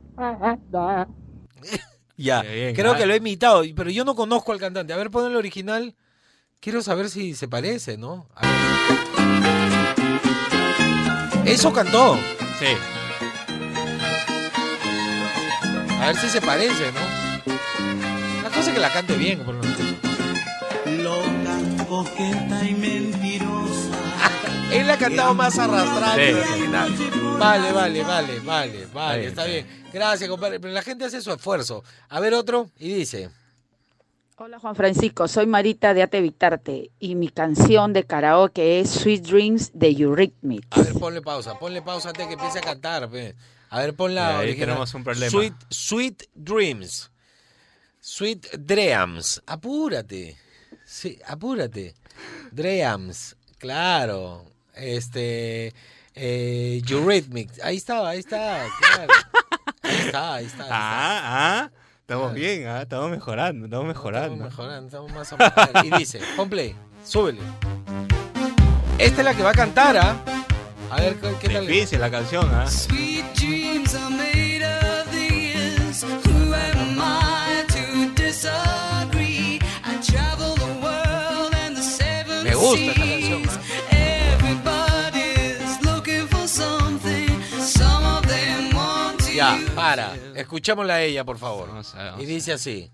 Ya, 2.17 2.41
bien, 2.53 2.75
creo 2.75 2.95
que 2.95 3.05
lo 3.05 3.13
he 3.13 3.17
imitado, 3.17 3.63
pero 3.75 3.89
yo 3.89 4.03
no 4.03 4.15
conozco 4.15 4.51
al 4.51 4.59
cantante. 4.59 4.93
A 4.93 4.97
ver, 4.97 5.11
pon 5.11 5.29
el 5.29 5.35
original. 5.35 5.95
Quiero 6.59 6.81
saber 6.81 7.09
si 7.09 7.35
se 7.35 7.47
parece, 7.47 7.97
¿no? 7.97 8.27
A 8.33 8.47
ver. 8.47 8.55
Eso 11.45 11.71
cantó. 11.71 12.15
Sí. 12.59 12.94
A 16.05 16.09
ver 16.09 16.17
si 16.17 16.29
se 16.29 16.39
parece, 16.39 16.91
¿no? 16.91 16.99
La 18.43 18.49
cosa 18.49 18.59
es 18.61 18.69
que 18.69 18.79
la 18.79 18.93
cante 18.93 19.15
bien. 19.15 19.39
Por 19.43 19.55
lo 19.55 19.63
menos. 19.63 19.79
Loca, 21.03 21.85
coqueta 21.87 22.63
y 22.63 22.75
mentirosa. 22.75 23.97
Él 24.71 24.85
la 24.85 24.93
ha 24.93 24.97
cantado 24.99 25.33
más 25.33 25.57
arrastrada 25.57 26.15
que 26.15 26.31
Sí. 26.31 26.37
el 26.37 26.51
original. 26.51 26.93
Vale, 27.39 27.71
vale, 27.71 28.03
vale, 28.03 28.39
vale, 28.41 28.87
vale, 28.93 29.25
está 29.25 29.45
bien. 29.45 29.65
Gracias, 29.91 30.29
compadre. 30.29 30.59
Pero 30.59 30.73
la 30.75 30.83
gente 30.83 31.05
hace 31.05 31.21
su 31.21 31.31
esfuerzo. 31.31 31.83
A 32.09 32.19
ver 32.19 32.35
otro 32.35 32.69
y 32.77 32.93
dice. 32.93 33.31
Hola 34.37 34.59
Juan 34.59 34.75
Francisco, 34.75 35.27
soy 35.29 35.47
Marita 35.47 35.93
de 35.95 36.03
Ate 36.03 36.19
Victarte 36.21 36.91
y 36.99 37.15
mi 37.15 37.29
canción 37.29 37.93
de 37.93 38.03
karaoke 38.03 38.81
es 38.81 38.89
Sweet 38.91 39.23
Dreams 39.25 39.71
de 39.73 39.89
Eurythmics. 39.91 40.67
A 40.77 40.81
ver, 40.81 40.93
ponle 40.93 41.21
pausa, 41.21 41.57
ponle 41.57 41.81
pausa 41.81 42.09
antes 42.09 42.25
de 42.25 42.27
que 42.27 42.33
empiece 42.33 42.59
a 42.59 42.61
cantar. 42.61 43.09
pe. 43.09 43.33
A 43.75 43.79
ver, 43.81 43.93
pon 43.93 44.15
la 44.15 44.39
ahí 44.39 44.45
original. 44.45 44.67
tenemos 44.67 44.93
un 44.93 45.03
problema. 45.03 45.29
Sweet, 45.29 45.53
Sweet 45.69 46.23
Dreams. 46.33 47.11
Sweet 47.99 48.55
Dreams. 48.57 49.41
Apúrate. 49.45 50.37
Sí, 50.85 51.19
apúrate. 51.27 51.93
Dreams. 52.53 53.35
Claro. 53.57 54.45
Este. 54.73 55.73
Eh, 56.13 56.81
Eurythmics. 56.87 57.59
Ahí 57.61 57.75
está, 57.75 58.07
ahí 58.07 58.19
está. 58.19 58.65
Claro. 58.79 59.13
Ahí 59.81 59.95
está, 60.05 60.33
ahí 60.35 60.45
está. 60.45 60.63
ahí 60.63 60.67
está. 60.67 60.67
Ah, 60.69 61.65
ah. 61.65 61.71
Estamos 61.99 62.33
bien, 62.33 62.67
ah, 62.67 62.83
estamos 62.83 63.11
mejorando, 63.11 63.65
estamos 63.65 63.87
mejorando. 63.87 64.47
Estamos 64.47 64.51
mejorando, 64.57 64.87
estamos 64.87 65.11
más 65.11 65.33
o 65.33 65.37
menos. 65.37 65.85
Y 65.85 65.99
dice, 65.99 66.21
pon 66.37 66.49
play, 66.49 66.75
súbele. 67.03 67.41
Esta 68.99 69.21
es 69.21 69.25
la 69.25 69.33
que 69.33 69.43
va 69.43 69.49
a 69.49 69.53
cantar, 69.53 69.97
¿ah? 69.97 70.15
A 70.91 71.01
ver, 71.01 71.15
¿qué, 71.15 71.35
qué 71.41 71.49
tal? 71.49 71.67
Difícil 71.67 71.99
la 71.99 72.09
canción, 72.09 72.49
ah. 72.53 72.69
Sweet 72.69 73.25
gusta 82.65 82.91
esta 82.91 83.01
canción, 83.01 83.43
seas. 83.43 83.59
Everybody's 83.91 85.81
looking 85.83 86.27
for 86.27 86.47
something. 86.47 87.29
Some 87.59 88.05
of 88.05 88.25
them 88.27 88.75
want 88.75 89.19
to 89.25 89.33
Ya, 89.33 89.59
para. 89.75 90.15
Escuchémosla 90.35 90.95
a 90.95 91.01
ella, 91.01 91.23
por 91.23 91.37
favor. 91.37 91.67
Vamos 91.67 91.93
a 91.93 91.97
ver, 91.97 92.05
vamos 92.11 92.23
Y 92.23 92.25
dice 92.25 92.53
así. 92.53 92.91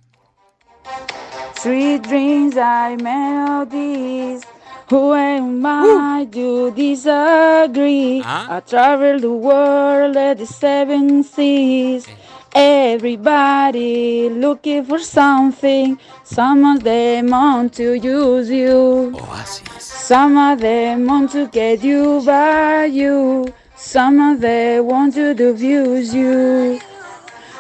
Sweet 1.61 2.01
dreams 2.07 2.57
are 2.57 2.97
melodies. 2.97 4.43
Who 4.89 5.13
am 5.13 5.63
I 5.65 6.25
to 6.31 6.71
disagree? 6.71 8.21
Ah. 8.25 8.57
I 8.57 8.59
travel 8.61 9.21
the 9.21 9.31
world 9.31 10.17
at 10.17 10.37
the 10.37 10.45
seven 10.45 11.23
seas. 11.23 12.07
Everybody 12.53 14.29
looking 14.29 14.83
for 14.83 14.99
something. 14.99 15.97
Some 16.23 16.65
of 16.65 16.83
them 16.83 17.29
want 17.29 17.73
to 17.75 17.93
use 17.93 18.49
you. 18.49 19.15
Oasis. 19.15 19.83
Some 19.83 20.37
of 20.37 20.59
them 20.59 21.05
want 21.05 21.31
to 21.31 21.47
get 21.47 21.81
you 21.83 22.21
by 22.25 22.85
you. 22.85 23.53
Some 23.77 24.19
of 24.19 24.41
them 24.41 24.85
want 24.85 25.13
to 25.13 25.31
abuse 25.31 26.13
you. 26.13 26.81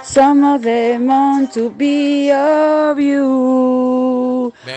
Some 0.03 0.43
of 0.43 0.61
them 0.63 1.07
want 1.07 1.53
to 1.53 1.69
be 1.69 2.29
of 2.31 2.99
you. 2.99 4.30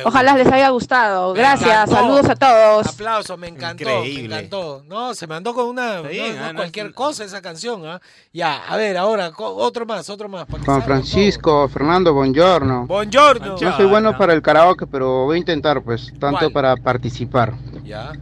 Ojalá 0.04 0.36
les 0.36 0.46
haya 0.52 0.68
gustado. 0.70 1.32
Me 1.34 1.40
Gracias. 1.40 1.70
encantó. 1.70 1.94
Saludos 1.94 2.28
a 2.30 2.34
todos. 2.36 2.86
Aplausos, 2.88 3.38
me 3.38 3.48
encantó. 3.48 3.82
Increíble. 3.84 4.28
Me 4.28 4.34
encantó. 4.36 4.82
No, 4.86 5.14
se 5.14 5.26
mandó 5.26 5.54
con 5.54 5.66
una. 5.66 5.96
Está 5.96 6.08
bien, 6.08 6.36
no, 6.36 6.42
no 6.42 6.52
no 6.52 6.58
cualquier 6.58 6.94
cosa 6.94 7.24
esa 7.24 7.40
canción, 7.42 7.86
¿ah? 7.86 8.00
Ya, 8.32 8.64
a 8.68 8.76
ver, 8.76 8.96
ahora, 8.96 9.32
otro 9.38 9.86
más, 9.86 10.08
otro 10.10 10.28
más. 10.28 10.46
Juan 10.64 10.82
Francisco, 10.82 11.68
Fernando, 11.68 12.12
buongiorno. 12.14 12.84
todo. 12.86 12.96
Buongiorno. 12.96 13.56
Yo 13.58 13.72
soy 13.76 13.86
bueno 13.86 14.16
para 14.16 14.32
el 14.32 14.42
karaoke, 14.42 14.86
pero 14.86 15.24
voy 15.24 15.36
a 15.36 15.38
intentar, 15.38 15.82
pues, 15.82 16.12
tanto 16.18 16.38
¿Cuál? 16.40 16.52
para 16.52 16.76
participar. 16.76 17.54
Ya. 17.84 18.12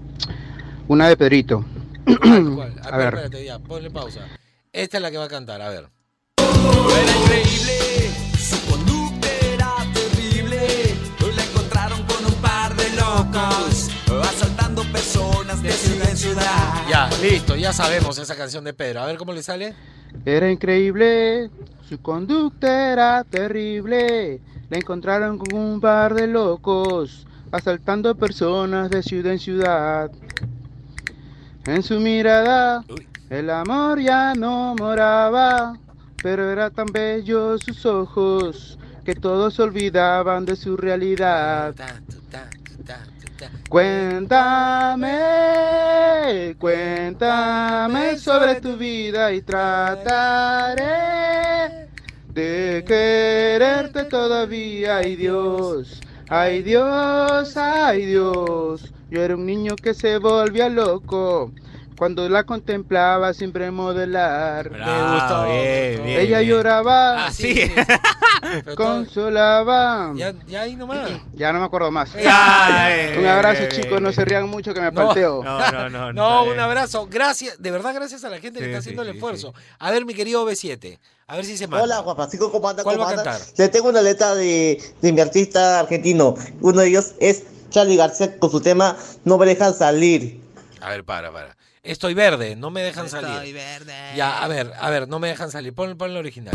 Una 0.89 1.09
de 1.09 1.17
Pedrito. 1.17 1.65
¿Cuál, 2.05 2.55
cuál? 2.55 2.75
A 2.85 2.89
A 2.89 2.97
ver. 2.97 3.15
ver, 3.15 3.25
espérate, 3.25 3.45
ya, 3.45 3.59
ponle 3.59 3.91
pausa. 3.91 4.21
Esta 4.73 4.97
es 4.97 5.03
la 5.03 5.11
que 5.11 5.19
va 5.19 5.25
a 5.25 5.29
cantar, 5.29 5.61
a 5.63 5.69
ver. 5.69 5.89
Era 6.39 7.17
increíble, 7.17 7.73
en 16.13 16.19
ciudad. 16.19 16.87
Ya, 16.91 17.09
listo, 17.23 17.57
ya 17.57 17.73
sabemos 17.73 18.19
esa 18.19 18.37
canción 18.37 18.65
de 18.65 18.75
Pedro. 18.75 19.01
A 19.01 19.07
ver 19.07 19.17
cómo 19.17 19.33
le 19.33 19.43
sale. 19.43 19.75
Era 20.27 20.51
increíble, 20.51 21.51
su 21.89 22.01
conducta 22.03 22.93
era 22.93 23.25
terrible. 23.25 24.41
La 24.69 24.77
encontraron 24.77 25.39
con 25.39 25.55
un 25.55 25.81
par 25.81 26.15
de 26.15 26.27
locos, 26.27 27.27
asaltando 27.51 28.15
personas 28.15 28.91
de 28.91 29.03
ciudad 29.03 29.33
en 29.33 29.39
ciudad. 29.39 30.11
En 31.65 31.83
su 31.83 31.99
mirada, 31.99 32.85
el 33.31 33.49
amor 33.49 34.01
ya 34.01 34.35
no 34.35 34.75
moraba. 34.75 35.79
pero 36.23 36.51
era 36.51 36.71
tan 36.71 36.87
bello 36.87 37.59
sus 37.59 37.85
ojos 37.87 38.79
que 39.05 39.15
todos 39.15 39.55
se 39.55 39.63
olvidaban 39.63 40.45
de 40.45 40.57
su 40.57 40.77
realidad. 40.77 41.75
Cuéntame, 43.69 45.11
cuéntame 46.59 48.19
sobre 48.19 48.61
tu 48.61 48.77
vida 48.77 49.33
y 49.33 49.43
trataré 49.43 50.83
de 52.29 52.85
quererte 52.87 54.05
todavía. 54.05 54.99
Ay 54.99 55.17
Dios, 55.17 56.01
ay 56.29 56.63
Dios, 56.63 57.57
ay 57.57 58.07
Dios. 58.07 58.93
Yo 59.11 59.23
era 59.23 59.35
un 59.35 59.47
niño 59.47 59.77
que 59.77 59.95
se 59.95 60.19
volvía 60.19 60.69
loco 60.69 61.53
cuando 62.03 62.29
la 62.29 62.43
contemplaba 62.43 63.33
siempre 63.33 63.71
modelar. 63.71 64.71
Bravo, 64.71 65.15
gustó. 65.15 65.45
bien, 65.45 66.03
bien, 66.03 66.21
Ella 66.21 66.39
bien. 66.41 66.51
lloraba, 66.51 67.27
Ah, 67.27 67.31
sí. 67.33 67.55
consolaba. 68.77 70.11
Ya, 70.17 70.35
ya 70.49 70.63
ahí 70.63 70.75
nomás. 70.75 71.09
Ya 71.33 71.53
no 71.53 71.61
me 71.61 71.65
acuerdo 71.67 71.93
más. 71.93 72.11
Ya, 72.15 73.13
ya, 73.15 73.21
un 73.21 73.27
abrazo, 73.27 73.63
chicos. 73.69 74.01
No 74.01 74.11
se 74.11 74.25
rían 74.25 74.49
mucho 74.49 74.75
que 74.75 74.81
me 74.81 74.91
No, 74.91 74.95
palteo. 74.95 75.45
No, 75.45 76.43
un 76.53 76.59
abrazo. 76.59 77.07
Gracias, 77.09 77.63
de 77.63 77.71
verdad, 77.71 77.95
gracias 77.95 78.25
a 78.25 78.31
la 78.31 78.41
gente 78.41 78.59
que 78.59 78.67
está 78.67 78.79
sí, 78.83 78.89
haciendo 78.89 79.03
el 79.03 79.11
sí, 79.11 79.15
esfuerzo. 79.19 79.55
A 79.79 79.93
ver, 79.93 80.05
mi 80.05 80.13
querido 80.15 80.45
B7, 80.45 80.99
a 81.29 81.37
ver 81.37 81.45
si 81.45 81.57
se 81.57 81.69
manda. 81.69 81.85
Hola 81.85 81.99
Juan 81.99 82.17
Francisco, 82.17 82.51
¿cómo 82.51 82.69
anda? 82.69 82.83
¿Cuál 82.83 82.97
¿Cómo 82.97 83.05
va 83.05 83.11
a 83.11 83.15
anda? 83.21 83.31
cantar? 83.31 83.49
Le 83.57 83.69
tengo 83.69 83.91
una 83.91 84.03
letra 84.03 84.35
de, 84.35 84.83
de 85.01 85.13
mi 85.13 85.21
artista 85.21 85.79
argentino. 85.79 86.35
Uno 86.63 86.81
de 86.81 86.89
ellos 86.89 87.13
es 87.21 87.45
Charlie 87.71 87.95
García 87.97 88.41
con 88.41 88.51
su 88.51 88.61
tema 88.61 88.97
No 89.25 89.39
me 89.39 89.47
dejan 89.47 89.73
salir. 89.73 90.41
A 90.81 90.91
ver, 90.91 91.05
para, 91.05 91.31
para. 91.31 91.57
Estoy 91.85 92.15
verde, 92.15 92.55
no 92.55 92.71
me 92.71 92.81
dejan 92.81 93.09
salir. 93.09 93.31
Estoy 93.31 93.53
verde. 93.53 93.93
Ya, 94.15 94.39
a 94.39 94.47
ver, 94.47 94.73
a 94.79 94.89
ver, 94.89 95.09
no 95.09 95.19
me 95.19 95.27
dejan 95.27 95.51
salir. 95.51 95.75
Pon, 95.75 95.99
pon 95.99 96.11
el 96.13 96.17
original. 96.17 96.55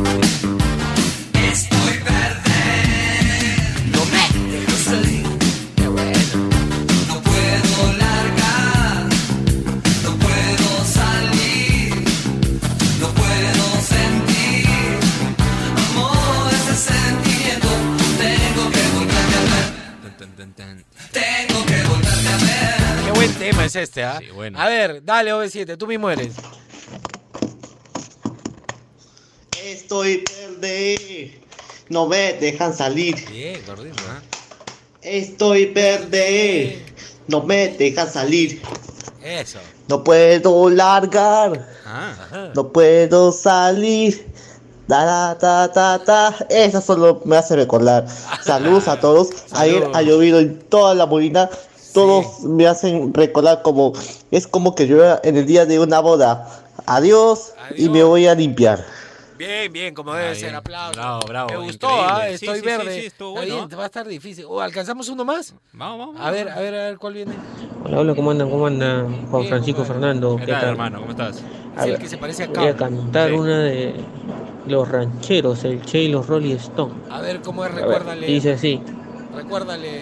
Es 23.67 23.75
este, 23.75 24.03
¿ah? 24.03 24.19
bueno. 24.33 24.59
A 24.59 24.67
ver, 24.67 25.03
dale, 25.03 25.33
OV7, 25.33 25.77
tú 25.77 25.87
mismo 25.87 26.09
eres. 26.09 26.33
Estoy 29.63 30.23
verde, 30.23 31.41
no 31.89 32.07
me 32.07 32.33
dejan 32.33 32.73
salir. 32.73 33.15
Bien, 33.29 33.61
gordito. 33.67 34.01
¿ah? 34.09 34.21
Estoy 35.01 35.65
verde, 35.65 36.81
no 37.27 37.43
me 37.43 37.67
dejan 37.69 38.11
salir. 38.11 38.61
Eso. 39.21 39.59
No 39.89 40.03
puedo 40.03 40.69
largar, 40.69 41.67
Ajá. 41.85 42.51
no 42.55 42.71
puedo 42.71 43.31
salir. 43.31 44.25
Ta, 44.87 45.37
ta, 45.37 45.69
ta, 45.73 45.99
ta. 46.05 46.33
Eso 46.49 46.79
solo 46.79 47.21
me 47.25 47.35
hace 47.35 47.57
recordar. 47.57 48.07
Saludos 48.43 48.87
a 48.87 48.99
todos. 48.99 49.29
Ayer 49.51 49.85
ha 49.93 50.01
llovido 50.01 50.39
en 50.39 50.59
toda 50.59 50.95
la 50.95 51.05
molina. 51.05 51.49
Todos 51.93 52.41
me 52.41 52.67
hacen 52.67 53.13
recordar 53.13 53.61
como 53.61 53.93
es 54.31 54.47
como 54.47 54.75
que 54.75 54.87
yo 54.87 54.97
en 55.23 55.37
el 55.37 55.45
día 55.45 55.65
de 55.65 55.79
una 55.79 55.99
boda. 55.99 56.47
Adiós, 56.85 57.53
y 57.75 57.89
me 57.89 58.03
voy 58.03 58.27
a 58.27 58.35
limpiar. 58.35 58.83
Bien, 59.37 59.71
bien, 59.71 59.93
como 59.93 60.13
debe 60.15 60.33
ser. 60.35 60.55
Aplausos. 60.55 60.95
Bravo, 60.95 61.19
bravo. 61.27 61.49
Me 61.51 61.57
gustó. 61.57 61.87
¿ah? 61.89 62.23
Sí, 62.29 62.33
Estoy 62.35 62.59
sí, 62.59 62.65
verde. 62.65 62.93
Sí, 62.95 63.01
sí, 63.01 63.05
estuvo 63.07 63.29
Está 63.39 63.41
bueno. 63.53 63.67
bien, 63.67 63.79
va 63.79 63.83
a 63.83 63.85
estar 63.85 64.07
difícil. 64.07 64.45
Oh, 64.47 64.61
¿Alcanzamos 64.61 65.09
uno 65.09 65.23
más? 65.25 65.53
Vamos, 65.73 66.07
vamos. 66.07 66.21
A 66.21 66.31
ver, 66.31 66.49
a 66.49 66.59
ver, 66.59 66.73
a 66.73 66.83
ver 66.85 66.97
cuál 66.97 67.13
viene. 67.13 67.33
Hola, 67.85 67.99
hola, 67.99 68.15
¿cómo 68.15 68.31
andan? 68.31 68.49
¿Cómo 68.49 68.65
andan? 68.65 69.27
Juan 69.27 69.45
Francisco 69.45 69.85
Fernando, 69.85 70.37
¿Qué 70.37 70.45
¿qué 70.47 70.51
tal, 70.53 70.69
hermano? 70.69 70.99
¿Cómo 71.01 71.11
estás? 71.11 71.43
A 71.75 71.85
Es 71.85 71.93
el 71.93 71.99
que 71.99 72.09
se 72.09 72.17
parece 72.17 72.45
a 72.45 72.47
voy 72.47 72.67
a 72.67 72.75
cantar 72.75 73.29
Sí. 73.29 73.35
una 73.35 73.59
de 73.59 73.95
los 74.65 74.89
rancheros, 74.89 75.63
el 75.65 75.83
Che 75.83 75.99
y 75.99 76.07
los 76.07 76.25
Rolling 76.25 76.55
Stone. 76.55 76.93
A 77.11 77.21
ver, 77.21 77.41
¿cómo 77.41 77.63
es? 77.63 77.75
Ver, 77.75 77.83
Recuérdale. 77.83 78.25
dice 78.27 78.53
así. 78.53 78.81
Recuérdale 79.35 79.99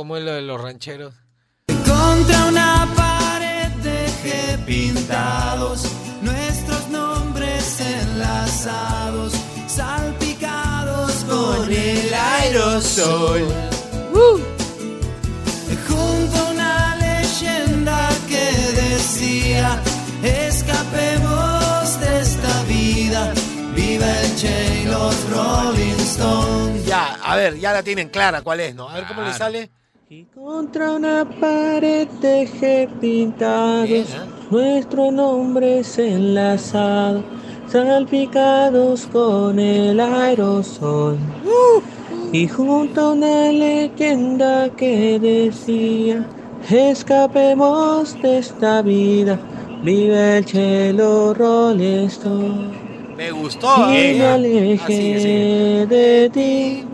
cómo 0.00 0.16
es 0.16 0.24
lo 0.24 0.32
de 0.32 0.40
los 0.40 0.58
rancheros. 0.58 1.12
Contra 1.66 2.46
una 2.46 2.88
pared 2.96 3.68
dejé 3.82 4.56
pintados 4.64 5.82
nuestros 6.22 6.88
nombres 6.88 7.78
enlazados, 7.82 9.34
salpicados 9.66 11.12
con 11.28 11.70
el 11.70 12.14
aerosol. 12.14 13.44
Junto 15.86 16.36
a 16.38 16.50
una 16.50 16.96
leyenda 16.96 18.08
que 18.26 18.46
decía, 18.80 19.78
escapemos 20.22 22.00
de 22.00 22.20
esta 22.20 22.62
vida, 22.62 23.34
viva 23.76 24.20
el 24.22 24.36
Che 24.36 24.80
y 24.80 24.84
los 24.86 25.14
Rolling 25.28 26.00
Stones. 26.00 26.86
Ya, 26.86 27.18
a 27.22 27.36
ver, 27.36 27.58
ya 27.58 27.74
la 27.74 27.82
tienen 27.82 28.08
clara 28.08 28.40
cuál 28.40 28.60
es, 28.60 28.74
¿no? 28.74 28.88
A 28.88 28.94
ver 28.94 29.04
cómo 29.04 29.20
le 29.20 29.34
sale. 29.34 29.70
Contra 30.34 30.94
una 30.94 31.24
pared 31.40 32.08
dejé 32.20 32.88
pintados 33.00 33.88
¿eh? 33.88 34.04
nuestros 34.50 35.12
nombres 35.12 35.96
enlazados, 36.00 37.22
salpicados 37.68 39.06
con 39.06 39.60
el 39.60 40.00
aerosol. 40.00 41.16
Y 42.32 42.48
junto 42.48 43.00
a 43.00 43.12
una 43.12 43.52
leyenda 43.52 44.68
que 44.70 45.20
decía, 45.20 46.26
escapemos 46.68 48.20
de 48.20 48.38
esta 48.38 48.82
vida, 48.82 49.38
vive 49.84 50.38
el 50.38 50.44
chelo 50.44 51.34
Rolling 51.34 52.06
Stone. 52.06 52.72
Me 53.16 53.30
gustó, 53.30 53.92
Y 53.92 53.96
¿eh? 53.96 54.12
me 54.14 54.18
Ya. 54.18 54.34
alejé 54.34 54.76
Ah, 54.82 54.86
sigue. 54.88 55.86
de 55.86 56.30
ti. 56.30 56.84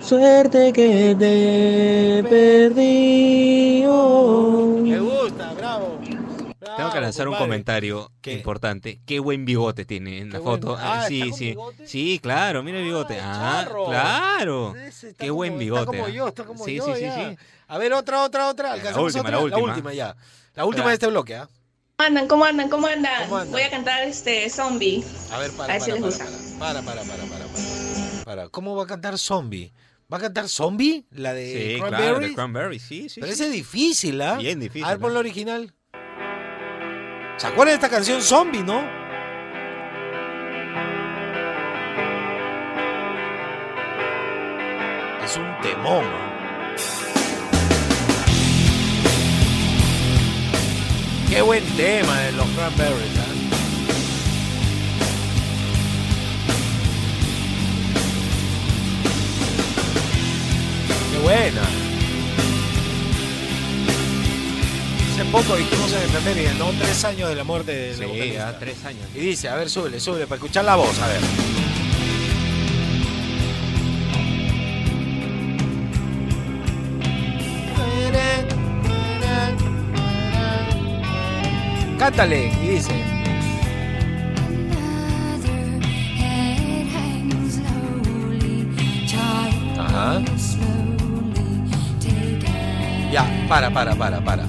Suerte 0.00 0.72
que 0.72 1.14
te 1.18 2.22
perdí. 2.28 3.84
oh. 3.86 4.78
Me 4.82 4.98
gusta, 5.00 5.52
bravo. 5.54 5.98
Tengo 6.76 6.92
que 6.92 7.00
lanzar 7.00 7.26
un 7.28 7.34
compadre. 7.34 7.48
comentario 7.50 8.10
importante. 8.24 9.00
Qué 9.04 9.18
buen 9.18 9.44
bigote 9.44 9.84
tiene 9.84 10.18
en 10.20 10.30
la 10.30 10.38
buen- 10.38 10.60
foto. 10.60 10.76
Ah, 10.78 11.04
sí, 11.08 11.18
¿está 11.20 11.28
con 11.30 11.38
sí. 11.38 11.44
bigote? 11.46 11.86
Sí, 11.88 12.18
claro, 12.22 12.62
mira 12.62 12.78
el 12.78 12.84
bigote. 12.84 13.18
Ah, 13.20 13.66
claro. 13.68 14.74
Qué 15.18 15.26
como- 15.26 15.34
buen 15.34 15.58
bigote. 15.58 15.80
Está 15.82 15.92
como 15.92 16.04
ah. 16.06 16.10
yo, 16.10 16.28
está 16.28 16.44
como 16.44 16.64
sí, 16.64 16.76
yo. 16.76 16.84
sí, 16.86 16.92
sí, 16.94 17.06
sí. 17.14 17.36
A 17.66 17.78
ver, 17.78 17.92
otra, 17.92 18.22
otra, 18.22 18.48
otra. 18.48 18.72
¿Alcanzamos 18.74 19.14
última, 19.14 19.38
otra? 19.38 19.58
la 19.58 19.64
última. 19.64 19.92
ya. 19.92 20.16
La 20.54 20.64
última 20.64 20.84
Claro. 20.84 20.88
de 20.88 20.94
este 20.94 21.06
bloque, 21.08 21.36
¿ah? 21.36 21.48
¿Cómo 21.96 22.06
andan? 22.06 22.28
¿Cómo 22.28 22.44
andan? 22.44 22.68
¿Cómo 22.68 22.86
andan? 22.86 23.22
¿Cómo 23.24 23.36
andan? 23.38 23.52
Voy 23.52 23.62
a 23.62 23.70
cantar 23.70 24.02
este 24.04 24.48
zombie. 24.48 25.04
A 25.32 25.38
ver, 25.38 25.50
para, 25.52 25.74
A 25.74 25.76
ver 25.78 25.82
si 25.82 25.90
para, 25.90 26.00
les 26.06 26.16
para, 26.16 26.30
gusta. 26.30 26.58
para, 26.58 26.82
para, 26.82 27.02
para, 27.02 27.22
para, 27.24 27.44
para, 27.46 28.24
para. 28.24 28.48
¿Cómo 28.50 28.76
va 28.76 28.84
a 28.84 28.86
cantar 28.86 29.18
Zombie? 29.18 29.72
¿Va 30.10 30.16
a 30.16 30.20
cantar 30.22 30.48
Zombie? 30.48 31.04
La 31.10 31.34
de 31.34 31.76
Sí, 31.76 31.82
claro, 31.86 32.18
de 32.18 32.32
Cranberries, 32.34 32.82
sí, 32.82 33.10
sí. 33.10 33.20
Es 33.22 33.52
difícil, 33.52 34.20
¿ah? 34.22 34.36
Bien 34.38 34.58
difícil, 34.58 34.84
A 34.84 34.90
ver, 34.90 34.98
pon 35.00 35.10
¿eh? 35.10 35.14
la 35.14 35.20
original. 35.20 35.74
¿Se 37.36 37.46
acuerdan 37.46 37.72
de 37.72 37.74
esta 37.74 37.90
canción 37.90 38.22
Zombie, 38.22 38.62
no? 38.62 38.80
Es 45.22 45.36
un 45.36 45.60
temón. 45.60 46.06
Qué 51.28 51.42
buen 51.42 51.62
tema 51.76 52.20
de 52.20 52.32
los 52.32 52.46
Cranberries, 52.48 53.17
Qué 61.18 61.24
buena. 61.24 61.62
Hace 65.12 65.24
poco 65.32 65.56
dijimos 65.56 65.92
en 65.92 66.02
efeméride, 66.02 66.54
¿no? 66.54 66.70
Tres 66.78 67.04
años 67.04 67.28
de 67.28 67.34
la 67.34 67.44
muerte 67.44 67.72
de 67.72 67.94
Sí, 67.96 68.36
ah, 68.36 68.54
tres 68.58 68.84
años. 68.84 69.02
Y 69.14 69.18
dice, 69.18 69.48
a 69.48 69.56
ver, 69.56 69.68
súbele, 69.68 69.98
súbele, 69.98 70.26
para 70.26 70.36
escuchar 70.36 70.64
la 70.64 70.76
voz, 70.76 70.96
a 71.00 71.08
ver. 71.08 71.20
Cántale, 81.98 82.52
y 82.62 82.68
dice. 82.68 83.07
Ya, 93.18 93.48
para, 93.48 93.68
para, 93.72 93.96
para, 93.96 94.24
para. 94.24 94.44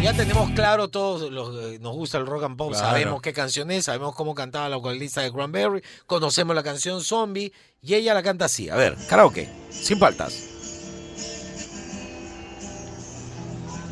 ya 0.00 0.14
tenemos 0.14 0.50
claro 0.52 0.88
todos 0.88 1.30
los 1.30 1.50
que 1.50 1.78
nos 1.80 1.92
gusta 1.94 2.16
el 2.16 2.24
rock 2.24 2.44
and 2.44 2.56
pop, 2.56 2.70
Claro. 2.70 2.86
sabemos 2.88 3.20
qué 3.20 3.34
canción 3.34 3.70
es, 3.70 3.84
sabemos 3.84 4.14
cómo 4.14 4.34
cantaba 4.34 4.70
la 4.70 4.76
vocalista 4.76 5.20
de 5.20 5.30
Cranberry, 5.30 5.82
conocemos 6.06 6.56
la 6.56 6.62
canción 6.62 7.02
Zombie 7.02 7.52
y 7.82 7.92
ella 7.92 8.14
la 8.14 8.22
canta 8.22 8.46
así. 8.46 8.70
A 8.70 8.76
ver, 8.76 8.96
karaoke, 9.10 9.50
sin 9.70 9.98
faltas. 9.98 10.32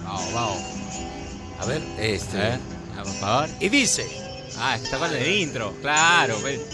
Vamos, 0.04 0.32
vamos. 0.32 0.58
A 1.60 1.66
ver, 1.66 1.82
este. 1.98 2.38
¿Eh? 2.38 2.58
Ah, 2.96 3.02
por 3.02 3.12
favor. 3.12 3.48
Y 3.60 3.68
dice. 3.68 4.06
Ah, 4.58 4.76
está 4.76 4.96
con 4.96 5.14
el 5.14 5.26
intro. 5.28 5.74
Claro. 5.82 6.40
ve. 6.42 6.64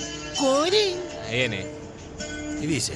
Ahí 1.29 1.37
viene. 1.37 1.67
Y 2.61 2.67
dice. 2.67 2.95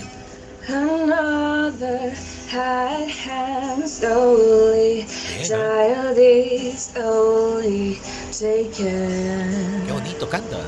Another 0.69 2.15
high 2.55 3.11
hand 3.11 3.89
slowly, 3.89 5.01
¿eh? 5.01 5.43
child 5.43 6.17
is 6.17 6.85
slowly 6.95 7.99
taken. 8.31 9.83
Qué 9.87 9.93
bonito 9.93 10.29
canta. 10.31 10.63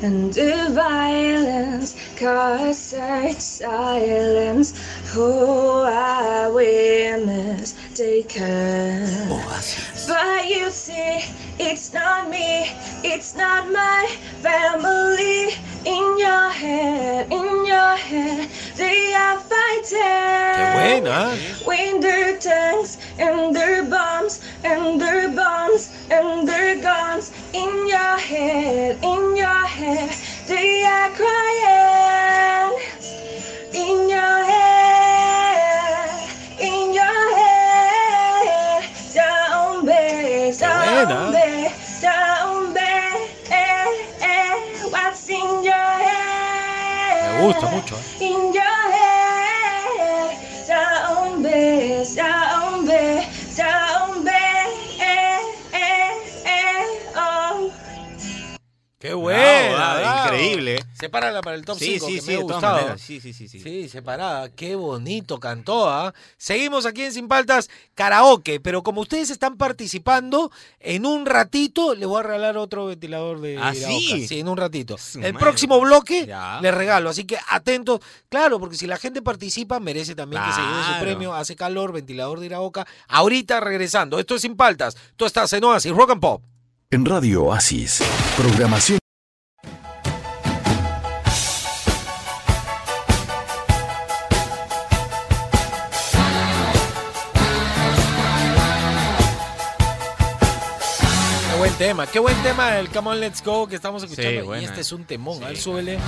And 0.00 0.32
the 0.32 0.70
violence 0.70 1.94
caused 2.16 2.96
such 2.96 3.40
silence. 3.40 4.72
Oh, 5.14 5.82
I 5.84 6.48
will 6.48 7.26
mistaken. 7.26 9.04
But 10.06 10.48
you 10.48 10.70
see, 10.70 11.24
it's 11.58 11.92
not 11.92 12.30
me, 12.30 12.70
it's 13.04 13.34
not 13.34 13.70
my 13.70 14.06
family. 14.40 15.52
In 15.84 16.18
your 16.18 16.50
head, 16.50 17.32
in 17.32 17.64
your 17.66 17.96
head, 17.96 18.48
they 18.76 19.14
are 19.14 19.38
fighting. 19.90 20.54
Qué 20.56 21.00
buena. 21.00 21.36
With 21.66 22.02
their 22.02 22.38
tanks 22.38 22.98
and 23.18 23.54
their 23.54 23.84
bombs 23.84 24.40
and 24.64 25.00
their 25.00 25.28
bombs 25.28 25.90
and 26.10 26.46
their 26.48 26.76
guns 26.80 27.32
in 27.52 27.86
your 27.88 28.18
head, 28.18 28.98
in 29.02 29.36
your 29.36 29.66
head, 29.66 30.10
they 30.46 30.84
are 30.84 31.10
crying. 31.10 32.78
In 33.72 34.08
your 34.08 34.44
head, 34.44 36.10
in 36.58 36.94
your 36.94 37.36
head, 37.36 38.82
zombie, 39.12 40.52
zombie, 40.52 41.68
zombie, 42.00 42.80
eh, 43.50 43.86
eh, 44.20 44.54
what's 44.90 45.28
in 45.28 45.62
your 45.62 45.74
head? 45.74 47.38
Me 47.40 47.44
gusta 47.46 47.66
mucho. 47.68 47.94
¿eh? 47.96 48.67
Sepárala 60.98 61.40
para 61.42 61.56
el 61.56 61.64
top 61.64 61.78
Sí, 61.78 61.94
5 62.00 62.06
sí, 62.06 62.14
que 62.16 62.20
sí, 62.20 62.26
me 62.28 62.34
ha 62.34 62.40
gustado. 62.40 62.98
Sí, 62.98 63.20
sí, 63.20 63.32
sí, 63.32 63.48
sí. 63.48 63.60
Sí, 63.60 63.88
separada. 63.88 64.48
Qué 64.50 64.74
bonito 64.76 65.38
cantó, 65.38 65.88
¿ah? 65.88 66.12
Seguimos 66.36 66.86
aquí 66.86 67.02
en 67.02 67.12
Sin 67.12 67.28
Paltas, 67.28 67.70
karaoke. 67.94 68.60
Pero 68.60 68.82
como 68.82 69.00
ustedes 69.02 69.30
están 69.30 69.56
participando, 69.56 70.50
en 70.80 71.06
un 71.06 71.24
ratito 71.26 71.94
le 71.94 72.06
voy 72.06 72.20
a 72.20 72.22
regalar 72.24 72.56
otro 72.56 72.86
ventilador 72.86 73.40
de 73.40 73.58
¿Ah, 73.58 73.74
Iraoka. 73.74 73.88
sí? 74.00 74.26
Sí, 74.28 74.40
en 74.40 74.48
un 74.48 74.56
ratito. 74.56 74.96
El 75.14 75.20
madre. 75.20 75.32
próximo 75.34 75.80
bloque 75.80 76.26
Ya. 76.26 76.60
les 76.60 76.74
regalo. 76.74 77.10
Así 77.10 77.24
que 77.24 77.38
atentos. 77.50 78.00
Claro, 78.28 78.58
porque 78.58 78.76
si 78.76 78.86
la 78.86 78.96
gente 78.96 79.22
participa, 79.22 79.80
merece 79.80 80.14
también 80.14 80.42
que 80.44 80.52
se 80.52 80.60
lleve 80.60 80.82
su 80.94 81.00
premio. 81.00 81.34
Hace 81.34 81.54
calor, 81.56 81.92
ventilador 81.92 82.40
de 82.40 82.46
Iraoka. 82.46 82.86
Ahorita 83.08 83.60
regresando. 83.60 84.18
Esto 84.18 84.34
es 84.34 84.42
Sin 84.42 84.56
Paltas. 84.56 84.96
Tú 85.16 85.26
estás 85.26 85.52
en 85.52 85.64
Oasis 85.64 85.92
Rock 85.92 86.10
and 86.10 86.20
Pop. 86.20 86.42
En 86.90 87.04
Radio 87.04 87.44
Oasis, 87.44 88.02
programación. 88.36 88.98
Tema, 101.78 102.06
qué 102.06 102.18
buen 102.18 102.36
tema 102.42 102.78
el 102.78 102.88
Come 102.88 103.10
On 103.10 103.20
Let's 103.20 103.42
Go 103.42 103.66
que 103.68 103.76
estamos 103.76 104.02
escuchando. 104.02 104.40
y 104.40 104.42
buena. 104.42 104.64
este 104.64 104.80
es 104.80 104.92
un 104.92 105.04
temón. 105.04 105.42
A 105.44 105.48
ver, 105.48 105.56
súbele. 105.56 105.98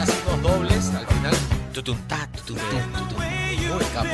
Hace 0.00 0.12
dos 0.26 0.42
dobles 0.42 0.90
al 0.94 1.06
final. 1.06 1.34
Capo. 3.94 4.08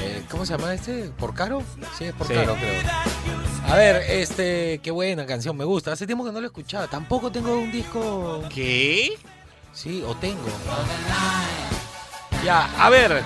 Eh, 0.00 0.22
¿Cómo 0.30 0.46
se 0.46 0.56
llama 0.56 0.74
este? 0.74 1.04
¿Por 1.18 1.34
caro? 1.34 1.62
Sí, 1.98 2.04
es 2.04 2.12
por 2.14 2.26
Sí. 2.26 2.34
caro, 2.34 2.54
creo. 2.56 2.82
A 3.68 3.76
ver, 3.76 3.96
este, 4.10 4.80
qué 4.82 4.90
buena 4.90 5.24
canción, 5.26 5.56
me 5.56 5.64
gusta. 5.64 5.92
Hace 5.92 6.06
tiempo 6.06 6.24
que 6.24 6.32
no 6.32 6.40
lo 6.40 6.46
escuchaba. 6.46 6.88
Tampoco 6.88 7.30
tengo 7.30 7.56
un 7.56 7.70
disco. 7.70 8.42
¿Qué? 8.52 9.10
Sí, 9.72 10.02
o 10.06 10.14
tengo. 10.16 10.40
Ya, 12.44 12.68
a 12.84 12.90
ver. 12.90 13.22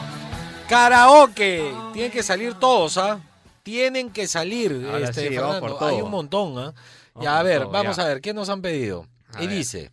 Karaoke. 0.68 1.72
Tienen 1.92 2.12
que 2.12 2.22
salir 2.22 2.54
todos, 2.54 2.98
¿ah? 2.98 3.18
Tienen 3.62 4.10
que 4.10 4.26
salir. 4.26 4.86
Ahora 4.90 5.08
este, 5.08 5.28
sí, 5.28 5.36
vamos 5.36 5.54
Fernando. 5.54 5.60
por 5.60 5.78
todo. 5.78 5.88
Hay 5.88 6.02
un 6.02 6.10
montón, 6.10 6.58
¿ah? 6.58 6.74
Ya, 7.20 7.38
a 7.38 7.42
ver, 7.42 7.62
todo, 7.62 7.70
vamos 7.72 7.96
ya. 7.96 8.02
a 8.02 8.06
ver, 8.08 8.20
¿qué 8.20 8.34
nos 8.34 8.48
han 8.50 8.60
pedido? 8.60 9.06
A 9.34 9.42
y 9.42 9.46
ver. 9.46 9.56
dice. 9.56 9.90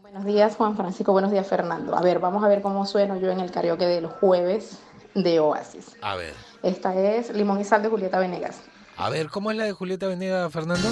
Buenos 0.00 0.24
días, 0.24 0.54
Juan 0.56 0.76
Francisco. 0.76 1.12
Buenos 1.12 1.32
días, 1.32 1.46
Fernando. 1.46 1.96
A 1.96 2.00
ver, 2.00 2.18
vamos 2.20 2.44
a 2.44 2.48
ver 2.48 2.62
cómo 2.62 2.86
sueno 2.86 3.18
yo 3.18 3.30
en 3.30 3.40
el 3.40 3.50
karaoke 3.50 3.86
del 3.86 4.06
jueves 4.06 4.78
de 5.14 5.40
Oasis. 5.40 5.96
A 6.02 6.16
ver. 6.16 6.34
Esta 6.62 6.94
es 6.94 7.30
Limón 7.34 7.60
y 7.60 7.64
Sal 7.64 7.82
de 7.82 7.88
Julieta 7.88 8.18
Venegas. 8.18 8.60
A 8.96 9.08
ver, 9.10 9.28
¿cómo 9.30 9.50
es 9.50 9.56
la 9.56 9.64
de 9.64 9.72
Julieta 9.72 10.06
Venega, 10.06 10.48
Fernando? 10.50 10.88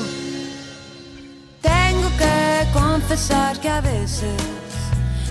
Tengo 1.60 2.08
que 2.16 2.66
confesar 2.72 3.60
que 3.60 3.68
a 3.68 3.80
veces 3.80 4.32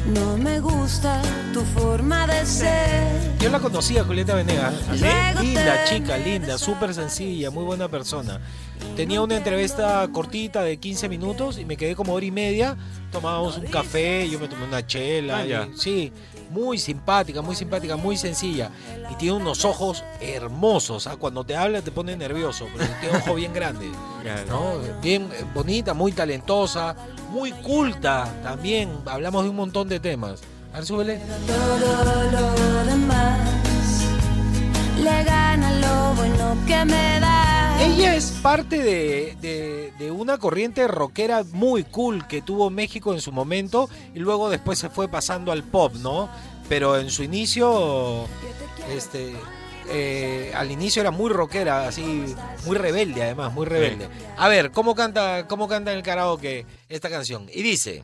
no 0.07 0.37
me 0.37 0.59
gusta 0.59 1.21
tu 1.53 1.61
forma 1.61 2.27
de 2.27 2.45
ser. 2.45 3.37
Yo 3.39 3.49
la 3.49 3.59
conocía, 3.59 4.03
Julieta 4.03 4.35
Venegas. 4.35 4.73
¿Sí? 4.93 4.99
Luego 5.01 5.41
Linda 5.41 5.85
chica, 5.85 6.17
linda, 6.17 6.57
súper 6.57 6.93
sencilla, 6.93 7.51
muy 7.51 7.63
buena 7.63 7.87
persona. 7.87 8.39
Tenía 8.95 9.21
una 9.21 9.35
entrevista 9.37 10.07
cortita 10.11 10.61
de 10.61 10.77
15 10.77 11.09
minutos 11.09 11.57
y 11.57 11.65
me 11.65 11.77
quedé 11.77 11.95
como 11.95 12.13
hora 12.13 12.25
y 12.25 12.31
media. 12.31 12.75
Tomábamos 13.11 13.57
un 13.57 13.65
café, 13.65 14.27
yo 14.29 14.39
me 14.39 14.47
tomé 14.47 14.65
una 14.65 14.85
chela. 14.85 15.39
Ah, 15.39 15.45
y- 15.45 15.49
ya. 15.49 15.67
sí, 15.75 16.11
muy 16.51 16.77
simpática, 16.77 17.41
muy 17.41 17.55
simpática, 17.55 17.95
muy 17.97 18.17
sencilla. 18.17 18.71
Y 19.11 19.15
tiene 19.15 19.35
unos 19.35 19.65
ojos 19.65 20.03
hermosos. 20.21 21.07
¿ah? 21.07 21.15
Cuando 21.17 21.43
te 21.43 21.55
habla 21.55 21.81
te 21.81 21.91
pone 21.91 22.15
nervioso, 22.15 22.67
pero 22.75 22.89
tiene 23.01 23.17
ojo 23.17 23.35
bien 23.35 23.53
grande. 23.53 23.87
¿no? 24.49 24.79
Bien 25.01 25.29
eh, 25.33 25.45
bonita, 25.53 25.93
muy 25.93 26.11
talentosa, 26.11 26.95
muy 27.29 27.51
culta 27.51 28.27
también. 28.43 28.89
Hablamos 29.05 29.43
de 29.43 29.49
un 29.49 29.55
montón 29.55 29.87
de 29.89 29.99
temas. 29.99 30.41
A 30.73 30.77
ver, 30.77 30.85
súbele. 30.85 31.19
Todo 31.47 31.77
lo 32.31 32.85
demás 32.85 33.39
le 35.01 35.23
gana 35.23 35.71
lo 35.79 36.15
bueno 36.15 36.57
que 36.67 36.85
me 36.85 37.19
da. 37.19 37.81
Ella 37.83 38.15
es 38.15 38.31
parte 38.41 38.79
de, 38.81 39.37
de- 39.41 39.93
de 39.99 40.11
una 40.11 40.37
corriente 40.37 40.87
rockera 40.87 41.43
muy 41.53 41.83
cool 41.83 42.27
que 42.27 42.41
tuvo 42.41 42.69
México 42.69 43.13
en 43.13 43.21
su 43.21 43.31
momento 43.31 43.89
y 44.13 44.19
luego 44.19 44.49
después 44.49 44.77
se 44.79 44.89
fue 44.89 45.07
pasando 45.07 45.51
al 45.51 45.63
pop, 45.63 45.93
¿no? 45.95 46.29
Pero 46.69 46.97
en 46.97 47.09
su 47.09 47.23
inicio, 47.23 48.25
este, 48.95 49.33
eh, 49.89 50.51
al 50.55 50.71
inicio 50.71 51.01
era 51.01 51.11
muy 51.11 51.31
rockera, 51.31 51.87
así, 51.87 52.35
muy 52.65 52.77
rebelde 52.77 53.23
además, 53.23 53.53
muy 53.53 53.65
rebelde. 53.65 54.07
A 54.37 54.47
ver, 54.47 54.71
¿cómo 54.71 54.95
canta, 54.95 55.45
cómo 55.47 55.67
canta 55.67 55.91
en 55.91 55.97
el 55.97 56.03
karaoke 56.03 56.65
esta 56.89 57.09
canción? 57.09 57.47
Y 57.53 57.61
dice, 57.63 58.03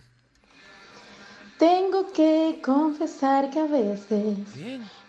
Tengo 1.57 2.11
que 2.11 2.59
confesar 2.63 3.49
que 3.49 3.59
a 3.59 3.65
veces 3.67 4.37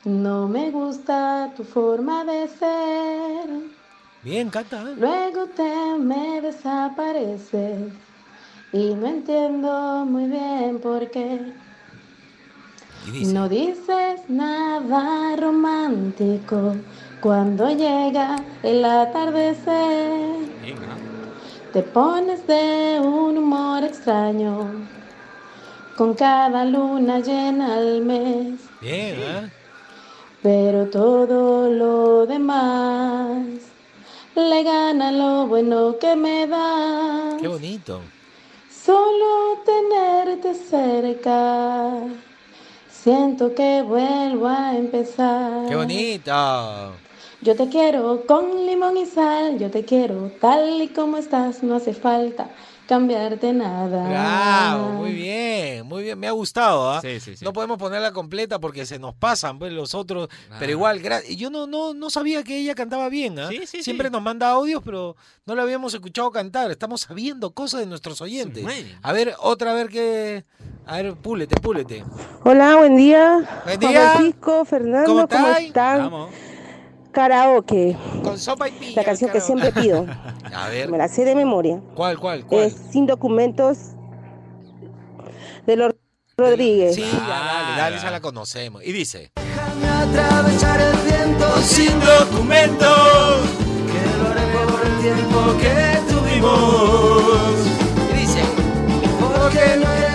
no 0.04 0.46
me 0.48 0.70
gusta 0.70 1.52
tu 1.56 1.64
forma 1.64 2.24
de 2.24 2.48
ser. 2.48 3.48
bien, 4.22 4.50
canta. 4.50 4.82
¿eh? 4.82 4.94
Luego 4.98 5.46
te 5.56 5.98
me 5.98 6.40
desapareces 6.40 7.92
y 8.72 8.94
no 8.94 9.06
entiendo 9.06 10.04
muy 10.06 10.26
bien 10.26 10.78
por 10.80 11.10
qué. 11.10 11.40
No 13.06 13.48
dices 13.50 14.20
nada 14.28 15.36
romántico 15.36 16.74
cuando 17.20 17.68
llega 17.68 18.36
el 18.62 18.82
atardecer. 18.82 20.48
Te 21.72 21.82
pones 21.82 22.46
de 22.46 23.00
un 23.02 23.36
humor 23.36 23.84
extraño 23.84 24.70
con 25.96 26.14
cada 26.14 26.64
luna 26.64 27.20
llena 27.20 27.74
al 27.74 28.00
mes. 28.00 28.60
Bien, 28.80 29.16
¿eh? 29.18 29.50
Pero 30.42 30.86
todo 30.86 31.68
lo 31.68 32.26
demás 32.26 33.46
le 34.34 34.62
gana 34.62 35.12
lo 35.12 35.46
bueno 35.46 35.98
que 35.98 36.16
me 36.16 36.46
da. 36.46 37.36
Qué 37.38 37.48
bonito. 37.48 38.00
solo 38.70 39.62
tenerte 39.64 40.54
cerca. 40.54 41.92
Siento 43.04 43.54
que 43.54 43.82
vuelvo 43.82 44.48
a 44.48 44.74
empezar. 44.74 45.68
¡Qué 45.68 45.76
bonito! 45.76 46.94
Yo 47.42 47.54
te 47.54 47.68
quiero 47.68 48.24
con 48.24 48.64
limón 48.64 48.96
y 48.96 49.04
sal, 49.04 49.58
yo 49.58 49.70
te 49.70 49.84
quiero 49.84 50.32
tal 50.40 50.80
y 50.80 50.88
como 50.88 51.18
estás, 51.18 51.62
no 51.62 51.74
hace 51.74 51.92
falta 51.92 52.48
cambiarte 52.86 53.52
nada. 53.52 54.08
Bravo, 54.08 54.88
muy 54.92 55.12
bien, 55.12 55.86
muy 55.86 56.02
bien, 56.02 56.18
me 56.18 56.26
ha 56.26 56.32
gustado, 56.32 56.90
¿ah? 56.90 57.02
No 57.42 57.52
podemos 57.52 57.78
ponerla 57.78 58.12
completa 58.12 58.58
porque 58.58 58.86
se 58.86 58.98
nos 58.98 59.14
pasan 59.14 59.58
pues, 59.58 59.72
los 59.72 59.94
otros, 59.94 60.28
pero 60.58 60.72
igual, 60.72 61.02
yo 61.36 61.50
no, 61.50 61.66
no, 61.66 61.94
no 61.94 62.10
sabía 62.10 62.42
que 62.42 62.58
ella 62.58 62.74
cantaba 62.74 63.08
bien, 63.08 63.38
¿ah? 63.38 63.50
Siempre 63.66 64.10
nos 64.10 64.22
manda 64.22 64.50
audios, 64.50 64.82
pero 64.84 65.16
no 65.46 65.54
la 65.54 65.62
habíamos 65.62 65.94
escuchado 65.94 66.30
cantar, 66.30 66.70
estamos 66.70 67.02
sabiendo 67.02 67.52
cosas 67.52 67.80
de 67.80 67.86
nuestros 67.86 68.20
oyentes. 68.20 68.64
A 69.02 69.12
ver, 69.12 69.34
otra, 69.40 69.72
a 69.72 69.74
ver 69.74 69.88
qué... 69.88 70.44
A 70.86 70.96
ver, 70.96 71.14
púlete, 71.14 71.58
púlete. 71.60 72.04
Hola, 72.44 72.76
buen 72.76 72.96
día. 72.96 73.62
Buen 73.64 73.80
Juan 73.80 73.92
día. 73.92 74.10
Francisco, 74.12 74.64
Fernando, 74.66 75.06
¿Cómo 75.06 75.28
¿cómo, 75.28 75.48
están? 75.48 76.10
Karaoke. 77.10 77.96
Con 78.22 78.38
sopa 78.38 78.68
y 78.68 78.72
pilla. 78.72 78.96
La 78.96 79.04
canción 79.04 79.30
que 79.30 79.40
siempre 79.40 79.72
pido. 79.72 80.06
A 80.54 80.68
ver, 80.68 80.90
Me 80.90 80.98
la 80.98 81.08
sé 81.08 81.24
de 81.24 81.34
memoria. 81.34 81.80
¿cuál, 81.94 82.18
cuál, 82.18 82.44
cuál? 82.44 82.64
Es 82.64 82.74
Sin 82.90 83.06
documentos 83.06 83.92
de 85.66 85.76
los 85.76 85.94
Rodríguez. 86.36 86.96
Sí, 86.96 87.02
ya, 87.02 87.28
dale, 87.28 87.76
dale, 87.80 87.96
esa 87.96 88.10
la 88.10 88.20
conocemos. 88.20 88.84
Y 88.84 88.92
dice... 88.92 89.30
atravesar 89.36 90.80
el 90.80 90.96
viento 90.98 91.56
sin 91.62 91.98
documentos. 92.00 93.40
Que 93.86 94.18
lo 94.18 94.28
haré 94.28 94.42
por 94.68 94.86
el 94.86 94.98
tiempo 95.00 95.56
que 95.60 96.12
tuvimos. 96.12 97.54
Y 98.12 98.16
dice. 98.18 98.42
Porque 99.20 99.76
no 99.76 99.84
salida, 99.86 100.13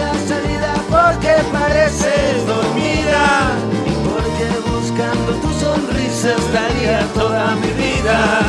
pareces 1.45 2.45
dormida. 2.45 3.51
Y 3.85 3.93
porque 4.07 4.69
buscando 4.69 5.33
tu 5.41 5.51
sonrisa 5.59 6.35
estaría 6.35 7.01
toda 7.13 7.55
mi 7.55 7.71
vida. 7.71 8.41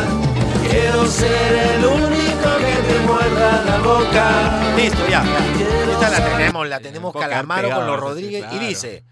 Quiero 0.68 1.06
ser 1.06 1.52
el 1.74 1.84
único 1.84 2.48
que 2.58 2.92
te 2.92 2.98
muerda 3.06 3.64
la 3.64 3.78
boca. 3.78 4.74
Listo, 4.76 5.06
ya. 5.08 5.24
ya. 5.24 5.92
Esta 5.92 6.10
la 6.10 6.28
tenemos, 6.28 6.68
la 6.68 6.80
tenemos 6.80 7.12
Poca 7.12 7.28
Calamaro 7.28 7.68
con 7.68 7.78
pegado, 7.78 7.86
los 7.86 7.96
sí, 7.96 8.06
Rodríguez. 8.06 8.44
Y 8.44 8.48
claro. 8.48 8.66
dice... 8.66 9.04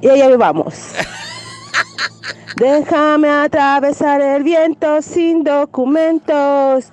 Y 0.00 0.08
ahí 0.08 0.36
vamos. 0.36 0.74
Déjame 2.56 3.28
atravesar 3.28 4.20
el 4.20 4.42
viento 4.42 5.00
sin 5.02 5.42
documentos, 5.42 6.86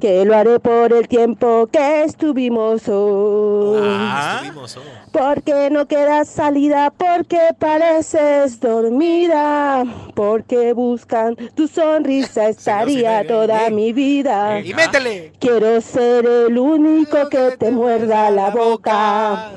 que 0.00 0.24
lo 0.24 0.36
haré 0.36 0.58
por 0.58 0.92
el 0.92 1.06
tiempo 1.06 1.68
que 1.70 2.04
estuvimos 2.04 2.88
hoy. 2.88 3.80
Ah, 3.84 4.40
estuvimos, 4.42 4.76
oh. 4.76 4.80
Porque 5.12 5.68
no 5.70 5.86
queda 5.86 6.24
salida, 6.24 6.90
porque 6.96 7.38
pareces 7.58 8.58
dormida, 8.58 9.84
porque 10.14 10.72
buscan 10.72 11.36
tu 11.54 11.68
sonrisa 11.68 12.48
estaría 12.48 13.26
toda 13.26 13.70
mi 13.70 13.92
vida. 13.92 14.60
Y 14.60 14.72
métele. 14.74 15.32
Quiero 15.38 15.80
ser 15.80 16.24
el 16.26 16.58
único 16.58 17.28
que 17.28 17.56
te 17.58 17.70
muerda 17.70 18.30
la 18.30 18.50
boca. 18.50 19.52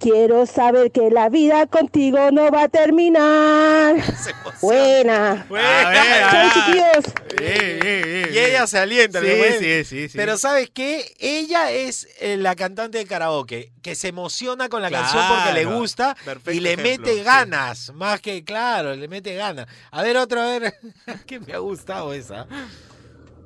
Quiero 0.00 0.46
saber 0.46 0.92
que 0.92 1.10
la 1.10 1.28
vida 1.28 1.66
contigo 1.66 2.30
no 2.30 2.50
va 2.52 2.64
a 2.64 2.68
terminar. 2.68 3.96
Buena. 4.62 5.46
A 5.50 5.90
ver, 5.90 6.30
Chau, 6.30 6.50
chiquillos. 6.54 8.32
Y 8.32 8.38
ella 8.38 8.66
se 8.68 8.78
alienta. 8.78 9.20
Sí, 9.20 9.26
sí, 9.58 9.84
sí, 9.84 10.08
sí. 10.08 10.16
Pero 10.16 10.38
¿sabes 10.38 10.70
qué? 10.70 11.14
Ella 11.18 11.72
es 11.72 12.06
eh, 12.20 12.36
la 12.36 12.54
cantante 12.54 12.98
de 12.98 13.06
karaoke 13.06 13.72
que 13.82 13.94
se 13.96 14.08
emociona 14.08 14.68
con 14.68 14.82
la 14.82 14.90
canción 14.90 15.22
porque 15.28 15.52
le 15.52 15.64
gusta 15.64 16.14
Perfecto 16.24 16.52
y 16.52 16.60
le 16.60 16.74
ejemplo, 16.74 17.06
mete 17.06 17.18
sí. 17.18 17.24
ganas. 17.24 17.92
Más 17.94 18.20
que, 18.20 18.44
claro, 18.44 18.94
le 18.94 19.08
mete 19.08 19.34
ganas. 19.34 19.66
A 19.90 20.02
ver, 20.02 20.16
otra, 20.16 20.44
a 20.44 20.58
ver. 20.58 20.74
que 21.26 21.40
me 21.40 21.52
ha 21.54 21.58
gustado 21.58 22.12
esa. 22.12 22.46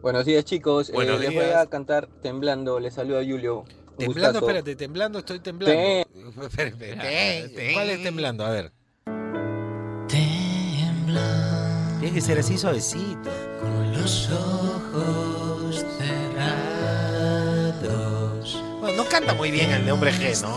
Buenos 0.03 0.27
días 0.27 0.45
chicos, 0.45 0.91
Eh, 0.91 0.93
Buenos 0.93 1.21
les 1.21 1.33
voy 1.33 1.45
días. 1.45 1.57
a 1.57 1.67
cantar 1.67 2.09
Temblando, 2.23 2.79
les 2.81 2.93
saludo 2.95 3.21
a 3.21 3.25
Julio. 3.25 3.65
Temblando, 3.99 4.41
gustazo. 4.41 4.47
espérate, 4.59 4.77
temblando, 4.77 5.19
estoy 5.19 5.41
temblando. 5.41 5.81
Espera, 6.43 6.69
espera, 6.71 7.03
¿Cuál 7.75 7.91
es 7.91 8.03
temblando? 8.03 8.45
A 8.45 8.51
ver. 8.51 8.73
Tiene 12.01 12.15
que 12.15 12.21
ser 12.21 12.39
así 12.41 12.59
suavecito. 12.59 13.31
Con 13.61 13.93
los 13.93 14.29
ojos 14.31 15.85
cerrados. 17.73 18.63
Bueno, 18.81 19.05
no 19.05 19.09
canta 19.09 19.35
muy 19.35 19.53
bien 19.53 19.71
el 19.71 19.85
de 19.87 19.93
hombre 19.93 20.13
G, 20.13 20.43
¿no? 20.43 20.53
O 20.55 20.57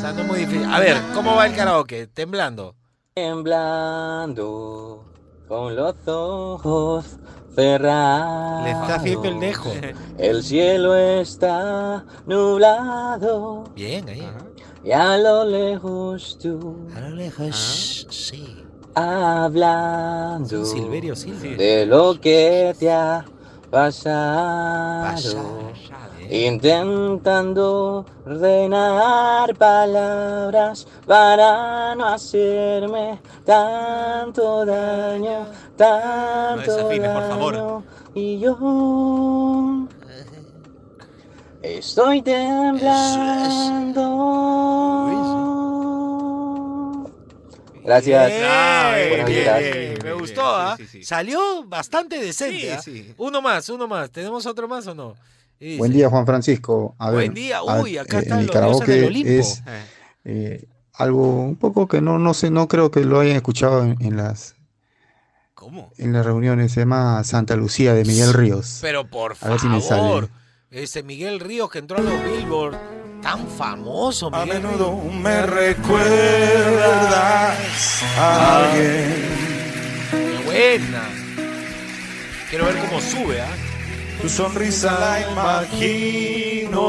sea, 0.00 0.12
no 0.14 0.20
es 0.22 0.26
muy 0.28 0.38
difícil. 0.38 0.64
A 0.72 0.78
ver, 0.78 0.96
¿cómo 1.12 1.34
va 1.34 1.46
el 1.46 1.56
karaoke? 1.56 2.06
Temblando. 2.06 2.76
Temblando, 3.14 5.04
con 5.48 5.74
los 5.74 5.96
ojos 6.06 7.18
cerrados. 7.54 8.64
Le 8.64 8.70
está 8.70 8.94
haciendo 8.96 9.28
el 9.28 9.40
dejo. 9.40 9.72
El 10.18 10.42
cielo 10.42 10.94
está 10.94 12.04
nublado. 12.26 13.64
Bien, 13.74 14.08
ahí. 14.08 14.28
Y 14.84 14.92
a 14.92 15.16
lo 15.16 15.44
lejos 15.44 16.38
tú. 16.40 16.76
A 16.94 17.00
lo 17.00 17.10
lejos, 17.10 18.06
sí. 18.10 18.62
Hablando. 18.94 20.64
Silverio. 20.64 21.14
De 21.14 21.86
lo 21.86 22.20
que 22.20 22.76
te 22.78 22.92
ha 22.92 23.24
pasado. 23.70 25.72
Intentando 26.30 28.04
ordenar 28.26 29.54
palabras 29.56 30.86
para 31.06 31.94
no 31.94 32.06
hacerme 32.06 33.20
tanto 33.44 34.64
daño, 34.64 35.46
tanto 35.76 36.76
desafines, 36.76 37.10
por 37.10 37.28
favor. 37.28 37.54
daño. 37.54 37.84
Y 38.14 38.38
yo 38.38 39.86
estoy 41.62 42.22
temblando. 42.22 44.04
Gracias. 47.84 48.30
Bien, 48.30 49.08
Buenos 49.10 49.28
bien, 49.28 49.42
días. 49.42 49.58
bien. 49.60 49.98
Me 50.02 50.12
gustó, 50.14 50.42
¿ah? 50.44 50.76
Salió 51.02 51.64
bastante 51.64 52.18
decente. 52.18 52.60
Sí, 52.60 52.68
¿ah? 52.70 52.80
sí. 52.80 53.14
Uno 53.18 53.42
más, 53.42 53.68
uno 53.68 53.86
más. 53.86 54.10
¿Tenemos 54.10 54.46
otro 54.46 54.66
más 54.66 54.86
o 54.86 54.94
no? 54.94 55.14
Buen 55.78 55.92
día, 55.92 56.08
Juan 56.10 56.26
Francisco. 56.26 56.94
A 56.98 57.06
ver, 57.10 57.14
Buen 57.20 57.34
día. 57.34 57.58
a- 57.58 57.80
Uy, 57.80 57.96
acá 57.98 58.18
eh, 58.18 58.22
están 58.22 58.46
los 58.46 58.52
dioses 58.54 58.86
del 58.86 58.86
karaoke 58.88 59.06
Olimpo. 59.06 59.28
es 59.30 59.62
eh, 60.24 60.64
algo 60.92 61.42
un 61.42 61.56
poco 61.56 61.88
que 61.88 62.00
no, 62.00 62.18
no 62.18 62.34
sé, 62.34 62.50
no 62.50 62.68
creo 62.68 62.90
que 62.90 63.04
lo 63.04 63.20
hayan 63.20 63.36
escuchado 63.36 63.82
en, 63.84 63.96
en 64.00 64.16
las 64.16 64.54
¿Cómo? 65.54 65.90
en 65.98 66.12
las 66.12 66.24
reuniones. 66.26 66.72
Se 66.72 66.80
llama 66.80 67.22
Santa 67.24 67.56
Lucía 67.56 67.94
de 67.94 68.04
Miguel 68.04 68.32
Ríos. 68.34 68.78
Pero 68.82 69.06
por 69.08 69.36
A 69.40 69.48
ver 69.48 69.58
si 69.60 69.66
me 69.68 69.80
favor. 69.80 70.28
sale. 70.28 70.82
Ese 70.82 71.02
Miguel 71.02 71.40
Ríos 71.40 71.70
que 71.70 71.78
entró 71.78 71.98
a 71.98 72.02
los 72.02 72.12
Billboard. 72.24 72.76
Tan 73.22 73.46
famoso, 73.48 74.28
A 74.34 74.44
Miguel 74.44 74.62
menudo 74.62 75.00
Ríos. 75.02 75.14
me 75.14 75.46
recuerdas 76.44 78.02
a 78.18 78.58
alguien. 78.66 79.14
Qué 80.10 80.42
buena. 80.44 81.08
Quiero 82.50 82.66
ver 82.66 82.76
cómo 82.78 83.00
sube, 83.00 83.40
¿ah? 83.40 83.48
Tu 84.24 84.30
sonrisa 84.30 84.98
la 84.98 85.20
imagino 85.30 86.80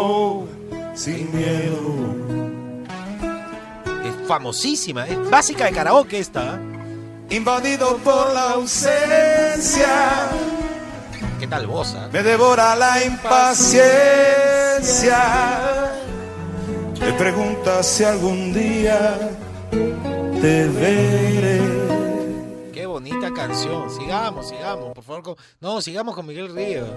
sin 0.93 1.35
miedo. 1.35 2.15
Es 4.05 4.15
famosísima. 4.25 5.05
Es 5.05 5.29
básica 5.29 5.65
de 5.65 5.73
karaoke 5.73 6.19
esta. 6.19 6.53
¿ah? 6.53 6.59
Invadido 7.29 7.97
por 7.97 8.33
la 8.33 8.51
ausencia, 8.51 10.29
¿Qué 11.37 11.45
tal 11.47 11.67
vos, 11.67 11.93
ah? 11.97 12.07
me 12.13 12.23
devora 12.23 12.73
la 12.73 13.03
impaciencia. 13.03 13.91
Te 16.97 17.11
preguntas 17.17 17.85
si 17.85 18.05
algún 18.05 18.53
día 18.53 19.19
te 20.39 20.69
veré. 20.69 21.94
Bonita 23.07 23.31
canción. 23.35 23.87
Sigamos, 23.91 24.49
sigamos, 24.49 24.91
por 24.93 25.03
favor. 25.03 25.21
con- 25.21 25.35
No, 25.61 25.79
sigamos 25.79 26.15
con 26.15 26.25
Miguel 26.25 26.51
Ríos. 26.55 26.87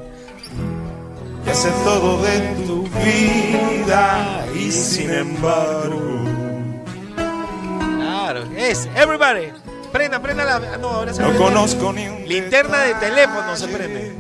Ya 1.44 1.54
sé 1.54 1.70
todo 1.84 2.22
de 2.22 2.40
tu 2.66 2.84
vida 3.04 4.46
y 4.54 4.70
sin 4.72 5.10
embargo 5.12 6.00
Claro, 7.98 8.42
es 8.56 8.88
Everybody. 8.96 9.52
Prenda, 9.92 10.18
prenda 10.22 10.44
la. 10.46 10.56
ah, 10.56 10.78
No, 10.80 10.88
ahora 10.88 11.12
se 11.12 11.20
no 11.20 11.28
prende. 11.28 11.44
conozco 11.44 11.92
ni 11.92 12.08
un 12.08 12.26
Linterna 12.26 12.78
de 12.84 12.94
teléfono 12.94 13.54
se 13.54 13.68
prende. 13.68 14.16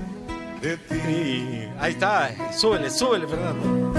de 0.60 0.76
ti. 0.76 1.68
Ahí 1.80 1.92
está. 1.92 2.30
Súbele, 2.52 2.90
súbele, 2.90 3.26
Fernando. 3.26 3.92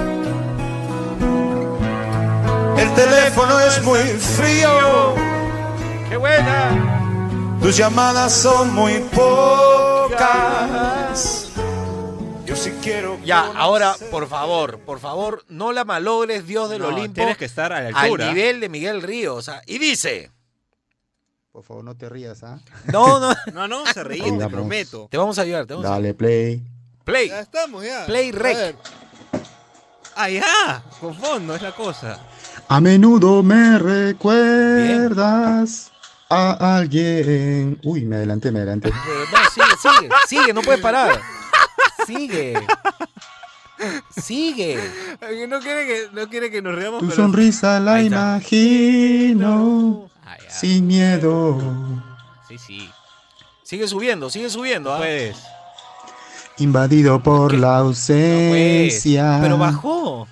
El 2.78 2.94
teléfono 2.94 3.60
es 3.62 3.84
muy 3.84 3.98
frío, 4.00 5.16
¡Qué 6.08 6.18
buena! 6.18 6.99
Tus 7.62 7.76
llamadas 7.78 8.34
son 8.34 8.74
muy 8.74 8.99
pocas. 9.14 10.18
Yo 12.45 12.55
sí 12.55 12.72
quiero. 12.82 13.20
Ya, 13.24 13.41
conocer. 13.41 13.62
ahora, 13.62 13.95
por 14.12 14.28
favor, 14.28 14.80
por 14.80 14.99
favor, 14.99 15.43
no 15.49 15.72
la 15.72 15.86
malogres, 15.86 16.47
Dios 16.47 16.70
del 16.70 16.82
No, 16.82 16.88
Olimpo. 16.88 17.14
tienes 17.14 17.38
que 17.38 17.45
estar 17.45 17.72
a 17.74 17.82
la 17.82 17.89
Al 17.89 17.95
altura. 18.05 18.28
nivel 18.34 18.60
de 18.60 18.70
Miguel 18.70 19.01
Ríos. 19.03 19.38
o 19.38 19.41
sea, 19.41 19.62
y 19.68 19.78
dice. 19.78 20.32
Por 21.51 21.64
favor, 21.64 21.84
no 21.84 21.95
te 21.95 22.07
rías, 22.10 22.41
¿ah? 22.43 22.60
No, 22.91 23.20
no. 23.20 23.34
No, 23.53 23.68
no, 23.68 23.86
se 23.88 24.03
reí, 24.03 24.22
te 24.22 24.32
vamos. 24.32 24.47
prometo. 24.51 25.07
Te 25.12 25.18
vamos 25.18 25.38
a 25.38 25.41
ayudar, 25.43 25.66
te 25.66 25.74
vamos 25.74 25.88
a 25.89 25.93
Dale, 25.93 26.14
play. 26.14 26.64
Play. 27.03 27.28
Ya 27.30 27.39
estamos, 27.41 27.84
ya. 27.84 28.05
Play 28.05 28.30
A 28.30 28.34
rec. 28.34 28.76
Ah, 30.16 30.30
ya. 30.30 30.84
Con 30.99 31.14
fondo 31.16 31.55
es 31.55 31.62
la 31.62 31.72
cosa. 31.76 32.20
A 32.68 32.80
menudo 32.82 33.41
me 33.43 33.78
recuerdas 34.80 35.91
a 36.30 36.78
alguien. 36.78 37.80
Uy, 37.84 38.06
me 38.06 38.18
adelanté, 38.18 38.52
me 38.52 38.60
adelanté. 38.60 38.92
No, 39.32 39.38
sigue, 39.50 39.76
sigue, 39.82 40.10
sigue, 40.28 40.54
no 40.54 40.62
puedes 40.62 40.82
parar. 40.82 41.20
Sigue. 42.06 42.54
Sigue. 44.16 44.80
No 45.48 45.60
quiere 45.60 45.88
que, 45.88 46.08
no 46.12 46.28
quiere 46.28 46.52
que 46.52 46.62
nos 46.62 46.76
riamos, 46.76 47.00
Tu 47.00 47.08
pero... 47.08 47.16
sonrisa 47.16 47.80
la 47.80 48.02
imagino 48.02 50.10
sin 50.50 50.88
miedo. 50.88 51.58
Sí, 52.48 52.58
sí. 52.58 52.90
Sigue 53.64 53.88
subiendo, 53.88 54.30
sigue 54.30 54.50
subiendo. 54.50 54.94
¿ah? 54.94 54.98
Puedes. 54.98 55.38
Invadido 56.58 57.22
por 57.22 57.54
la 57.54 57.78
ausencia. 57.78 59.40
Pero 59.42 59.58
bajó. 59.58 60.28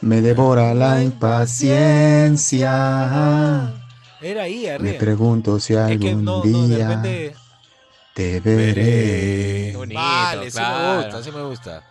Me 0.00 0.22
devora 0.22 0.72
la 0.74 1.02
impaciencia. 1.02 3.74
Era 4.20 4.42
ahí, 4.44 4.62
Me 4.64 4.70
arriba. 4.70 4.98
pregunto 4.98 5.60
si 5.60 5.74
Es 5.74 5.78
que 5.86 5.92
algún 5.92 6.24
no, 6.24 6.44
no, 6.44 6.68
de 6.68 6.76
día 6.76 6.88
repente. 6.88 7.34
te 8.14 8.40
veré. 8.40 9.72
Bonito, 9.76 10.00
Vale, 10.00 10.50
sí 10.50 10.58
me 10.58 10.64
claro. 10.64 11.02
gusta, 11.02 11.22
sí 11.22 11.30
me 11.32 11.42
gusta. 11.42 11.82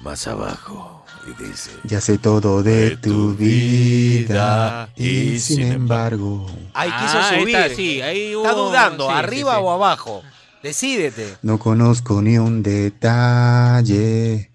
Más 0.00 0.26
abajo. 0.26 1.04
Y 1.26 1.42
dice. 1.42 1.70
Ya 1.84 2.00
sé 2.02 2.18
todo 2.18 2.62
de 2.62 2.96
tu 2.98 3.34
vida 3.34 4.90
y 4.94 5.38
sin 5.38 5.72
embargo 5.72 6.44
Ahí 6.74 6.90
quiso 6.90 7.16
Ah, 7.18 7.28
ahí 7.30 7.40
subir. 7.40 7.56
está, 7.56 7.74
sí, 7.74 8.02
ahí 8.02 8.32
Está 8.34 8.52
dudando, 8.52 9.06
sí, 9.08 9.12
arriba 9.14 9.54
sí. 9.54 9.60
o 9.62 9.70
abajo. 9.70 10.22
Decídete. 10.62 11.36
no 11.42 11.58
conozco 11.58 12.20
ni 12.20 12.36
un 12.38 12.62
detalle 12.62 14.50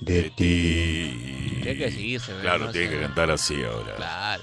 de 0.00 0.22
ti. 0.36 1.60
Tiene 1.62 1.78
que 1.78 1.90
seguirse. 1.90 2.32
Claro, 2.40 2.66
¿no? 2.66 2.72
tiene 2.72 2.90
que 2.90 3.00
cantar 3.00 3.30
así 3.30 3.62
ahora. 3.64 3.94
Claro. 3.96 4.42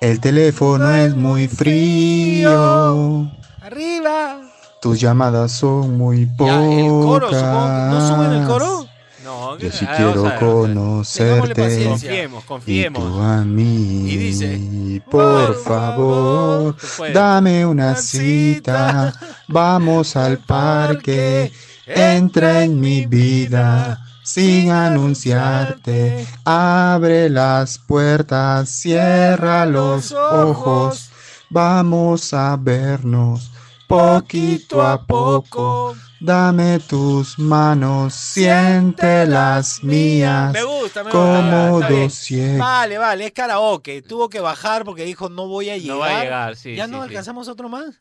El 0.00 0.20
teléfono 0.20 0.90
es 0.94 1.14
muy 1.14 1.48
frío. 1.48 3.30
Arriba. 3.62 4.40
Tus 4.80 5.00
llamadas 5.00 5.52
son 5.52 5.96
muy 5.96 6.26
pocas. 6.26 6.56
El 6.56 6.88
coro, 6.88 7.30
no 7.30 8.08
suben 8.08 8.32
el 8.32 8.46
coro. 8.46 8.86
No, 9.24 9.56
Yo 9.58 9.70
sí 9.70 9.86
quiero 9.96 10.22
ver, 10.24 10.38
conocerte. 10.38 11.54
paciencia. 11.62 11.88
Confiemos, 12.10 12.42
Y 12.44 12.46
confiemos. 12.46 13.02
tú 13.02 13.20
a 13.22 13.42
mí. 13.44 14.10
Y 14.10 14.16
dice, 14.18 15.02
por 15.10 15.54
favor, 15.62 16.76
Tú 16.76 16.86
puedes. 16.98 17.14
dame 17.14 17.64
una 17.64 17.96
cita. 17.96 19.14
Vamos 19.48 20.14
al 20.16 20.38
parque. 20.38 21.50
Entra 21.86 22.64
en 22.64 22.78
mi 22.80 23.06
vida. 23.06 23.98
Sin 24.24 24.70
anunciarte, 24.70 26.26
abre 26.44 27.28
las 27.28 27.78
puertas, 27.78 28.70
cierra 28.70 29.66
los 29.66 30.12
ojos, 30.12 31.10
vamos 31.50 32.32
a 32.32 32.56
vernos 32.56 33.50
poquito 33.86 34.82
a 34.82 35.04
poco. 35.06 35.96
Dame 36.20 36.78
tus 36.78 37.38
manos, 37.38 38.14
siente 38.14 39.26
las 39.26 39.84
mías. 39.84 40.52
Me 40.52 40.62
gusta, 40.62 41.04
me 41.04 41.10
como 41.10 41.70
gusta. 41.72 41.88
dos 41.90 42.14
ciegos. 42.14 42.58
Vale, 42.58 42.96
vale, 42.96 43.26
es 43.26 43.32
karaoke. 43.32 44.00
Tuvo 44.00 44.30
que 44.30 44.40
bajar 44.40 44.84
porque 44.84 45.04
dijo 45.04 45.28
no 45.28 45.46
voy 45.48 45.68
a 45.68 45.76
llegar. 45.76 45.96
No 45.96 46.00
va 46.00 46.20
a 46.20 46.22
llegar, 46.22 46.56
sí, 46.56 46.76
¿Ya 46.76 46.86
sí, 46.86 46.90
no 46.92 47.02
sí. 47.02 47.08
alcanzamos 47.08 47.48
otro 47.48 47.68
más? 47.68 48.00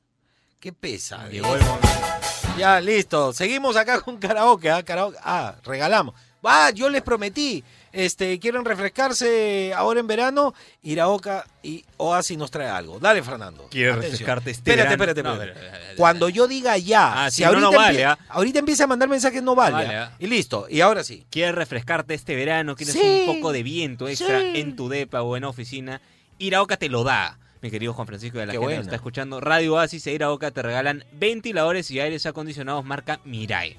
Qué 0.60 0.72
pesa. 0.72 1.28
Llegó 1.28 1.54
el 1.56 1.62
momento. 1.66 2.23
Ya, 2.58 2.80
listo. 2.80 3.34
Seguimos 3.34 3.76
acá 3.76 4.02
con 4.02 4.18
karaoke. 4.18 4.70
¿ah? 4.70 4.84
Karaoke. 4.84 5.18
Ah, 5.24 5.56
regalamos. 5.66 6.14
Ah, 6.44 6.72
yo 6.74 6.90
les 6.90 7.02
prometí. 7.02 7.64
Este, 7.92 8.40
quieren 8.40 8.66
refrescarse 8.66 9.72
ahora 9.76 10.00
en 10.00 10.08
verano, 10.08 10.54
Iraoka 10.82 11.46
y 11.62 11.86
Oasis 11.98 12.38
nos 12.38 12.50
trae 12.50 12.68
algo. 12.68 13.00
Dale, 13.00 13.22
Fernando. 13.22 13.68
¿Quieres 13.70 13.92
Atención. 13.94 14.12
refrescarte 14.12 14.52
este 14.52 14.72
Espérate, 14.72 14.98
verano? 14.98 15.12
espérate, 15.12 15.24
No, 15.24 15.34
espérate. 15.44 15.60
pero, 15.60 15.76
eh, 15.86 15.92
eh, 15.92 15.96
Cuando 15.96 16.30
yo 16.30 16.48
diga 16.48 16.76
ya, 16.80 17.26
Ah, 17.26 17.30
si 17.32 17.38
si 17.38 17.42
no, 17.44 17.50
ahorita, 17.50 17.62
no 17.62 17.72
vale, 17.78 18.00
empie- 18.04 18.08
¿ah? 18.08 18.18
ahorita 18.30 18.60
empieza 18.60 18.84
a 18.86 18.88
mandar 18.88 19.10
mensajes, 19.10 19.44
no 19.44 19.54
vale. 19.56 19.86
vale. 19.86 20.10
Y 20.20 20.26
listo. 20.28 20.66
Y 20.70 20.82
ahora 20.82 21.04
sí. 21.04 21.24
¿Quieres 21.30 21.54
refrescarte 21.54 22.16
este 22.16 22.36
verano? 22.36 22.76
¿Quieres 22.76 22.96
Sí. 22.96 23.26
un 23.28 23.36
poco 23.36 23.52
de 23.54 23.62
viento 23.62 24.08
extra 24.08 24.40
Sí. 24.42 24.52
en 24.56 24.76
tu 24.76 24.90
depa 24.90 25.22
o 25.22 25.38
en 25.38 25.44
oficina? 25.44 26.02
Iraoka 26.40 26.78
te 26.78 26.90
lo 26.90 27.04
da. 27.04 27.38
Mi 27.64 27.72
querido 27.72 27.94
Juan 27.94 28.06
Francisco 28.06 28.38
de 28.40 28.46
la 28.46 28.52
Qué 28.52 28.60
gente 28.60 28.74
que 28.74 28.78
nos 28.78 28.88
está 28.88 28.98
escuchando, 28.98 29.40
Radio 29.40 29.76
Oasis 29.76 30.06
e 30.08 30.12
Iraoka 30.12 30.52
te 30.52 30.62
regalan 30.62 31.06
ventiladores 31.14 31.90
y 31.92 32.02
aires 32.02 32.26
acondicionados 32.26 32.84
marca 32.84 33.22
Mirai. 33.24 33.78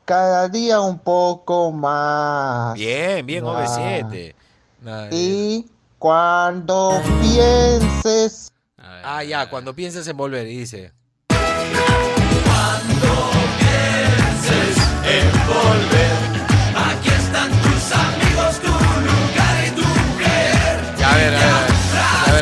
Cada 0.05 0.47
día 0.51 0.81
un 0.81 0.99
poco 0.99 1.73
más. 1.73 2.75
Bien, 2.75 3.25
bien, 3.25 3.43
Ah. 3.47 3.53
OV7. 3.65 4.35
Nada, 4.83 5.09
Y 5.13 5.65
cuando 5.99 7.01
pienses. 7.23 8.53
Ah, 8.77 9.25
ya, 9.25 9.49
cuando 9.49 9.75
pienses 9.75 10.07
en 10.07 10.19
volver, 10.19 10.47
y 10.49 10.59
dice. 10.59 10.93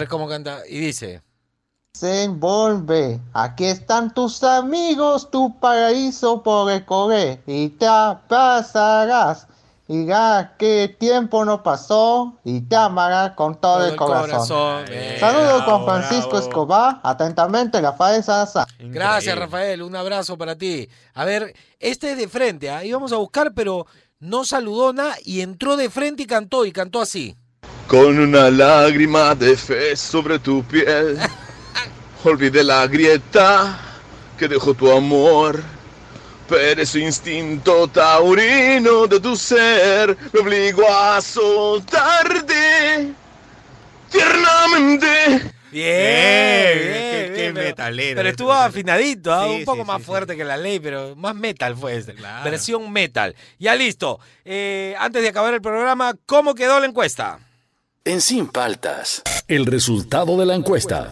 Cómo 0.09 0.29
canta. 0.29 0.63
Y 0.69 0.79
dice. 0.79 1.23
Volve, 2.29 3.21
aquí 3.33 3.65
están 3.65 4.15
tus 4.15 4.45
amigos, 4.45 5.31
tu 5.33 5.59
paraíso 5.59 6.43
por 6.45 6.69
recorrer 6.69 7.43
y 7.47 7.71
te 7.71 7.87
pasarás. 8.29 9.49
Y 9.91 10.05
ya 10.05 10.55
que 10.59 10.95
tiempo 10.99 11.47
no 11.47 11.63
pasó 11.63 12.39
y 12.45 12.61
te 12.61 12.77
amará 12.77 13.35
con 13.35 13.59
todo, 13.59 13.87
el 13.87 13.97
corazón. 13.97 14.87
Saludos 15.19 15.63
con 15.63 15.87
Francisco 15.87 16.29
bravo. 16.29 16.45
Escobar, 16.45 17.01
atentamente 17.03 17.81
Rafael 17.81 18.23
Sasa. 18.23 18.67
Gracias, 18.79 19.39
Rafael. 19.39 19.81
Un 19.83 19.97
abrazo 19.97 20.37
para 20.37 20.57
ti. 20.57 20.87
A 21.15 21.25
ver, 21.25 21.55
este 21.81 22.13
es 22.13 22.19
de 22.19 22.29
frente. 22.29 22.69
Ahí 22.69 22.93
vamos 22.93 23.13
a 23.13 23.17
buscar, 23.17 23.55
pero 23.55 23.87
no 24.21 24.45
saludó 24.45 24.93
nada 24.93 25.17
y 25.25 25.41
entró 25.41 25.79
de 25.79 25.89
frente 25.89 26.25
y 26.25 26.27
cantó. 26.27 26.67
Y 26.67 26.73
cantó 26.73 27.01
así. 27.01 27.35
Con 27.87 28.19
una 28.19 28.51
lágrima 28.51 29.35
de 29.35 29.57
fe 29.57 29.97
sobre 29.97 30.39
tu 30.39 30.63
piel, 30.65 31.19
olvidé 32.25 32.63
la 32.63 32.87
grieta 32.87 33.79
que 34.37 34.49
dejó 34.49 34.75
tu 34.75 34.93
amor. 34.93 35.78
Pero 36.49 36.81
ese 36.83 37.01
instinto 37.01 37.89
taurino 37.89 39.07
de 39.07 39.21
tu 39.21 39.37
ser 39.37 40.17
me 40.33 40.41
obligó 40.41 40.89
a 40.91 41.21
soltarte 41.21 43.13
tiernamente. 44.11 45.53
Bien, 45.71 45.85
Bien, 45.85 46.79
bien, 46.79 46.93
qué- 46.93 47.21
bien, 47.21 47.35
qué 47.35 47.51
pero- 47.55 47.67
metalero, 47.67 48.17
Pero 48.17 48.29
estuvo 48.31 48.53
afinadito, 48.55 49.33
¿ah? 49.35 49.45
Sí, 49.47 49.51
un 49.57 49.65
poco 49.67 49.83
sí, 49.83 49.87
más 49.87 49.99
sí, 49.99 50.03
fuerte 50.05 50.37
que 50.37 50.45
la 50.45 50.57
ley, 50.57 50.81
pero 50.81 51.15
más 51.17 51.35
metal 51.35 51.77
fue 51.77 51.97
este. 51.97 52.15
Versión 52.43 52.91
metal. 52.91 53.37
Ya 53.59 53.75
listo. 53.75 54.19
Eh, 54.47 54.95
antes 54.99 55.21
de 55.23 55.29
acabar 55.29 55.53
el 55.53 55.61
programa, 55.61 56.15
¿cómo 56.25 56.55
quedó 56.55 56.81
la 56.81 56.87
encuesta? 56.87 57.39
En 58.07 58.23
Sin 58.23 58.47
Paltas, 58.47 59.23
el 59.49 59.67
resultado 59.67 60.39
de 60.39 60.47
la 60.47 60.55
encuesta. 60.55 61.09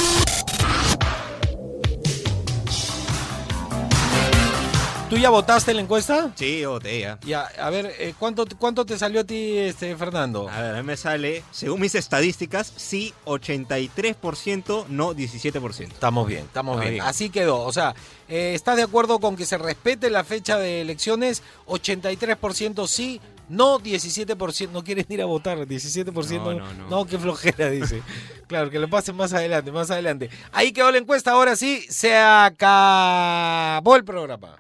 ¿Tú 5.09 5.17
ya 5.17 5.31
votaste 5.31 5.71
en 5.71 5.77
la 5.77 5.83
encuesta? 5.85 6.33
Sí, 6.35 6.59
yo 6.59 6.73
voté 6.73 6.99
ya. 6.99 7.17
Ya, 7.25 7.43
a 7.61 7.71
ver, 7.71 7.95
eh, 8.01 8.13
¿cuánto, 8.19 8.45
¿cuánto 8.59 8.85
te 8.85 8.99
salió 8.99 9.21
a 9.21 9.25
ti, 9.25 9.57
este, 9.57 9.95
Fernando? 9.95 10.49
A 10.49 10.61
ver, 10.61 10.75
a 10.75 10.79
mí 10.79 10.83
me 10.83 10.97
sale, 10.97 11.45
según 11.53 11.81
mis 11.81 11.95
estadísticas, 11.95 12.73
sí 12.75 13.15
83%, 13.25 14.87
no 14.89 15.15
17%. 15.15 15.93
Estamos 15.93 16.27
bien, 16.27 16.41
estamos 16.41 16.81
bien. 16.81 16.95
bien. 16.95 17.05
Así 17.05 17.31
quedó. 17.31 17.63
O 17.63 17.73
sea, 17.73 17.95
eh, 18.29 18.55
¿estás 18.55 18.77
de 18.77 18.83
acuerdo 18.83 19.21
con 19.21 19.37
que 19.37 19.47
se 19.47 19.59
respete 19.59 20.11
la 20.11 20.25
fecha 20.25 20.59
de 20.59 20.81
elecciones? 20.81 21.45
83% 21.69 22.89
sí, 22.89 23.21
no 23.49 23.79
17%. 23.79 24.71
No 24.71 24.83
quieren 24.83 25.07
ir 25.09 25.23
a 25.23 25.27
votar, 25.27 25.59
17%. 25.59 26.43
No, 26.43 26.55
no, 26.55 26.89
no. 26.89 27.07
qué 27.07 27.19
flojera, 27.19 27.71
dice. 27.71 28.03
claro, 28.49 28.71
que 28.71 28.79
lo 28.79 28.89
pasen 28.89 29.17
más 29.17 29.33
adelante, 29.33 29.71
más 29.71 29.91
adelante. 29.91 30.31
Ahí 30.53 30.73
quedó 30.73 30.91
la 30.91 30.99
encuesta. 30.99 31.33
Ahora 31.33 31.57
sí, 31.57 31.85
se 31.89 32.17
acabó 32.17 33.95
el 33.97 34.05
programa. 34.05 34.57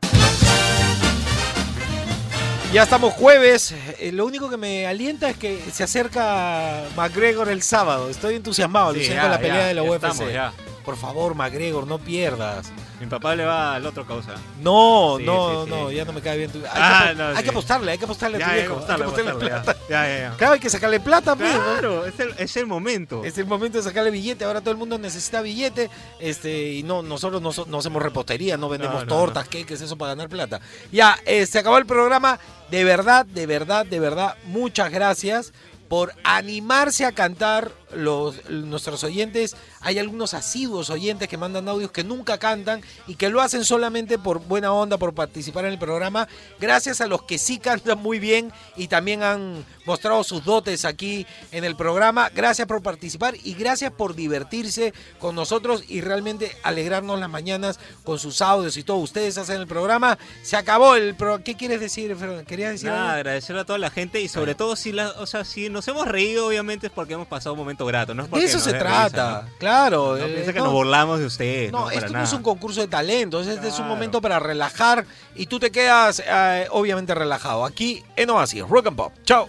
Ya 2.72 2.82
estamos 2.82 3.14
jueves. 3.14 3.74
Eh, 3.98 4.10
lo 4.12 4.26
único 4.26 4.50
que 4.50 4.56
me 4.56 4.86
alienta 4.86 5.30
es 5.30 5.36
que 5.38 5.58
se 5.72 5.82
acerca 5.84 6.82
McGregor 6.96 7.48
el 7.48 7.62
sábado. 7.62 8.10
Estoy 8.10 8.34
entusiasmado, 8.34 8.92
Sí, 8.92 9.06
ya, 9.06 9.22
con 9.22 9.30
la 9.30 9.38
pelea 9.38 9.60
ya, 9.60 9.66
de 9.68 9.74
la 9.74 9.82
UFC. 9.82 9.94
estamos. 10.04 10.54
Por 10.84 10.96
favor, 10.96 11.34
McGregor, 11.34 11.86
no 11.86 11.98
pierdas. 11.98 12.66
Mi 12.98 13.06
papá 13.06 13.36
le 13.36 13.44
va 13.44 13.74
al 13.74 13.84
otro 13.84 14.06
causa. 14.06 14.32
No, 14.60 15.16
Sí, 15.18 15.24
no, 15.24 15.64
sí, 15.64 15.70
sí. 15.70 15.70
no, 15.76 15.92
ya 15.92 16.04
no 16.06 16.12
me 16.14 16.22
cae 16.22 16.38
bien 16.38 16.50
tu. 16.50 16.58
Hay, 16.58 16.64
Ah, 16.72 17.04
que, 17.08 17.14
no, 17.14 17.26
hay 17.28 17.44
que 17.44 17.50
apostarle, 17.50 17.92
hay 17.92 17.98
que 17.98 18.04
apostarle 18.04 18.42
a 18.42 18.46
tu 18.48 18.54
viejo. 18.54 18.72
apostarle, 18.74 19.04
hay 19.04 19.12
que 19.12 19.20
apostarle 19.20 19.40
apostarle, 19.42 19.62
plata. 19.64 20.28
ya. 20.30 20.34
Claro, 20.38 20.52
hay 20.54 20.60
que 20.60 20.70
sacarle 20.70 21.00
plata, 21.00 21.36
pues, 21.36 21.52
¿no? 21.54 21.60
Claro, 21.60 22.06
es 22.06 22.18
el, 22.20 22.34
es 22.38 22.56
el 22.56 22.66
momento. 22.66 23.22
Es 23.24 23.36
el 23.36 23.44
momento 23.46 23.76
de 23.78 23.84
sacarle 23.84 24.10
billete. 24.10 24.44
Ahora 24.44 24.60
todo 24.60 24.70
el 24.70 24.78
mundo 24.78 24.98
necesita 24.98 25.42
billete. 25.42 25.90
Este, 26.20 26.72
y 26.72 26.82
no, 26.84 27.02
nosotros 27.02 27.42
no, 27.42 27.50
no 27.66 27.78
hacemos 27.78 28.02
repostería, 28.02 28.56
no 28.56 28.68
vendemos 28.70 28.96
No, 28.96 29.02
no, 29.02 29.06
tortas, 29.06 29.46
queques, 29.48 29.80
eso 29.82 29.96
para 29.98 30.12
ganar 30.12 30.28
plata. 30.30 30.60
Ya, 30.90 31.18
eh, 31.26 31.44
se 31.46 31.58
acabó 31.58 31.76
el 31.78 31.86
programa. 31.86 32.38
De 32.70 32.82
verdad, 32.82 33.26
de 33.26 33.46
verdad, 33.46 33.84
de 33.84 34.00
verdad, 34.00 34.36
muchas 34.46 34.90
gracias 34.90 35.52
por 35.88 36.12
animarse 36.24 37.04
a 37.04 37.12
cantar 37.12 37.70
los, 37.94 38.48
nuestros 38.50 39.04
oyentes. 39.04 39.56
Hay 39.80 39.98
algunos 39.98 40.34
asiduos 40.34 40.90
oyentes 40.90 41.28
que 41.28 41.36
mandan 41.36 41.68
audios 41.68 41.90
que 41.90 42.04
nunca 42.04 42.38
cantan 42.38 42.82
y 43.06 43.14
que 43.14 43.28
lo 43.28 43.40
hacen 43.40 43.64
solamente 43.64 44.18
por 44.18 44.40
buena 44.40 44.72
onda, 44.72 44.98
por 44.98 45.14
participar 45.14 45.64
en 45.64 45.72
el 45.72 45.78
programa. 45.78 46.28
Gracias 46.60 47.00
a 47.00 47.06
los 47.06 47.22
que 47.22 47.38
sí 47.38 47.58
cantan 47.58 47.98
muy 47.98 48.18
bien 48.18 48.52
y 48.76 48.88
también 48.88 49.22
han 49.22 49.64
mostrado 49.84 50.24
sus 50.24 50.44
dotes 50.44 50.84
aquí 50.84 51.26
en 51.52 51.64
el 51.64 51.76
programa. 51.76 52.30
Gracias 52.34 52.66
por 52.66 52.82
participar 52.82 53.34
y 53.42 53.54
gracias 53.54 53.92
por 53.92 54.14
divertirse 54.14 54.92
con 55.18 55.34
nosotros 55.34 55.84
y 55.88 56.00
realmente 56.00 56.56
alegrarnos 56.62 57.18
las 57.20 57.30
mañanas 57.30 57.78
con 58.04 58.18
sus 58.18 58.42
audios 58.42 58.76
y 58.76 58.82
todo. 58.82 58.96
Ustedes 58.98 59.38
hacen 59.38 59.60
el 59.60 59.66
programa. 59.66 60.18
Se 60.42 60.56
acabó 60.56 60.96
el 60.96 61.14
programa. 61.14 61.44
¿Qué 61.44 61.56
quieres 61.56 61.80
decir, 61.80 62.14
Fernando? 62.16 62.44
¿Querías 62.44 62.72
decir 62.72 62.88
Nada, 62.88 63.02
algo? 63.02 63.14
agradecerle 63.16 63.62
a 63.62 63.64
toda 63.64 63.78
la 63.78 63.90
gente 63.90 64.20
y 64.20 64.28
sobre 64.28 64.54
todo 64.54 64.76
si 64.76 64.92
la, 64.92 65.10
o 65.18 65.26
sea, 65.26 65.44
si 65.44 65.68
nos 65.68 65.86
hemos 65.88 66.06
reído, 66.06 66.46
obviamente 66.46 66.88
es 66.88 66.92
porque 66.92 67.14
hemos 67.14 67.28
pasado 67.28 67.54
un 67.54 67.58
momento 67.76 67.86
grato, 67.86 68.14
no 68.14 68.22
es 68.22 68.26
De 68.26 68.30
porque 68.30 68.44
eso 68.46 68.56
nos 68.58 68.64
se 68.64 68.72
trata, 68.74 69.40
risa, 69.40 69.42
¿no? 69.42 69.58
claro. 69.58 70.16
No 70.16 70.24
eh, 70.24 70.28
piensa 70.34 70.52
que 70.52 70.58
no. 70.58 70.64
nos 70.66 70.74
burlamos 70.74 71.18
de 71.18 71.26
ustedes, 71.26 71.72
no, 71.72 71.84
para 71.84 71.94
esto 71.94 72.06
no 72.08 72.12
nada. 72.14 72.24
es 72.24 72.32
un 72.32 72.42
concurso 72.42 72.80
de 72.80 72.88
talentos, 72.88 73.46
este 73.46 73.68
es 73.68 73.78
un 73.78 73.88
momento 73.88 74.20
para 74.20 74.38
relajar 74.38 75.04
y 75.34 75.46
tú 75.46 75.58
te 75.58 75.70
quedas 75.70 76.22
eh, 76.26 76.66
obviamente 76.70 77.14
relajado. 77.14 77.64
Aquí 77.64 78.02
en 78.16 78.30
Oasis, 78.30 78.62
Rock 78.68 78.86
and 78.88 78.96
Pop. 78.96 79.12
Chao. 79.24 79.48